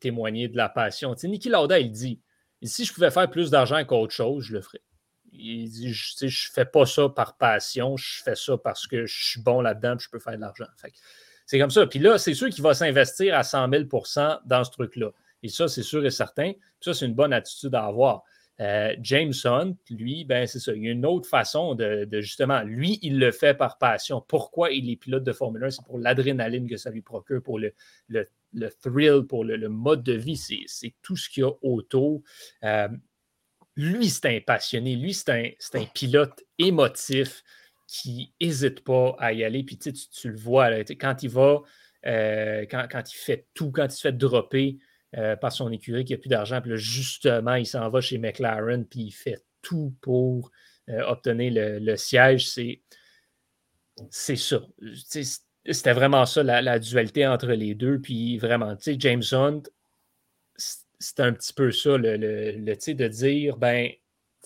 témoigner 0.00 0.48
de 0.48 0.56
la 0.56 0.68
passion. 0.68 1.14
Tu 1.14 1.28
sais, 1.40 1.48
Lauda, 1.48 1.78
il 1.78 1.90
dit 1.90 2.20
si 2.62 2.84
je 2.84 2.92
pouvais 2.92 3.10
faire 3.10 3.30
plus 3.30 3.50
d'argent 3.50 3.84
qu'autre 3.84 4.12
chose, 4.12 4.44
je 4.44 4.52
le 4.52 4.60
ferais 4.60 4.80
Il 5.32 5.68
dit 5.68 5.92
Je 5.92 6.24
ne 6.24 6.30
fais 6.30 6.64
pas 6.64 6.86
ça 6.86 7.08
par 7.08 7.36
passion, 7.36 7.96
je 7.96 8.22
fais 8.22 8.34
ça 8.34 8.56
parce 8.58 8.86
que 8.86 9.06
je 9.06 9.24
suis 9.30 9.40
bon 9.40 9.60
là-dedans 9.60 9.96
je 9.98 10.08
peux 10.08 10.18
faire 10.18 10.36
de 10.36 10.40
l'argent. 10.40 10.66
C'est 11.46 11.58
comme 11.58 11.70
ça. 11.70 11.86
Puis 11.86 11.98
là, 11.98 12.16
c'est 12.16 12.34
sûr 12.34 12.48
qu'il 12.48 12.62
va 12.62 12.74
s'investir 12.74 13.34
à 13.34 13.42
100 13.42 13.68
000% 13.68 14.40
dans 14.46 14.62
ce 14.62 14.70
truc-là. 14.70 15.10
Et 15.42 15.48
ça, 15.48 15.68
c'est 15.68 15.82
sûr 15.82 16.04
et 16.04 16.10
certain. 16.10 16.52
ça, 16.80 16.94
c'est 16.94 17.06
une 17.06 17.14
bonne 17.14 17.32
attitude 17.32 17.74
à 17.74 17.86
avoir. 17.86 18.22
Euh, 18.60 18.94
James 19.00 19.32
Hunt, 19.44 19.74
lui, 19.88 20.24
ben 20.24 20.46
c'est 20.46 20.58
ça. 20.58 20.74
Il 20.74 20.84
y 20.84 20.88
a 20.88 20.90
une 20.90 21.06
autre 21.06 21.26
façon 21.26 21.74
de, 21.74 22.06
justement, 22.20 22.60
lui, 22.62 22.98
il 23.00 23.18
le 23.18 23.32
fait 23.32 23.54
par 23.54 23.78
passion. 23.78 24.22
Pourquoi 24.26 24.70
il 24.70 24.90
est 24.90 24.96
pilote 24.96 25.24
de 25.24 25.32
Formule 25.32 25.64
1? 25.64 25.70
C'est 25.70 25.84
pour 25.84 25.98
l'adrénaline 25.98 26.68
que 26.68 26.76
ça 26.76 26.90
lui 26.90 27.00
procure, 27.00 27.42
pour 27.42 27.58
le, 27.58 27.72
le, 28.08 28.70
thrill, 28.82 29.22
pour 29.26 29.44
le, 29.44 29.68
mode 29.68 30.02
de 30.02 30.12
vie. 30.12 30.36
C'est 30.36 30.94
tout 31.00 31.16
ce 31.16 31.30
qu'il 31.30 31.42
y 31.42 31.46
a 31.46 31.52
autour. 31.62 32.22
Euh, 32.64 32.88
lui, 33.80 34.08
c'est 34.10 34.26
un 34.26 34.40
passionné. 34.40 34.96
Lui, 34.96 35.14
c'est 35.14 35.30
un, 35.30 35.80
un, 35.80 35.84
pilote 35.86 36.44
émotif 36.58 37.42
qui 37.86 38.32
n'hésite 38.40 38.84
pas 38.84 39.16
à 39.18 39.32
y 39.32 39.42
aller. 39.42 39.62
Puis 39.64 39.78
tu, 39.78 39.92
tu 39.92 40.30
le 40.30 40.36
vois, 40.36 40.84
quand 40.84 41.22
il 41.22 41.30
va, 41.30 41.60
euh, 42.06 42.62
quand, 42.70 42.86
quand, 42.90 43.12
il 43.12 43.16
fait 43.16 43.46
tout, 43.54 43.70
quand 43.70 43.86
il 43.86 43.90
se 43.90 44.00
fait 44.00 44.16
dropper, 44.16 44.78
euh, 45.16 45.34
par 45.34 45.50
son 45.50 45.72
écurie 45.72 46.04
qui 46.04 46.12
n'a 46.12 46.18
plus 46.18 46.28
d'argent. 46.28 46.60
Puis 46.60 46.70
là, 46.70 46.76
justement, 46.76 47.56
il 47.56 47.66
s'en 47.66 47.90
va 47.90 48.00
chez 48.00 48.16
McLaren, 48.18 48.84
puis 48.84 49.00
il 49.00 49.10
fait 49.10 49.42
tout 49.60 49.92
pour 50.00 50.52
euh, 50.88 51.02
obtenir 51.04 51.80
le, 51.80 51.96
siège. 51.96 52.48
C'est, 52.48 52.80
c'est 54.08 54.36
ça. 54.36 54.62
C'était 55.66 55.92
vraiment 55.94 56.26
ça, 56.26 56.44
la, 56.44 56.78
dualité 56.78 57.26
entre 57.26 57.48
les 57.48 57.74
deux. 57.74 58.00
Puis 58.00 58.38
vraiment, 58.38 58.76
tu 58.76 58.84
sais, 58.84 58.96
James 59.00 59.24
Hunt, 59.32 59.62
c'était 61.00 61.22
un 61.22 61.32
petit 61.32 61.52
peu 61.52 61.72
ça, 61.72 61.96
le, 61.96 62.16
le, 62.16 62.94
de 62.94 63.08
dire, 63.08 63.56
ben, 63.56 63.90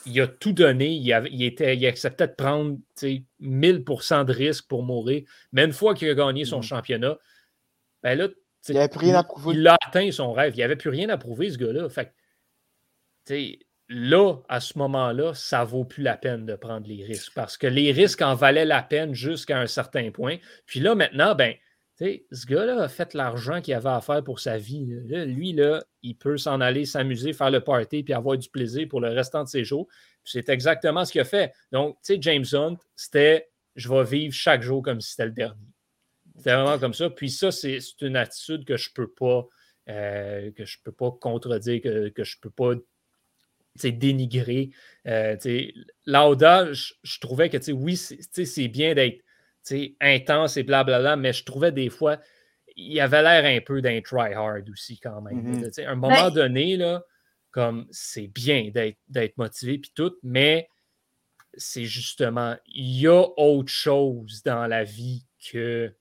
il 0.07 0.21
a 0.21 0.27
tout 0.27 0.53
donné, 0.53 0.89
il, 0.89 1.43
était, 1.43 1.77
il 1.77 1.87
acceptait 1.87 2.29
de 2.29 2.33
prendre 2.33 2.79
1000% 3.03 4.25
de 4.25 4.33
risque 4.33 4.67
pour 4.69 4.85
mourir. 4.85 5.25
Mais 5.53 5.65
une 5.65 5.73
fois 5.73 5.95
qu'il 5.95 6.09
a 6.09 6.15
gagné 6.15 6.45
son 6.45 6.61
mm. 6.61 6.65
championnat, 6.65 7.19
ben 8.03 8.19
là, 8.19 8.29
il 8.69 8.79
prouver. 9.25 9.57
Il 9.57 9.67
a 9.67 9.77
atteint 9.87 10.11
son 10.11 10.33
rêve. 10.33 10.55
Il 10.57 10.61
n'avait 10.61 10.77
plus 10.77 10.91
rien 10.91 11.09
à 11.09 11.19
prouver, 11.19 11.51
ce 11.51 11.59
gars-là. 11.59 11.89
Fait 11.89 12.13
là, 13.89 14.37
à 14.49 14.61
ce 14.61 14.79
moment-là, 14.79 15.35
ça 15.35 15.61
ne 15.61 15.67
vaut 15.67 15.85
plus 15.85 16.03
la 16.03 16.17
peine 16.17 16.47
de 16.47 16.55
prendre 16.55 16.87
les 16.87 17.05
risques 17.05 17.33
parce 17.35 17.57
que 17.57 17.67
les 17.67 17.93
risques 17.93 18.23
en 18.23 18.35
valaient 18.35 18.65
la 18.65 18.83
peine 18.83 19.15
jusqu'à 19.15 19.59
un 19.59 19.67
certain 19.67 20.11
point. 20.11 20.37
Puis 20.67 20.81
là, 20.81 20.95
maintenant, 20.95 21.35
ben, 21.35 21.55
ce 21.99 22.47
gars-là 22.47 22.83
a 22.83 22.89
fait 22.89 23.15
l'argent 23.15 23.61
qu'il 23.61 23.75
avait 23.75 23.89
à 23.89 24.01
faire 24.01 24.23
pour 24.25 24.41
sa 24.41 24.59
vie. 24.59 24.85
lui, 24.85 25.53
là, 25.53 25.85
il 26.03 26.17
peut 26.17 26.37
s'en 26.37 26.61
aller 26.61 26.87
s'amuser, 26.87 27.33
faire 27.33 27.51
le 27.51 27.61
party 27.61 28.03
puis 28.03 28.13
avoir 28.13 28.37
du 28.37 28.49
plaisir 28.49 28.89
pour 28.89 29.01
le 29.01 29.09
restant 29.09 29.45
de 29.45 29.49
ses 29.49 29.65
jours. 29.65 29.87
C'est 30.25 30.49
exactement 30.49 31.05
ce 31.05 31.13
qu'il 31.13 31.21
a 31.21 31.25
fait. 31.25 31.53
Donc, 31.71 31.97
tu 32.05 32.15
sais, 32.15 32.19
James 32.21 32.47
Hunt, 32.53 32.77
c'était 32.97 33.49
je 33.77 33.89
vais 33.89 34.05
vivre 34.05 34.35
chaque 34.35 34.63
jour 34.63 34.83
comme 34.83 35.01
si 35.01 35.11
c'était 35.11 35.27
le 35.27 35.33
dernier. 35.33 35.69
C'était 36.37 36.55
vraiment 36.55 36.79
comme 36.79 36.95
ça. 36.95 37.11
Puis 37.11 37.31
ça, 37.31 37.53
c'est 37.53 37.79
une 38.03 38.17
attitude 38.17 38.65
que 38.65 38.77
je 38.77 38.91
peux 38.93 39.09
pas, 39.09 39.47
euh, 39.89 40.51
que 40.53 40.65
je 40.65 40.79
peux 40.83 40.93
pas 40.93 41.11
contredire, 41.13 41.81
que, 41.81 42.25
je 42.25 42.37
peux 42.41 42.51
pas 42.51 42.75
dénigrer. 43.83 44.71
Euh, 45.07 45.37
Lauda, 46.07 46.73
je, 46.73 46.95
je, 47.03 47.21
trouvais 47.21 47.51
que 47.51 47.73
oui, 47.73 47.97
c'est 47.97 48.69
bien 48.69 48.95
d'être 48.95 49.25
intense 50.01 50.57
et 50.57 50.63
blablabla, 50.63 51.17
mais 51.17 51.33
je 51.33 51.45
trouvais 51.45 51.73
des 51.73 51.91
fois, 51.91 52.19
il 52.77 52.99
avait 53.01 53.23
l'air 53.23 53.45
un 53.45 53.61
peu 53.61 53.81
d'un 53.81 54.01
try-hard 54.01 54.69
aussi 54.71 54.99
quand 54.99 55.21
même. 55.23 55.61
Mm-hmm. 55.61 55.87
À 55.87 55.91
un 55.91 55.95
moment 55.95 56.31
donné, 56.31 56.77
là, 56.77 57.03
comme 57.51 57.87
c'est 57.91 58.27
bien 58.27 58.71
d'être 59.09 59.37
motivé 59.37 59.79
puis 59.79 59.93
tout, 59.95 60.15
mais 60.23 60.69
c'est 61.57 61.85
justement, 61.85 62.57
il 62.67 63.01
y 63.01 63.07
a 63.07 63.25
autre 63.37 63.71
chose 63.71 64.43
dans 64.43 64.67
la 64.67 64.83
vie 64.83 65.25
que 65.51 65.95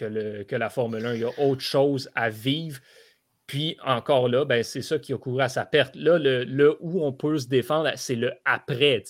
que, 0.00 0.56
la 0.56 0.70
Formule 0.70 1.04
1. 1.04 1.14
Il 1.14 1.20
y 1.20 1.24
a 1.24 1.40
autre 1.40 1.62
chose 1.62 2.10
à 2.14 2.30
vivre. 2.30 2.80
Puis 3.46 3.76
encore 3.84 4.28
là, 4.28 4.44
ben, 4.44 4.62
c'est 4.62 4.82
ça 4.82 4.98
qui 4.98 5.12
a 5.12 5.18
couru 5.18 5.42
à 5.42 5.48
sa 5.48 5.64
perte. 5.64 5.96
Là, 5.96 6.18
le, 6.18 6.76
où 6.80 7.04
on 7.04 7.12
peut 7.12 7.38
se 7.38 7.48
défendre, 7.48 7.90
c'est 7.96 8.14
le 8.14 8.32
après. 8.44 9.02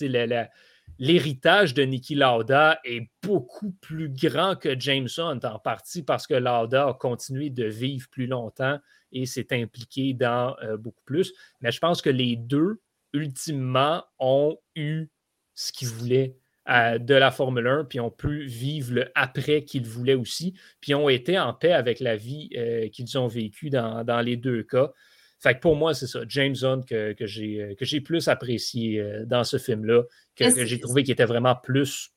L'héritage 1.00 1.72
de 1.72 1.82
Niki 1.82 2.14
Lauda 2.14 2.78
est 2.84 3.08
beaucoup 3.22 3.72
plus 3.80 4.10
grand 4.10 4.54
que 4.54 4.78
James 4.78 5.08
Hunt, 5.16 5.40
en 5.44 5.58
partie 5.58 6.02
parce 6.02 6.26
que 6.26 6.34
Lauda 6.34 6.88
a 6.88 6.94
continué 6.94 7.48
de 7.48 7.64
vivre 7.64 8.06
plus 8.10 8.26
longtemps 8.26 8.78
et 9.10 9.24
s'est 9.24 9.48
impliqué 9.50 10.12
dans 10.12 10.54
euh, 10.62 10.76
beaucoup 10.76 11.02
plus. 11.06 11.32
Mais 11.62 11.72
je 11.72 11.78
pense 11.80 12.02
que 12.02 12.10
les 12.10 12.36
deux, 12.36 12.82
ultimement, 13.14 14.04
ont 14.18 14.58
eu 14.76 15.08
ce 15.54 15.72
qu'ils 15.72 15.88
voulaient 15.88 16.36
de 16.68 17.14
la 17.14 17.30
Formule 17.30 17.66
1, 17.66 17.84
puis 17.84 17.98
ont 17.98 18.10
pu 18.10 18.44
vivre 18.44 18.92
le 18.92 19.10
après 19.14 19.64
qu'ils 19.64 19.86
voulaient 19.86 20.14
aussi, 20.14 20.54
puis 20.80 20.94
ont 20.94 21.08
été 21.08 21.38
en 21.38 21.52
paix 21.52 21.72
avec 21.72 21.98
la 21.98 22.14
vie 22.14 22.50
euh, 22.56 22.88
qu'ils 22.88 23.18
ont 23.18 23.26
vécue 23.26 23.70
dans, 23.70 24.22
les 24.22 24.36
deux 24.36 24.62
cas. 24.62 24.92
Fait 25.40 25.58
pour 25.58 25.74
moi, 25.74 25.94
c'est 25.94 26.06
ça, 26.06 26.20
James 26.28 26.54
Hunt 26.62 26.82
que, 26.82 27.14
que 27.14 27.26
j'ai 27.26 28.00
plus 28.02 28.28
apprécié 28.28 29.00
euh, 29.00 29.24
dans 29.24 29.42
ce 29.42 29.56
film-là, 29.56 30.02
que, 30.40 30.64
j'ai 30.64 30.80
trouvé 30.80 31.02
qu'il 31.02 31.12
était 31.12 31.24
vraiment 31.24 31.54
plus 31.54 32.12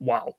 wow. 0.00 0.34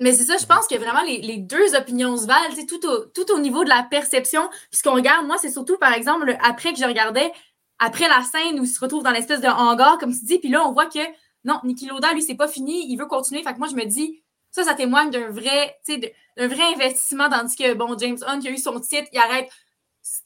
Mais 0.00 0.12
c'est 0.12 0.24
ça, 0.24 0.36
je 0.36 0.46
pense 0.46 0.66
que 0.66 0.74
vraiment 0.76 1.02
les, 1.02 1.38
deux 1.38 1.74
opinions 1.76 2.16
se 2.16 2.26
valent, 2.26 2.54
tout 2.68 2.86
au, 2.86 3.04
tout 3.06 3.32
au 3.32 3.38
niveau 3.38 3.64
de 3.64 3.68
la 3.68 3.86
perception. 3.88 4.48
Puis 4.70 4.78
ce 4.78 4.82
qu'on 4.82 4.94
regarde, 4.94 5.26
moi, 5.26 5.36
c'est 5.38 5.50
surtout, 5.50 5.78
par 5.78 5.92
exemple, 5.92 6.26
le 6.26 6.36
après 6.44 6.72
que 6.72 6.78
je 6.78 6.84
regardais, 6.84 7.32
après 7.78 8.08
la 8.08 8.22
scène 8.22 8.58
où 8.58 8.64
il 8.64 8.68
se 8.68 8.80
retrouve 8.80 9.02
dans 9.02 9.12
l'espèce 9.12 9.40
de 9.40 9.46
hangar, 9.46 9.98
comme 9.98 10.12
tu 10.12 10.24
dis, 10.24 10.38
puis 10.38 10.48
là, 10.48 10.66
on 10.66 10.72
voit 10.72 10.86
que 10.86 10.98
non, 11.44 11.60
Niki 11.62 11.86
Loda, 11.86 12.12
lui, 12.12 12.22
c'est 12.22 12.34
pas 12.34 12.48
fini, 12.48 12.90
il 12.90 12.96
veut 12.96 13.06
continuer. 13.06 13.42
Fait 13.42 13.52
que 13.52 13.58
moi, 13.58 13.68
je 13.68 13.74
me 13.74 13.84
dis, 13.84 14.22
ça, 14.50 14.64
ça 14.64 14.74
témoigne 14.74 15.10
d'un 15.10 15.30
vrai, 15.30 15.76
d'un 16.36 16.48
vrai 16.48 16.62
investissement, 16.74 17.28
tandis 17.28 17.54
que, 17.54 17.74
bon, 17.74 17.96
James 17.98 18.18
Hunt, 18.26 18.40
qui 18.40 18.48
a 18.48 18.50
eu 18.50 18.58
son 18.58 18.80
titre, 18.80 19.08
il 19.12 19.18
arrête. 19.18 19.48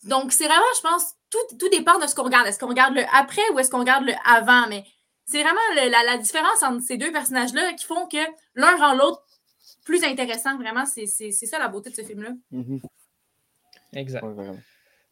Donc, 0.05 0.33
c'est 0.33 0.47
vraiment, 0.47 0.63
je 0.77 0.81
pense, 0.81 1.15
tout, 1.31 1.57
tout 1.59 1.69
dépend 1.71 1.99
de 1.99 2.07
ce 2.07 2.15
qu'on 2.15 2.25
regarde. 2.25 2.47
Est-ce 2.47 2.59
qu'on 2.59 2.69
regarde 2.69 2.95
le 2.95 3.03
après 3.13 3.43
ou 3.53 3.59
est-ce 3.59 3.71
qu'on 3.71 3.81
regarde 3.81 4.05
le 4.05 4.15
avant? 4.25 4.67
Mais 4.69 4.85
c'est 5.29 5.43
vraiment 5.43 5.61
la, 5.75 6.17
différence 6.17 6.63
entre 6.63 6.83
ces 6.83 6.97
deux 6.97 7.13
personnages-là 7.13 7.75
qui 7.75 7.85
font 7.85 8.07
que 8.07 8.17
l'un 8.55 8.77
rend 8.77 8.95
l'autre 8.95 9.23
plus 9.85 10.03
intéressant. 10.03 10.57
Vraiment, 10.57 10.87
c'est 10.87 11.07
ça 11.07 11.59
la 11.59 11.69
beauté 11.69 11.91
de 11.91 11.95
ce 11.95 12.03
film-là. 12.03 12.31
Mm-hmm. 12.53 12.81
Exact. 13.95 14.25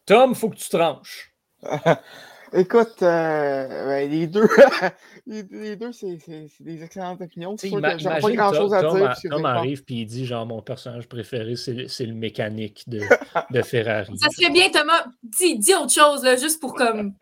Tom, 0.07 0.31
il 0.31 0.37
faut 0.37 0.51
que 0.51 0.57
tu 0.57 0.69
tranches. 0.71 1.35
Écoute, 2.53 3.03
euh, 3.03 3.87
ben, 3.87 4.11
les 4.11 4.27
deux, 4.29 4.49
les, 5.27 5.77
deux 5.77 5.93
c'est 5.93 6.17
des 6.61 6.83
excellentes 6.83 7.21
opinions. 7.21 7.57
J'ai 7.61 7.71
pas 7.71 7.97
grand 7.97 8.55
chose 8.55 8.73
à 8.73 8.83
dire. 8.83 9.14
Tom 9.31 9.45
arrive 9.45 9.83
et 9.89 9.95
il 9.95 10.07
dit 10.07 10.25
genre 10.25 10.47
mon 10.47 10.62
personnage 10.62 11.09
préféré, 11.09 11.57
c'est 11.57 12.07
le 12.07 12.14
mécanique 12.14 12.85
de, 12.89 13.01
de, 13.51 13.62
Ferrari. 13.62 14.17
Ça 14.19 14.31
serait 14.31 14.53
bien, 14.53 14.71
Thomas. 14.71 15.07
Dis, 15.25 15.59
dis 15.59 15.75
autre 15.75 15.93
chose, 15.93 16.23
là, 16.23 16.37
juste 16.37 16.61
pour 16.61 16.75
comme. 16.75 17.14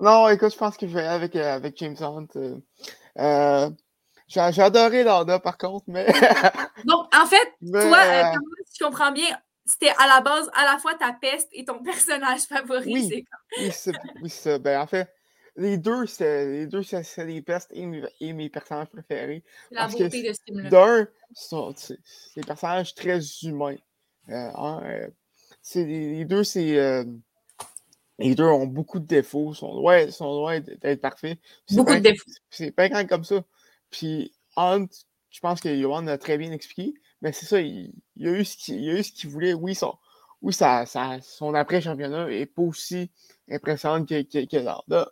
Non, 0.00 0.28
écoute, 0.28 0.52
je 0.52 0.58
pense 0.58 0.76
que 0.76 0.86
je 0.86 0.94
vais 0.94 1.06
avec, 1.06 1.34
euh, 1.36 1.54
avec 1.54 1.76
James 1.78 1.96
Hunt. 2.00 2.28
Euh, 3.18 3.70
j'ai 4.28 4.40
adoré 4.40 5.04
Landa, 5.04 5.38
par 5.38 5.56
contre, 5.56 5.84
mais. 5.88 6.06
Donc, 6.84 7.06
en 7.14 7.26
fait, 7.26 7.54
toi, 7.70 7.82
Thomas, 7.82 8.34
si 8.66 8.78
je 8.78 8.84
comprends 8.84 9.12
bien, 9.12 9.28
c'était 9.64 9.92
à 9.98 10.06
la 10.06 10.20
base 10.20 10.50
à 10.54 10.64
la 10.64 10.78
fois 10.78 10.94
ta 10.94 11.12
peste 11.12 11.48
et 11.52 11.64
ton 11.64 11.82
personnage 11.82 12.40
favori. 12.40 12.92
Oui, 12.92 13.24
oui 13.58 13.70
c'est 13.72 13.92
ça. 14.28 14.58
Ben, 14.58 14.80
en 14.80 14.86
fait, 14.86 15.08
les 15.56 15.78
deux, 15.78 16.06
c'est 16.06 16.46
les 16.46 16.66
deux, 16.66 16.82
c'est 16.82 17.24
les 17.24 17.42
pestes 17.42 17.72
et 17.72 18.32
mes, 18.32 18.48
personnages 18.50 18.88
préférés. 18.88 19.42
La 19.70 19.88
beauté 19.88 20.28
de 20.28 20.32
ce 20.32 20.40
film-là. 20.44 20.70
D'un, 20.70 21.08
c'est 21.34 21.98
des 22.36 22.42
personnages 22.46 22.94
très 22.94 23.18
humains. 23.42 23.76
Euh, 24.28 24.50
euh, 24.56 25.08
les, 25.74 26.24
deux, 26.24 26.44
c'est. 26.44 27.04
Les 28.18 28.34
deux 28.34 28.44
ont 28.44 28.66
beaucoup 28.66 28.98
de 28.98 29.06
défauts, 29.06 29.54
sont 29.54 29.74
loin, 29.74 30.10
sont 30.10 30.32
loin 30.32 30.60
d'être 30.60 31.00
parfaits. 31.00 31.38
Beaucoup 31.70 31.94
de 31.94 32.00
défauts. 32.00 32.30
C'est 32.50 32.72
pas 32.72 32.88
grand 32.88 33.06
comme 33.06 33.24
ça. 33.24 33.44
Puis 33.90 34.32
Hunt, 34.56 34.88
je 35.30 35.40
pense 35.40 35.60
que 35.60 35.74
Johan 35.76 36.06
a 36.08 36.18
très 36.18 36.36
bien 36.36 36.50
expliqué. 36.52 36.94
Mais 37.22 37.32
c'est 37.32 37.46
ça, 37.46 37.60
il, 37.60 37.92
a 38.24 38.30
eu 38.30 38.44
ce 38.44 38.56
qu'il 39.12 39.30
voulait. 39.30 39.54
Oui, 39.54 39.74
son, 39.74 39.96
oui 40.42 40.52
ça, 40.52 40.84
son 41.22 41.54
après-championnat 41.54 42.28
n'est 42.28 42.46
pas 42.46 42.62
aussi 42.62 43.10
impressionnant 43.50 44.04
que, 44.04 44.22
que, 44.22 44.44
que 44.46 45.04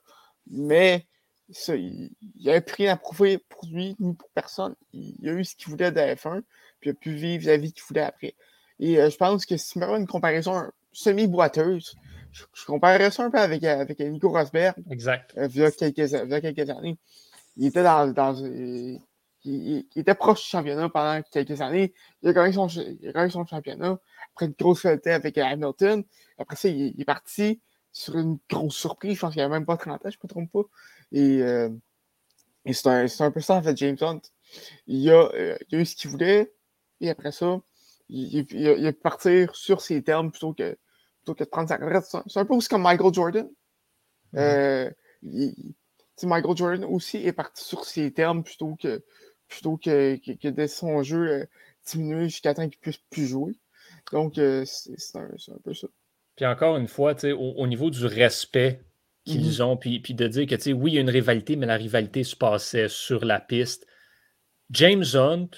Mais 0.49 1.07
ça, 1.51 1.77
il, 1.77 2.11
il 2.37 2.51
a 2.51 2.61
pris 2.61 2.89
à 2.89 2.97
prouver 2.97 3.39
pour 3.39 3.67
lui 3.67 3.97
ni 3.99 4.15
pour 4.15 4.29
personne. 4.31 4.75
Il, 4.93 5.29
a 5.29 5.33
eu 5.33 5.45
ce 5.45 5.57
qu'il 5.57 5.71
voulait 5.71 5.93
de 5.93 6.01
F1, 6.01 6.43
puis 6.81 6.91
il 6.91 6.93
a 6.93 6.95
pu 6.95 7.13
vivre 7.15 7.47
la 7.47 7.57
vie 7.57 7.73
qu'il 7.73 7.85
voulait 7.85 8.03
après. 8.03 8.35
Et 8.79 9.01
euh, 9.01 9.11
je 9.11 9.17
pense 9.17 9.47
que 9.47 9.57
si 9.57 9.79
me 9.79 9.87
une 9.87 10.07
comparaison 10.07 10.71
semi-boiteuse, 10.93 11.97
je, 12.53 12.65
comparerais 12.65 13.11
ça 13.11 13.25
un 13.25 13.31
peu 13.31 13.39
avec, 13.39 13.65
avec 13.65 13.99
Nico 14.01 14.29
Rosberg. 14.31 14.75
Exact. 14.91 15.33
Euh, 15.37 15.49
il, 15.53 15.61
y 15.61 15.65
a 15.65 15.71
quelques, 15.71 15.95
quelques, 15.97 16.71
années. 16.71 16.99
Il 17.57 17.67
était 17.67 17.83
dans, 17.83 18.13
dans, 18.13 18.35
il, 19.45 19.87
était 19.95 20.15
proche 20.15 20.43
du 20.43 20.49
championnat 20.49 20.89
pendant 20.89 21.23
quelques 21.23 21.61
années. 21.61 21.95
Il 22.23 22.29
a 22.29 22.33
gagné 22.33 22.53
son, 22.53 22.69
son 22.69 23.47
championnat 23.47 23.99
après 24.33 24.47
une 24.47 24.55
grosse 24.59 24.83
fête 24.83 25.07
avec 25.07 25.39
Hamilton. 25.39 26.05
Après 26.39 26.57
ça, 26.57 26.69
il, 26.69 27.01
est 27.01 27.05
parti 27.05 27.61
sur 27.93 28.19
une 28.19 28.39
grosse 28.51 28.77
surprise. 28.77 29.15
Je 29.15 29.21
pense 29.21 29.33
qu'il 29.33 29.41
n'y 29.41 29.47
a 29.47 29.49
même 29.49 29.67
pas 29.67 29.77
30 29.77 30.05
ans, 30.05 30.11
je 30.11 30.17
ne 30.17 30.21
me 30.25 30.29
trompe 30.29 30.53
pas. 30.53 30.69
Et, 31.13 31.43
euh, 31.43 31.71
c'est 32.71 32.89
un, 32.89 33.07
un, 33.21 33.31
peu 33.31 33.41
ça, 33.41 33.55
en 33.55 33.63
fait, 33.63 33.77
James 33.77 33.97
Hunt. 34.01 34.21
Il 34.87 35.11
a, 35.11 35.31
il 35.69 35.79
a 35.79 35.81
eu 35.81 35.87
ce 35.87 35.97
qu'il 35.97 36.11
voulait, 36.11 36.53
et 37.01 37.11
après 37.11 37.33
ça, 37.33 37.61
il, 38.09 38.47
il, 38.51 38.87
a, 38.87 38.93
pu 38.93 39.01
partir 39.01 39.55
sur 39.55 39.81
ses 39.81 40.03
termes 40.03 40.31
plutôt 40.31 40.53
que, 40.53 40.77
plutôt 41.27 41.35
que 41.35 41.45
de 41.45 41.49
prendre 41.49 41.69
sa 41.69 41.77
retraite. 41.77 42.05
C'est 42.29 42.39
un 42.39 42.45
peu 42.45 42.55
aussi 42.55 42.69
comme 42.69 42.83
Michael 42.83 43.13
Jordan. 43.13 43.49
Mm-hmm. 44.33 45.75
Michael 46.23 46.57
Jordan 46.57 46.85
aussi 46.85 47.19
est 47.19 47.33
parti 47.33 47.65
sur 47.65 47.85
ses 47.85 48.13
termes 48.13 48.45
plutôt 48.45 48.77
que, 48.77 49.03
plutôt 49.49 49.77
que, 49.77 50.17
que, 50.17 50.49
de 50.49 50.67
son 50.67 51.03
jeu 51.03 51.49
diminuer 51.85 52.29
jusqu'à 52.29 52.55
temps 52.55 52.69
qu'il 52.69 52.79
puisse 52.79 52.99
plus 53.11 53.27
jouer. 53.27 53.55
Donc, 54.13 54.39
euh, 54.39 54.65
c'est 54.65 55.17
un, 55.17 55.29
peu 55.65 55.75
ça. 55.75 55.89
Puis 56.37 56.47
encore 56.47 56.77
une 56.77 56.89
fois, 56.89 57.15
au, 57.25 57.55
au 57.57 57.67
niveau 57.67 57.91
du 57.91 58.07
respect 58.07 58.81
qu'ils 59.25 59.51
mm-hmm. 59.51 59.63
ont, 59.63 59.77
puis, 59.77 59.99
puis, 59.99 60.15
de 60.15 60.29
dire 60.29 60.47
que 60.47 60.73
oui, 60.73 60.93
il 60.93 60.95
y 60.95 60.99
a 60.99 61.01
une 61.01 61.11
rivalité, 61.11 61.57
mais 61.57 61.67
la 61.67 61.77
rivalité 61.77 62.23
se 62.23 62.37
passait 62.37 62.89
sur 62.89 63.25
la 63.25 63.41
piste. 63.41 63.87
James 64.71 65.05
Hunt, 65.15 65.49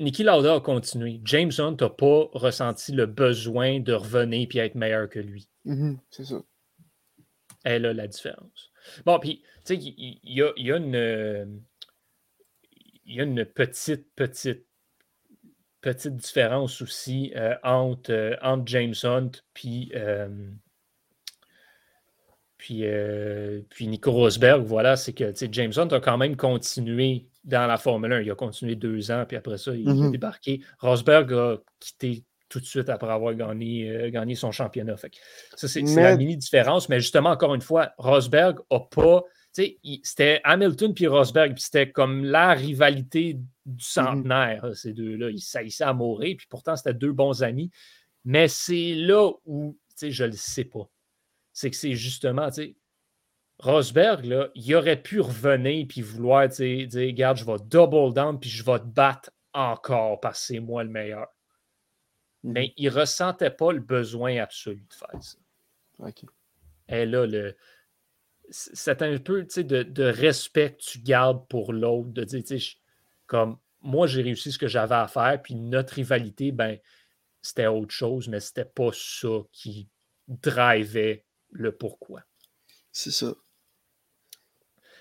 Nicky 0.00 0.22
Lauda 0.22 0.54
a 0.54 0.60
continué. 0.60 1.20
James 1.24 1.52
Hunt 1.58 1.76
n'a 1.80 1.90
pas 1.90 2.28
ressenti 2.32 2.92
le 2.92 3.06
besoin 3.06 3.80
de 3.80 3.92
revenir 3.92 4.48
et 4.54 4.58
être 4.58 4.74
meilleur 4.74 5.08
que 5.08 5.18
lui. 5.18 5.48
Mm-hmm, 5.66 5.98
c'est 6.10 6.24
ça. 6.24 6.42
Elle 7.64 7.86
a 7.86 7.92
la 7.92 8.06
différence. 8.06 8.70
Bon, 9.04 9.18
puis, 9.18 9.42
tu 9.64 9.74
sais, 9.74 9.76
il 9.76 10.20
y, 10.22 10.42
a, 10.42 10.52
y, 10.56 10.70
a 10.70 10.76
une. 10.76 11.62
Il 13.04 13.14
y 13.14 13.20
a 13.20 13.24
une 13.24 13.44
petite, 13.44 14.12
petite 14.14 14.66
petite 15.86 16.16
différence 16.16 16.82
aussi 16.82 17.32
euh, 17.36 17.54
entre, 17.62 18.10
euh, 18.10 18.34
entre, 18.42 18.64
James 18.66 18.94
Hunt 19.04 19.30
puis, 19.54 19.92
euh, 19.94 20.26
puis, 22.58 22.84
puis 23.70 23.86
Nico 23.86 24.10
Rosberg. 24.10 24.64
Voilà, 24.64 24.96
c'est 24.96 25.12
que 25.12 25.32
James 25.52 25.72
Hunt 25.76 25.88
a 25.92 26.00
quand 26.00 26.18
même 26.18 26.34
continué 26.34 27.28
dans 27.46 27.66
la 27.66 27.78
Formule 27.78 28.12
1. 28.12 28.20
Il 28.20 28.30
a 28.30 28.34
continué 28.34 28.76
deux 28.76 29.10
ans, 29.10 29.24
puis 29.26 29.36
après 29.36 29.56
ça, 29.56 29.74
il 29.74 29.88
a 29.88 29.92
mm-hmm. 29.92 30.10
débarqué. 30.10 30.60
Rosberg 30.78 31.32
a 31.32 31.56
quitté 31.80 32.24
tout 32.48 32.60
de 32.60 32.64
suite 32.64 32.88
après 32.90 33.10
avoir 33.10 33.34
gagné, 33.34 34.10
gagné 34.12 34.34
son 34.34 34.52
championnat. 34.52 34.96
ça, 35.56 35.66
c'est 35.66 35.82
la 35.82 36.16
mini-différence. 36.16 36.88
Mais 36.88 37.00
justement, 37.00 37.30
encore 37.30 37.54
une 37.54 37.62
fois, 37.62 37.90
Rosberg 37.98 38.58
n'a 38.70 38.80
pas 38.80 39.24
c'était 40.02 40.40
Hamilton 40.44 40.94
puis 40.94 41.06
Rosberg, 41.06 41.54
puis 41.54 41.62
c'était 41.62 41.90
comme 41.90 42.24
la 42.24 42.52
rivalité 42.52 43.34
du 43.34 43.72
mhm. 43.72 43.80
centenaire, 43.80 44.70
ces 44.74 44.92
deux-là. 44.92 45.30
Ils 45.30 45.40
saillissaient 45.40 45.84
à 45.84 45.92
mourir, 45.92 46.36
puis 46.36 46.46
pourtant, 46.48 46.76
c'était 46.76 46.94
deux 46.94 47.12
bons 47.12 47.42
amis. 47.42 47.70
Mais 48.24 48.48
c'est 48.48 48.94
là 48.94 49.30
où, 49.44 49.78
je 50.00 50.24
ne 50.24 50.28
le 50.28 50.36
sais 50.36 50.64
pas. 50.64 50.88
C'est 51.52 51.70
que 51.70 51.76
c'est 51.76 51.94
justement, 51.94 52.48
Rosberg, 53.58 54.24
là, 54.26 54.48
il 54.54 54.74
aurait 54.74 55.00
pu 55.00 55.20
revenir 55.20 55.86
puis 55.88 56.02
vouloir 56.02 56.48
dire, 56.48 56.88
regarde, 56.92 57.38
je 57.38 57.44
vais 57.44 57.56
double 57.64 58.12
down 58.12 58.38
puis 58.38 58.50
je 58.50 58.62
vais 58.64 58.78
te 58.78 58.84
battre 58.84 59.30
encore 59.54 60.20
parce 60.20 60.40
que 60.40 60.46
c'est 60.46 60.60
moi 60.60 60.84
le 60.84 60.90
meilleur. 60.90 61.28
Mhm. 62.42 62.52
Mais 62.52 62.74
il 62.76 62.86
ne 62.86 62.90
ressentait 62.90 63.50
pas 63.50 63.72
le 63.72 63.80
besoin 63.80 64.36
absolu 64.42 64.84
de 64.88 64.94
faire 64.94 65.22
ça. 65.22 65.38
Et 66.88 67.06
là, 67.06 67.26
le, 67.26 67.56
c'est 68.50 69.02
un 69.02 69.18
peu 69.18 69.42
de, 69.44 69.82
de, 69.82 70.04
respect 70.04 70.74
que 70.74 70.82
tu 70.82 70.98
gardes 71.00 71.46
pour 71.48 71.72
l'autre, 71.72 72.10
de 72.10 72.24
dire, 72.24 72.60
comme 73.26 73.58
moi, 73.80 74.06
j'ai 74.06 74.22
réussi 74.22 74.52
ce 74.52 74.58
que 74.58 74.68
j'avais 74.68 74.94
à 74.94 75.08
faire, 75.08 75.40
puis 75.42 75.54
notre 75.54 75.94
rivalité, 75.94 76.52
ben, 76.52 76.78
c'était 77.42 77.66
autre 77.66 77.92
chose, 77.92 78.28
mais 78.28 78.40
c'était 78.40 78.64
pas 78.64 78.90
ça 78.92 79.42
qui 79.52 79.88
drivait 80.28 81.24
le 81.50 81.74
pourquoi. 81.74 82.22
C'est 82.92 83.10
ça. 83.12 83.34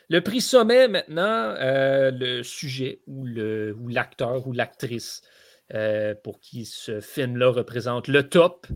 Le 0.10 0.22
prix 0.22 0.42
sommet 0.42 0.88
maintenant, 0.88 1.56
euh, 1.60 2.12
le 2.12 2.44
sujet 2.44 3.02
ou 3.08 3.26
l'acteur 3.26 4.48
ou 4.48 4.52
l'actrice 4.52 5.22
euh, 5.74 6.14
pour 6.24 6.40
qui 6.40 6.66
ce 6.66 7.02
film-là 7.02 7.50
représente 7.52 8.08
le 8.08 8.30
top. 8.30 8.68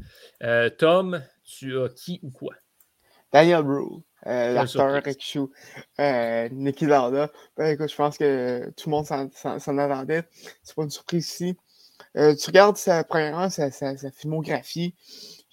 Euh, 0.41 0.69
Tom, 0.69 1.21
tu 1.43 1.77
as 1.77 1.89
qui 1.89 2.19
ou 2.23 2.31
quoi? 2.31 2.55
Daniel 3.31 3.61
Brühl. 3.61 4.01
Euh, 4.25 4.53
l'acteur 4.53 5.01
qui 5.03 5.39
euh, 5.99 6.49
Nicky 6.51 6.85
Lauda. 6.85 7.29
Ben, 7.55 7.67
écoute, 7.67 7.89
je 7.89 7.95
pense 7.95 8.17
que 8.17 8.69
tout 8.75 8.89
le 8.89 8.95
monde 8.95 9.05
s'en 9.05 9.77
attendait. 9.77 10.23
C'est 10.63 10.75
pas 10.75 10.83
une 10.83 10.89
surprise 10.89 11.29
ici. 11.29 11.57
Tu 12.15 12.47
regardes 12.47 12.75
sa 12.75 13.03
première 13.03 13.51
sa, 13.51 13.71
sa, 13.71 13.95
sa 13.95 14.11
filmographie, 14.11 14.95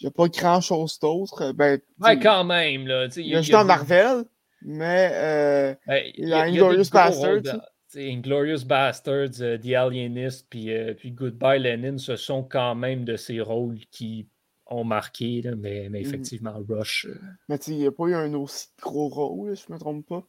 il 0.00 0.04
n'y 0.04 0.08
a 0.08 0.10
pas 0.10 0.28
grand 0.28 0.60
chose 0.60 0.98
d'autre. 0.98 1.52
Ben, 1.52 1.80
ouais, 2.00 2.18
quand 2.18 2.44
même. 2.44 2.86
Là, 2.86 3.08
il 3.16 3.26
y 3.26 3.36
a 3.36 3.42
juste 3.42 3.54
un 3.54 3.64
Marvel, 3.64 4.24
mais 4.62 5.10
euh, 5.12 5.74
ben, 5.86 6.02
il 6.16 6.28
y 6.28 6.32
a 6.32 6.42
Inglorious 6.42 6.90
Bastards. 6.92 7.60
Inglorious 7.94 8.64
Bastards, 8.66 9.38
The 9.38 9.72
Alienist, 9.72 10.46
puis, 10.50 10.70
puis 10.98 11.12
Goodbye 11.12 11.60
Lenin, 11.60 11.96
ce 11.96 12.16
sont 12.16 12.42
quand 12.42 12.74
même 12.74 13.04
de 13.04 13.16
ces 13.16 13.40
rôles 13.40 13.78
qui 13.90 14.28
ont 14.66 14.84
marqué, 14.84 15.42
mais, 15.56 15.88
mais, 15.88 16.00
mm. 16.00 16.06
effectivement, 16.06 16.64
Rush. 16.68 17.06
Euh, 17.06 17.20
mais 17.48 17.58
tu 17.58 17.72
il 17.72 17.78
n'y 17.78 17.86
a 17.86 17.92
pas 17.92 18.04
eu 18.06 18.14
un 18.14 18.32
aussi 18.34 18.68
gros 18.80 19.08
rôle, 19.08 19.56
si 19.56 19.64
je 19.66 19.72
ne 19.72 19.74
me 19.74 19.80
trompe 19.80 20.06
pas. 20.06 20.24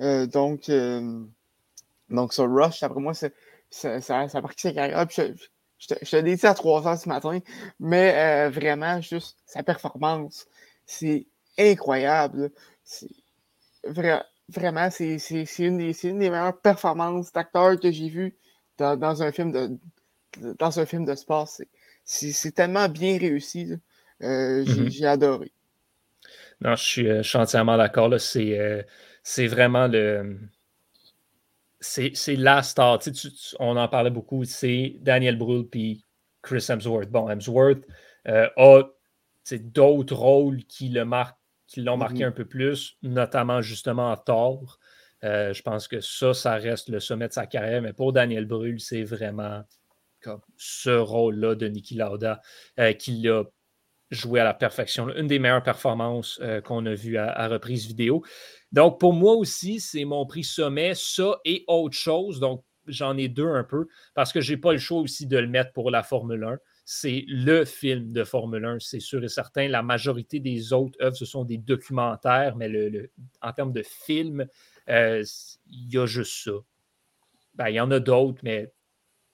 Euh, 0.00 0.26
donc, 0.26 0.68
euh, 0.68 1.24
donc, 2.10 2.32
ça, 2.32 2.44
Rush, 2.44 2.82
après 2.82 3.00
moi, 3.00 3.14
ça, 3.14 3.30
ça, 3.70 4.20
a 4.20 4.40
marqué 4.40 4.60
sa 4.60 4.72
carrière. 4.72 5.06
je, 5.10 5.22
je, 5.78 6.10
te 6.10 6.16
l'ai 6.16 6.36
dit 6.36 6.46
à 6.46 6.54
3 6.54 6.86
heures 6.86 6.98
ce 6.98 7.08
matin, 7.08 7.38
mais 7.78 8.48
vraiment, 8.50 9.00
juste 9.00 9.38
sa 9.46 9.62
performance, 9.62 10.46
c'est 10.84 11.26
incroyable. 11.58 12.50
Vraiment, 13.84 14.90
c'est 14.90 15.16
une, 15.58 15.80
une, 15.80 16.18
des 16.18 16.30
meilleures 16.30 16.60
performances 16.60 17.32
d'acteur 17.32 17.78
que 17.78 17.90
j'ai 17.90 18.08
vues 18.08 18.36
dans, 18.78 18.96
dans, 18.96 19.22
un 19.22 19.32
film 19.32 19.52
de, 19.52 19.78
dans 20.58 20.78
un 20.78 20.86
film 20.86 21.04
de 21.04 21.14
sport 21.14 21.48
c'est 22.04 22.54
tellement 22.54 22.88
bien 22.88 23.18
réussi. 23.18 23.72
Euh, 24.22 24.64
mm-hmm. 24.64 24.90
J'ai 24.90 25.06
adoré. 25.06 25.52
Non, 26.60 26.74
je 26.74 26.82
suis, 26.82 27.08
euh, 27.08 27.22
entièrement 27.34 27.76
d'accord. 27.76 28.12
Euh, 28.12 28.82
c'est 29.22 29.46
vraiment 29.46 29.86
le. 29.86 30.38
C'est 31.80 32.12
la 32.36 32.62
star. 32.62 33.00
on 33.58 33.76
en 33.76 33.88
parlait 33.88 34.10
beaucoup. 34.10 34.44
C'est 34.44 34.96
Daniel 35.00 35.38
Brühl 35.38 35.66
puis 35.66 36.04
Chris 36.42 36.66
Hemsworth. 36.68 37.08
Bon, 37.08 37.30
Hemsworth 37.30 37.84
a 38.26 38.52
d'autres 39.52 40.14
rôles 40.14 40.64
qui 40.64 40.90
le 40.90 41.04
marquent 41.04 41.39
qui 41.70 41.80
l'ont 41.80 41.96
marqué 41.96 42.24
mm-hmm. 42.24 42.28
un 42.28 42.32
peu 42.32 42.44
plus, 42.44 42.98
notamment 43.02 43.62
justement 43.62 44.12
en 44.12 44.16
Thor. 44.18 44.78
je 45.22 45.62
pense 45.62 45.88
que 45.88 46.00
ça, 46.00 46.34
ça 46.34 46.56
reste 46.56 46.90
le 46.90 47.00
sommet 47.00 47.28
de 47.28 47.32
sa 47.32 47.46
carrière, 47.46 47.80
mais 47.80 47.94
pour 47.94 48.12
Daniel 48.12 48.44
Brühl, 48.44 48.78
c'est 48.80 49.04
vraiment 49.04 49.64
comme 50.22 50.40
ce 50.56 50.90
rôle-là 50.90 51.54
de 51.54 51.66
Niki 51.66 51.94
Lauda 51.94 52.40
euh, 52.78 52.92
qu'il 52.92 53.28
a 53.28 53.44
joué 54.10 54.40
à 54.40 54.44
la 54.44 54.54
perfection. 54.54 55.08
Une 55.14 55.26
des 55.26 55.38
meilleures 55.38 55.62
performances 55.62 56.38
euh, 56.42 56.60
qu'on 56.60 56.84
a 56.86 56.94
vues 56.94 57.16
à, 57.16 57.48
reprise 57.48 57.86
vidéo. 57.86 58.24
Donc, 58.72 58.98
pour 58.98 59.12
moi 59.12 59.34
aussi, 59.34 59.80
c'est 59.80 60.04
mon 60.04 60.26
prix 60.26 60.44
sommet, 60.44 60.92
ça 60.94 61.38
et 61.44 61.64
autre 61.68 61.96
chose. 61.96 62.40
Donc, 62.40 62.64
j'en 62.86 63.16
ai 63.16 63.28
deux 63.28 63.48
un 63.48 63.64
peu 63.64 63.86
parce 64.14 64.32
que 64.32 64.40
je 64.40 64.52
n'ai 64.52 64.60
pas 64.60 64.72
le 64.72 64.78
choix 64.78 65.00
aussi 65.00 65.26
de 65.26 65.38
le 65.38 65.46
mettre 65.46 65.72
pour 65.72 65.90
la 65.90 66.02
Formule 66.02 66.42
1. 66.44 66.58
C'est 66.92 67.24
le 67.28 67.64
film 67.64 68.12
de 68.12 68.24
Formule 68.24 68.64
1, 68.64 68.80
c'est 68.80 68.98
sûr 68.98 69.22
et 69.22 69.28
certain. 69.28 69.68
La 69.68 69.80
majorité 69.80 70.40
des 70.40 70.72
autres 70.72 71.00
œuvres, 71.00 71.14
ce 71.14 71.24
sont 71.24 71.44
des 71.44 71.56
documentaires, 71.56 72.56
mais 72.56 72.68
le, 72.68 73.12
en 73.40 73.52
termes 73.52 73.72
de 73.72 73.84
film, 73.84 74.44
euh, 74.88 75.22
il 75.68 75.94
y 75.94 75.98
a 75.98 76.06
juste 76.06 76.42
ça. 76.42 76.50
Ben, 77.54 77.68
il 77.68 77.76
y 77.76 77.80
en 77.80 77.92
a 77.92 78.00
d'autres, 78.00 78.40
mais 78.42 78.72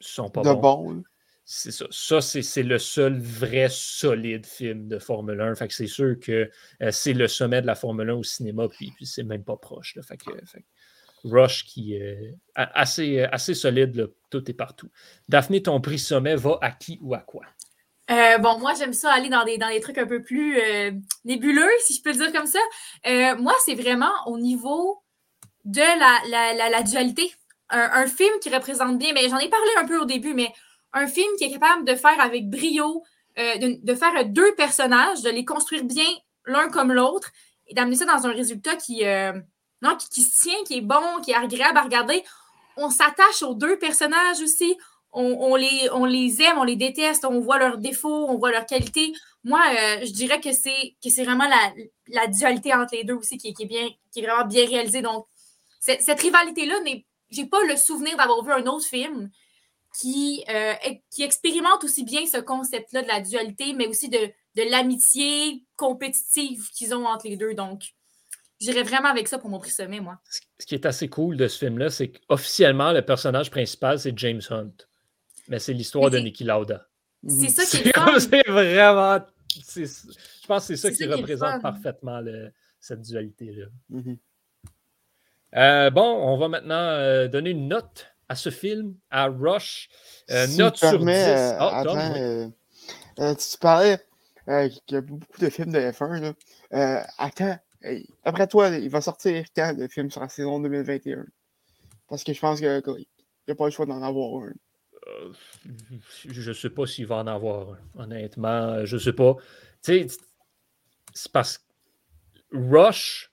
sont 0.00 0.28
pas 0.28 0.42
bons. 0.42 1.02
C'est 1.46 1.70
ça. 1.70 1.86
Ça, 1.90 2.20
c'est 2.20 2.62
le 2.62 2.78
seul 2.78 3.18
vrai 3.18 3.68
solide 3.70 4.44
film 4.44 4.86
de 4.86 4.98
Formule 4.98 5.40
1. 5.40 5.54
Fait 5.54 5.68
que 5.68 5.74
c'est 5.74 5.86
sûr 5.86 6.20
que 6.20 6.50
euh, 6.82 6.90
c'est 6.90 7.14
le 7.14 7.26
sommet 7.26 7.62
de 7.62 7.66
la 7.66 7.74
Formule 7.74 8.10
1 8.10 8.14
au 8.16 8.22
cinéma, 8.22 8.68
puis, 8.68 8.92
puis 8.94 9.06
c'est 9.06 9.22
même 9.22 9.44
pas 9.44 9.56
proche. 9.56 9.96
Fait, 10.02 10.18
que, 10.18 10.30
Rush 11.30 11.64
qui 11.64 11.94
est 11.94 12.34
assez, 12.54 13.20
assez 13.20 13.54
solide, 13.54 14.10
tout 14.30 14.50
est 14.50 14.54
partout. 14.54 14.88
Daphné, 15.28 15.62
ton 15.62 15.80
prix 15.80 15.98
sommet 15.98 16.36
va 16.36 16.58
à 16.60 16.70
qui 16.70 16.98
ou 17.02 17.14
à 17.14 17.18
quoi? 17.18 17.44
Euh, 18.10 18.38
bon, 18.38 18.58
moi, 18.58 18.72
j'aime 18.78 18.92
ça 18.92 19.12
aller 19.12 19.28
dans 19.28 19.44
des, 19.44 19.58
dans 19.58 19.68
trucs 19.80 19.98
un 19.98 20.06
peu 20.06 20.22
plus 20.22 20.58
euh, 20.60 20.92
nébuleux, 21.24 21.68
si 21.80 21.94
je 21.94 22.02
peux 22.02 22.10
le 22.10 22.16
dire 22.16 22.32
comme 22.32 22.46
ça. 22.46 23.34
moi, 23.36 23.54
c'est 23.64 23.74
vraiment 23.74 24.12
au 24.26 24.38
niveau 24.38 25.02
de 25.64 25.80
la, 25.80 26.54
la, 26.54 26.70
la 26.70 26.82
dualité 26.82 27.32
un, 27.70 28.06
film 28.06 28.32
qui 28.40 28.50
représente 28.50 28.98
bien, 28.98 29.12
mais 29.12 29.28
j'en 29.28 29.38
ai 29.38 29.48
parlé 29.48 29.70
un 29.78 29.86
peu 29.86 29.98
au 29.98 30.04
début, 30.04 30.34
mais 30.34 30.52
un 30.92 31.06
film 31.06 31.28
qui 31.38 31.44
est 31.44 31.52
capable 31.52 31.84
de 31.84 31.94
faire 31.94 32.20
avec 32.20 32.48
brio, 32.48 33.02
euh, 33.38 33.76
de, 33.82 33.94
faire 33.94 34.24
deux 34.26 34.54
personnages, 34.54 35.22
de 35.22 35.30
les 35.30 35.44
construire 35.44 35.84
bien 35.84 36.08
l'un 36.44 36.68
comme 36.68 36.92
l'autre 36.92 37.30
et 37.66 37.74
d'amener 37.74 37.96
ça 37.96 38.04
dans 38.04 38.26
un 38.26 38.32
résultat 38.32 38.76
qui, 38.76 39.04
euh, 39.04 39.32
non, 39.82 39.96
qui, 39.96 40.22
se 40.22 40.42
tient, 40.42 40.64
qui 40.64 40.78
est 40.78 40.80
bon, 40.80 41.20
qui 41.22 41.32
est 41.32 41.36
agréable 41.36 41.78
à 41.78 41.82
regarder. 41.82 42.24
On 42.76 42.90
s'attache 42.90 43.42
aux 43.42 43.54
deux 43.54 43.78
personnages 43.78 44.40
aussi. 44.40 44.76
on, 45.12 45.54
les, 45.56 46.42
aime, 46.42 46.58
on 46.58 46.64
les 46.64 46.76
déteste, 46.76 47.24
on 47.24 47.40
voit 47.40 47.58
leurs 47.58 47.78
défauts, 47.78 48.26
on 48.28 48.36
voit 48.36 48.50
leurs 48.50 48.66
qualités. 48.66 49.12
Moi, 49.44 49.60
euh, 49.60 50.04
je 50.04 50.12
dirais 50.12 50.40
que 50.40 50.52
c'est, 50.52 50.96
que 51.02 51.08
c'est 51.08 51.24
vraiment 51.24 51.48
la, 52.08 52.26
dualité 52.26 52.74
entre 52.74 52.96
les 52.96 53.04
deux 53.04 53.14
aussi 53.14 53.38
qui, 53.38 53.54
est, 53.58 53.64
bien, 53.64 53.88
qui 54.12 54.20
vraiment 54.20 54.44
bien 54.44 54.66
réalisée. 54.66 55.02
Donc, 55.02 55.26
cette, 55.78 56.20
rivalité-là, 56.20 56.74
j'ai 57.30 57.46
pas 57.46 57.62
le 57.62 57.76
souvenir 57.76 58.16
d'avoir 58.16 58.42
vu 58.44 58.52
un 58.52 58.66
autre 58.66 58.86
film 58.86 59.30
qui, 59.98 60.44
euh, 60.50 60.74
qui 61.10 61.22
expérimente 61.22 61.84
aussi 61.84 62.02
bien 62.02 62.26
ce 62.26 62.38
concept-là 62.38 63.02
de 63.02 63.08
la 63.08 63.20
dualité, 63.20 63.72
mais 63.72 63.86
aussi 63.86 64.08
de, 64.08 64.18
de 64.18 64.62
l'amitié 64.68 65.62
compétitive 65.76 66.68
qu'ils 66.72 66.94
ont 66.94 67.06
entre 67.06 67.28
les 67.28 67.36
deux. 67.36 67.54
Donc, 67.54 67.82
j'irais 68.60 68.82
vraiment 68.82 69.08
avec 69.08 69.28
ça 69.28 69.38
pour 69.38 69.50
mon 69.50 69.58
prix 69.58 69.70
sommet, 69.70 70.00
moi. 70.00 70.18
Ce 70.58 70.66
qui 70.66 70.74
est 70.74 70.86
assez 70.86 71.08
cool 71.08 71.36
de 71.36 71.48
ce 71.48 71.58
film-là, 71.58 71.90
c'est 71.90 72.08
qu'officiellement, 72.08 72.92
le 72.92 73.02
personnage 73.02 73.50
principal, 73.50 73.98
c'est 73.98 74.16
James 74.18 74.42
Hunt 74.50 74.72
mais 75.48 75.58
c'est 75.58 75.72
l'histoire 75.72 76.10
de 76.10 76.18
Niki 76.18 76.44
Lauda. 76.44 76.86
C'est 77.26 77.48
ça 77.48 77.64
qui 77.64 77.88
est 77.88 78.20
C'est 78.20 78.48
vraiment. 78.48 79.20
Je 79.48 80.46
pense 80.46 80.68
que 80.68 80.76
c'est 80.76 80.76
ça 80.76 80.90
qui, 80.90 81.06
représente 81.06 81.62
parfaitement 81.62 82.22
cette 82.80 83.02
dualité-là. 83.02 83.66
Mhm. 83.88 84.18
Euh, 85.54 85.90
bon, 85.90 86.02
on 86.02 86.36
va 86.36 86.48
maintenant 86.48 86.74
euh, 86.74 87.28
donner 87.28 87.50
une 87.50 87.68
note 87.68 88.06
à 88.28 88.34
ce 88.34 88.50
film, 88.50 88.94
à 89.10 89.26
Rush. 89.26 89.88
Euh, 90.30 90.46
note 90.58 90.76
sur 90.76 90.98
10. 90.98 91.08
Ah, 93.18 93.34
tu 93.34 93.58
parlais 93.58 93.98
qu'il 94.86 94.94
y 94.94 94.96
a 94.96 95.00
beaucoup 95.00 95.40
de 95.40 95.48
films 95.48 95.72
de 95.72 95.78
F1. 95.78 96.34
Là. 96.70 97.06
attends, 97.18 97.58
après 98.24 98.46
toi, 98.46 98.68
il 98.68 98.88
va 98.88 99.00
sortir 99.00 99.44
quand 99.54 99.74
le 99.76 99.88
film 99.88 100.10
sur 100.10 100.20
la 100.20 100.28
saison 100.28 100.60
2021? 100.60 101.24
Parce 102.08 102.24
que 102.24 102.32
je 102.32 102.40
pense 102.40 102.60
qu'il 102.60 102.68
n'y 102.68 103.52
a 103.52 103.54
pas 103.54 103.64
le 103.64 103.70
choix 103.70 103.86
d'en 103.86 104.02
avoir 104.02 104.42
un. 104.42 104.52
Euh, 105.08 105.32
je 106.28 106.50
ne 106.50 106.54
sais 106.54 106.70
pas 106.70 106.86
s'il 106.86 107.06
va 107.06 107.16
en 107.16 107.26
avoir 107.26 107.76
honnêtement. 107.96 108.84
Je 108.84 108.96
ne 108.96 109.00
sais 109.00 109.12
pas. 109.12 109.36
Tu 109.82 110.08
sais, 110.08 110.16
c'est 111.14 111.30
parce 111.30 111.58
que 111.58 111.64
Rush, 112.52 113.32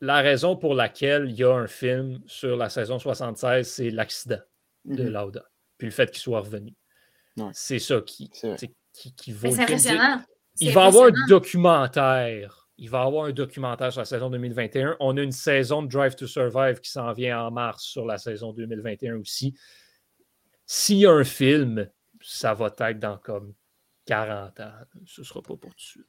la 0.00 0.20
raison 0.20 0.56
pour 0.56 0.74
laquelle 0.74 1.30
il 1.30 1.36
y 1.36 1.44
a 1.44 1.52
un 1.52 1.66
film 1.66 2.20
sur 2.26 2.56
la 2.56 2.68
saison 2.68 2.98
76, 2.98 3.68
c'est 3.68 3.90
l'accident 3.90 4.42
de 4.84 5.04
mhm. 5.04 5.10
Lauda. 5.10 5.44
Puis 5.78 5.88
le 5.88 5.92
fait 5.92 6.10
qu'il 6.10 6.20
soit 6.20 6.40
revenu. 6.40 6.74
C'est 7.52 7.80
ça 7.80 8.00
qui, 8.00 8.30
qui, 8.92 9.14
qui 9.14 9.32
vaut 9.32 9.48
le 9.48 9.60
impressionnant. 9.60 10.22
Il 10.60 10.72
va 10.72 10.84
y 10.84 10.86
avoir 10.86 11.08
un 11.08 11.26
documentaire. 11.28 12.63
Il 12.76 12.90
va 12.90 13.04
y 13.04 13.06
avoir 13.06 13.26
un 13.26 13.32
documentaire 13.32 13.92
sur 13.92 14.00
la 14.00 14.04
saison 14.04 14.30
2021. 14.30 14.96
On 15.00 15.16
a 15.16 15.22
une 15.22 15.32
saison 15.32 15.82
de 15.82 15.88
Drive 15.88 16.16
to 16.16 16.26
Survive 16.26 16.80
qui 16.80 16.90
s'en 16.90 17.12
vient 17.12 17.46
en 17.46 17.50
mars 17.50 17.84
sur 17.84 18.04
la 18.04 18.18
saison 18.18 18.52
2021 18.52 19.16
aussi. 19.16 19.54
S'il 20.66 20.98
y 20.98 21.06
a 21.06 21.12
un 21.12 21.24
film, 21.24 21.88
ça 22.20 22.54
va 22.54 22.74
être 22.78 22.98
dans 22.98 23.18
comme 23.18 23.54
40 24.06 24.60
ans. 24.60 24.72
Ce 25.06 25.20
ne 25.20 25.26
sera 25.26 25.42
pas 25.42 25.56
pour 25.56 25.58
tout 25.58 25.68
de 25.68 25.80
suite. 25.80 26.06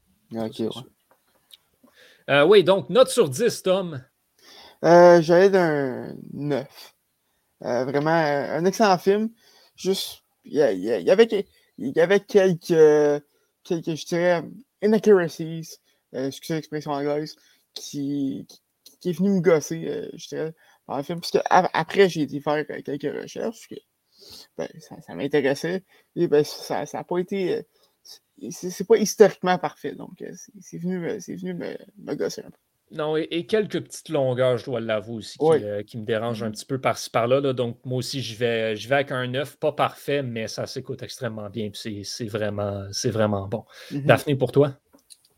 Euh, 2.29 2.43
oui, 2.45 2.63
donc 2.63 2.89
note 2.89 3.09
sur 3.09 3.29
10, 3.29 3.63
Tom. 3.63 4.03
Euh, 4.83 5.21
J'allais 5.21 5.49
d'un 5.49 6.15
9. 6.33 6.95
Euh, 7.63 7.85
vraiment, 7.85 8.09
un 8.09 8.65
excellent 8.65 8.97
film. 8.97 9.29
Juste, 9.75 10.23
il 10.43 10.53
y, 10.53 10.61
avait, 10.61 11.45
il 11.77 11.95
y 11.95 11.99
avait 11.99 12.19
quelques, 12.19 13.23
quelques, 13.63 13.95
je 13.95 14.05
dirais, 14.05 14.43
inaccuracies, 14.81 15.79
excusez 16.13 16.55
l'expression 16.55 16.91
anglaise, 16.91 17.35
qui, 17.73 18.47
qui, 19.01 19.09
est 19.09 19.13
venu 19.13 19.31
me 19.31 19.41
gosser, 19.41 20.09
je 20.13 20.27
dirais, 20.27 20.53
dans 20.87 20.97
le 20.97 21.03
film. 21.03 21.19
Parce 21.19 21.31
que 21.31 21.39
après, 21.49 22.09
j'ai 22.09 22.21
été 22.21 22.39
faire 22.39 22.65
quelques 22.83 23.21
recherches 23.21 23.69
ben, 24.57 24.67
ça, 24.79 25.15
m'intéressait. 25.15 25.83
Et 26.15 26.27
ben, 26.27 26.43
ça 26.43 26.85
n'a 26.91 27.03
pas 27.03 27.17
été. 27.17 27.57
Euh, 27.57 27.61
c'est 28.51 28.87
pas 28.87 28.97
historiquement 28.97 29.57
parfait. 29.57 29.93
Donc, 29.93 30.21
euh, 30.21 30.31
c'est 30.61 30.77
venu, 30.77 30.99
venu 30.99 31.53
me, 31.53 31.75
me, 31.97 32.15
gosser 32.15 32.41
un 32.41 32.49
peu. 32.49 32.57
Non, 32.91 33.17
et, 33.17 33.45
quelques 33.47 33.81
petites 33.81 34.09
longueurs, 34.09 34.57
je 34.57 34.65
dois 34.65 34.79
l'avouer 34.79 35.17
aussi, 35.17 35.37
qui, 35.39 35.45
euh, 35.45 35.81
me 35.95 36.05
dérangent 36.05 36.43
un 36.43 36.49
mm-hmm. 36.49 36.51
petit 36.51 36.65
peu 36.65 36.79
par-ci 36.79 37.09
par-là. 37.09 37.41
Donc, 37.53 37.79
moi 37.83 37.97
aussi, 37.97 38.21
je 38.21 38.37
vais, 38.37 38.75
je 38.75 38.87
vais 38.87 38.95
avec 38.95 39.11
un 39.11 39.27
9, 39.27 39.57
pas 39.57 39.71
parfait, 39.71 40.21
mais 40.21 40.47
ça 40.47 40.67
s'écoute 40.67 41.01
extrêmement 41.01 41.49
bien. 41.49 41.71
C'est 41.73 42.27
vraiment, 42.27 42.85
vraiment 43.05 43.47
bon. 43.47 43.65
Mm-hmm. 43.91 44.05
Daphné, 44.05 44.35
pour 44.35 44.51
toi? 44.51 44.77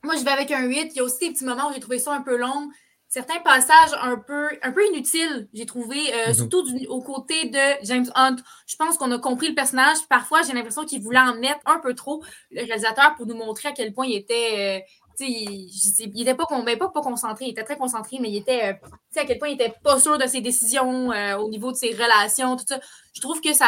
Moi, 0.08 0.16
je 0.16 0.24
vais 0.24 0.32
avec 0.32 0.50
un 0.52 0.66
8. 0.66 0.94
Il 0.94 0.98
y 0.98 1.00
a 1.00 1.04
aussi 1.04 1.20
des 1.20 1.34
petits 1.34 1.46
moments 1.46 1.70
où 1.70 1.74
j'ai 1.74 1.80
trouvé 1.80 2.00
ça 2.00 2.14
un 2.14 2.22
peu 2.22 2.36
long 2.36 2.70
certains 3.08 3.40
passages 3.40 3.92
un 4.02 4.18
peu, 4.18 4.50
un 4.62 4.72
peu 4.72 4.86
inutiles, 4.88 5.48
j'ai 5.54 5.66
trouvé, 5.66 6.14
euh, 6.14 6.28
mhm. 6.28 6.34
surtout 6.34 6.64
aux 6.90 7.02
côtés 7.02 7.50
de 7.50 7.86
James 7.86 8.10
Hunt. 8.16 8.36
Je 8.66 8.76
pense 8.76 8.98
qu'on 8.98 9.12
a 9.12 9.20
compris 9.20 9.50
le 9.50 9.56
personnage. 9.56 9.98
Parfois, 10.10 10.42
j'ai 10.42 10.54
l'impression 10.54 10.86
qu'il 10.86 11.02
voulait 11.02 11.20
en 11.20 11.36
mettre 11.36 11.60
un 11.66 11.80
peu 11.80 11.94
trop, 11.94 12.24
le 12.52 12.64
réalisateur, 12.64 13.16
pour 13.16 13.26
nous 13.26 13.36
montrer 13.36 13.70
à 13.70 13.72
quel 13.72 13.94
point 13.94 14.06
il 14.06 14.16
était. 14.16 14.82
Euh, 14.82 14.86
il, 15.20 15.68
il 16.14 16.22
était 16.22 16.36
pas, 16.36 16.46
ben, 16.64 16.78
pas, 16.78 16.90
pas, 16.90 17.02
concentré, 17.02 17.46
il 17.46 17.52
était 17.52 17.64
très 17.64 17.78
concentré, 17.78 18.18
mais 18.20 18.30
il 18.30 18.38
était, 18.38 18.66
euh, 18.66 19.20
à 19.20 19.26
quel 19.26 19.40
point 19.40 19.48
il 19.48 19.56
était 19.56 19.74
pas 19.84 20.00
sûr 20.00 20.20
de 20.20 20.28
ses 20.28 20.42
décisions 20.42 21.08
au 21.40 21.50
niveau 21.50 21.72
de 21.72 21.76
ses 21.76 21.92
relations, 21.92 22.56
tout 22.56 22.66
ça. 22.68 22.80
Je 23.14 23.22
trouve 23.22 23.42
que 23.42 23.52
ça, 23.52 23.66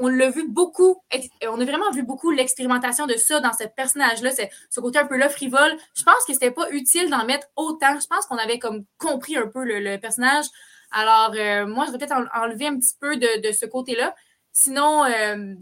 on 0.00 0.08
l'a 0.08 0.30
vu 0.30 0.48
beaucoup, 0.48 1.02
on 1.42 1.60
a 1.60 1.64
vraiment 1.64 1.90
vu 1.90 2.02
beaucoup 2.02 2.30
l'expérimentation 2.30 3.06
de 3.06 3.14
ça 3.14 3.40
dans 3.40 3.52
ce 3.52 3.64
personnage-là, 3.64 4.30
ce 4.70 4.80
côté 4.80 4.98
un 4.98 5.06
peu 5.06 5.16
là 5.16 5.28
frivole. 5.28 5.76
Je 5.94 6.02
pense 6.02 6.24
que 6.26 6.32
c'était 6.32 6.50
pas 6.50 6.70
utile 6.70 7.10
d'en 7.10 7.24
mettre 7.24 7.48
autant. 7.56 7.98
Je 8.00 8.06
pense 8.06 8.26
qu'on 8.26 8.36
avait 8.36 8.58
comme 8.58 8.84
compris 8.98 9.36
un 9.36 9.48
peu 9.48 9.64
le, 9.64 9.96
personnage. 9.98 10.46
Alors, 10.90 11.32
euh, 11.34 11.66
moi, 11.66 11.84
je 11.86 11.92
vais 11.92 11.98
peut-être 11.98 12.16
enlever 12.34 12.66
un 12.66 12.78
petit 12.78 12.94
peu 13.00 13.16
de, 13.16 13.52
ce 13.52 13.66
côté-là. 13.66 14.14
Sinon, 14.52 15.04
euh, 15.04 15.54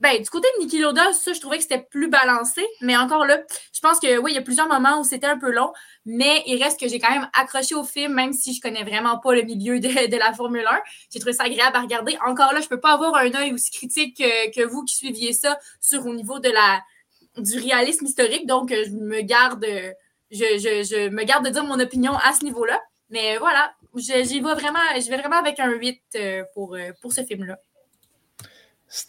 ben, 0.00 0.20
du 0.20 0.30
côté 0.30 0.48
de 0.56 0.64
Niki 0.64 0.78
Loda, 0.78 1.12
ça, 1.12 1.32
je 1.32 1.40
trouvais 1.40 1.58
que 1.58 1.62
c'était 1.62 1.86
plus 1.90 2.08
balancé. 2.08 2.66
Mais 2.80 2.96
encore 2.96 3.26
là, 3.26 3.38
je 3.72 3.80
pense 3.80 4.00
que 4.00 4.18
oui, 4.18 4.32
il 4.32 4.34
y 4.34 4.38
a 4.38 4.42
plusieurs 4.42 4.68
moments 4.68 4.98
où 5.00 5.04
c'était 5.04 5.26
un 5.26 5.38
peu 5.38 5.50
long, 5.50 5.72
mais 6.06 6.42
il 6.46 6.62
reste 6.62 6.80
que 6.80 6.88
j'ai 6.88 6.98
quand 6.98 7.10
même 7.10 7.28
accroché 7.34 7.74
au 7.74 7.84
film, 7.84 8.14
même 8.14 8.32
si 8.32 8.54
je 8.54 8.60
connais 8.62 8.82
vraiment 8.82 9.18
pas 9.18 9.34
le 9.34 9.42
milieu 9.42 9.78
de, 9.78 10.16
la 10.16 10.32
Formule 10.32 10.66
1. 10.66 10.80
J'ai 11.12 11.20
trouvé 11.20 11.34
ça 11.34 11.44
agréable 11.44 11.76
à 11.76 11.80
regarder. 11.82 12.16
Encore 12.26 12.52
là, 12.54 12.60
je 12.60 12.68
peux 12.68 12.80
pas 12.80 12.94
avoir 12.94 13.14
un 13.16 13.32
œil 13.34 13.52
aussi 13.52 13.70
critique 13.70 14.16
que, 14.16 14.64
vous 14.66 14.84
qui 14.84 14.94
suiviez 14.94 15.32
ça 15.32 15.58
sur 15.80 16.06
au 16.06 16.14
niveau 16.14 16.38
de 16.38 16.48
la 16.48 16.80
du 17.36 17.58
réalisme 17.58 18.06
historique. 18.06 18.46
Donc, 18.46 18.70
je 18.70 18.90
me 18.90 19.20
garde, 19.20 19.64
je, 20.30 20.58
je, 20.58 21.08
me 21.10 21.24
garde 21.24 21.44
de 21.44 21.50
dire 21.50 21.64
mon 21.64 21.78
opinion 21.78 22.14
à 22.14 22.32
ce 22.32 22.44
niveau-là. 22.44 22.80
Mais 23.10 23.36
voilà, 23.38 23.72
j'y 23.96 24.40
vais 24.40 24.54
vraiment, 24.54 24.78
je 24.94 25.10
vais 25.10 25.18
vraiment 25.18 25.36
avec 25.36 25.60
un 25.60 25.70
8 25.70 26.00
euh, 26.14 26.44
pour, 26.54 26.74
euh, 26.74 26.92
pour 27.02 27.12
ce 27.12 27.22
film-là. 27.22 27.58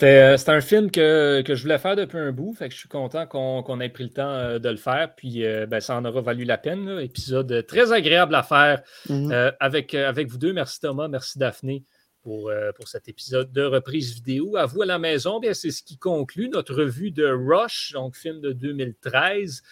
Euh, 0.04 0.38
c'était 0.38 0.52
un 0.52 0.62
film 0.62 0.92
que, 0.92 1.44
je 1.44 1.62
voulais 1.62 1.80
faire 1.80 1.96
depuis 1.96 2.20
un 2.20 2.32
bout, 2.32 2.54
fait 2.54 2.70
que 2.70 2.74
je 2.74 2.80
suis 2.80 2.90
content 2.90 3.26
qu'on 3.26 3.80
ait 3.80 3.90
pris 3.90 4.04
le 4.04 4.12
temps 4.12 4.30
euh, 4.30 4.60
de 4.60 4.70
le 4.70 4.78
faire, 4.78 5.16
puis 5.16 5.44
euh, 5.44 5.66
ben, 5.66 5.80
ça 5.80 5.98
en 5.98 6.06
aura 6.06 6.22
valu 6.22 6.44
la 6.44 6.60
peine. 6.60 7.00
Épisode 7.00 7.66
très 7.66 7.92
agréable 7.92 8.36
à 8.36 8.44
faire 8.44 8.84
mm-hmm. 9.10 9.56
avec, 9.60 9.96
avec 9.96 10.28
vous 10.28 10.38
deux. 10.38 10.54
Merci 10.54 10.82
Thomas, 10.82 11.08
merci 11.08 11.40
Daphné 11.40 11.84
pour, 12.22 12.52
pour 12.76 12.88
cet 12.88 13.08
épisode 13.08 13.52
de 13.52 13.64
reprise 13.64 14.14
vidéo. 14.14 14.56
À 14.56 14.68
vous 14.68 14.84
à 14.84 14.86
la 14.86 15.00
maison, 15.00 15.40
bien 15.40 15.56
c'est 15.56 15.72
ce 15.72 15.82
qui 15.82 15.98
conclut 15.98 16.50
notre 16.50 16.76
revue 16.76 17.10
de 17.10 17.26
Rush, 17.26 17.94
donc 17.94 18.16
film 18.16 18.40
de 18.40 18.52
2013, 18.52 19.64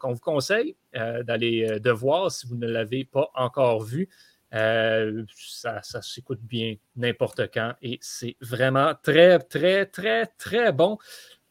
qu'on 0.00 0.12
vous 0.12 0.20
conseille 0.20 0.76
d'aller 0.94 1.78
de 1.78 1.90
voir 1.90 2.30
si 2.32 2.46
vous 2.46 2.56
ne 2.56 2.66
l'avez 2.66 3.04
pas 3.04 3.30
encore 3.34 3.82
vu. 3.82 4.08
Euh, 4.54 5.24
ça, 5.36 5.80
s'écoute 5.82 6.40
bien 6.42 6.74
n'importe 6.96 7.50
quand 7.52 7.74
et 7.80 7.98
c'est 8.02 8.36
vraiment 8.40 8.92
très, 9.02 9.38
très, 9.38 9.86
très, 9.86 10.26
très 10.26 10.72
bon. 10.72 10.98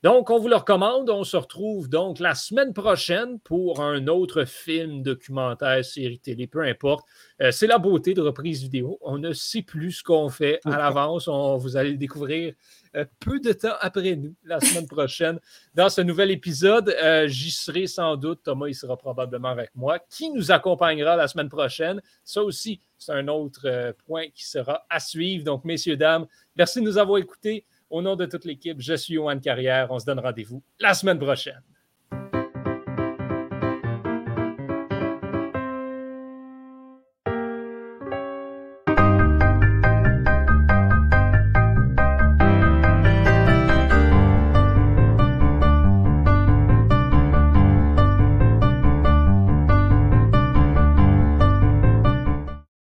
Donc, 0.03 0.31
on 0.31 0.39
vous 0.39 0.47
le 0.47 0.55
recommande. 0.55 1.11
On 1.11 1.23
se 1.23 1.37
retrouve 1.37 1.87
donc 1.87 2.17
la 2.17 2.33
semaine 2.33 2.73
prochaine 2.73 3.39
pour 3.39 3.81
un 3.83 4.07
autre 4.07 4.45
film, 4.45 5.03
documentaire, 5.03 5.85
série 5.85 6.17
télé, 6.17 6.47
peu 6.47 6.61
importe. 6.61 7.05
Euh, 7.39 7.51
c'est 7.51 7.67
la 7.67 7.77
beauté 7.77 8.15
de 8.15 8.21
reprise 8.21 8.63
vidéo. 8.63 8.97
On 9.01 9.19
ne 9.19 9.31
sait 9.31 9.61
plus 9.61 9.91
ce 9.91 10.03
qu'on 10.03 10.29
fait 10.29 10.59
à 10.65 10.75
l'avance. 10.77 11.27
vous 11.27 11.77
allez 11.77 11.91
le 11.91 11.97
découvrir 11.97 12.55
euh, 12.95 13.05
peu 13.19 13.39
de 13.39 13.53
temps 13.53 13.75
après 13.79 14.15
nous, 14.15 14.33
la 14.43 14.59
semaine 14.59 14.87
prochaine, 14.87 15.39
dans 15.75 15.89
ce 15.89 16.01
nouvel 16.01 16.31
épisode. 16.31 16.95
Euh, 17.03 17.27
j'y 17.27 17.51
serai 17.51 17.85
sans 17.85 18.15
doute. 18.15 18.41
Thomas, 18.41 18.69
il 18.69 18.75
sera 18.75 18.97
probablement 18.97 19.49
avec 19.49 19.69
moi. 19.75 19.99
Qui 19.99 20.31
nous 20.31 20.51
accompagnera 20.51 21.15
la 21.15 21.27
semaine 21.27 21.49
prochaine? 21.49 22.01
Ça 22.23 22.41
aussi, 22.41 22.81
c'est 22.97 23.11
un 23.13 23.27
autre 23.27 23.93
point 24.07 24.29
qui 24.33 24.47
sera 24.47 24.83
à 24.89 24.99
suivre. 24.99 25.43
Donc, 25.43 25.63
messieurs, 25.63 25.95
dames, 25.95 26.25
merci 26.55 26.79
de 26.79 26.85
nous 26.85 26.97
avoir 26.97 27.19
écoutés. 27.19 27.65
Au 27.91 28.01
nom 28.01 28.15
de 28.15 28.25
toute 28.25 28.45
l'équipe, 28.45 28.79
je 28.79 28.93
suis 28.93 29.15
Johan 29.15 29.37
Carrière. 29.39 29.91
On 29.91 29.99
se 29.99 30.05
donne 30.05 30.19
rendez-vous 30.19 30.63
la 30.79 30.93
semaine 30.93 31.19
prochaine. 31.19 31.61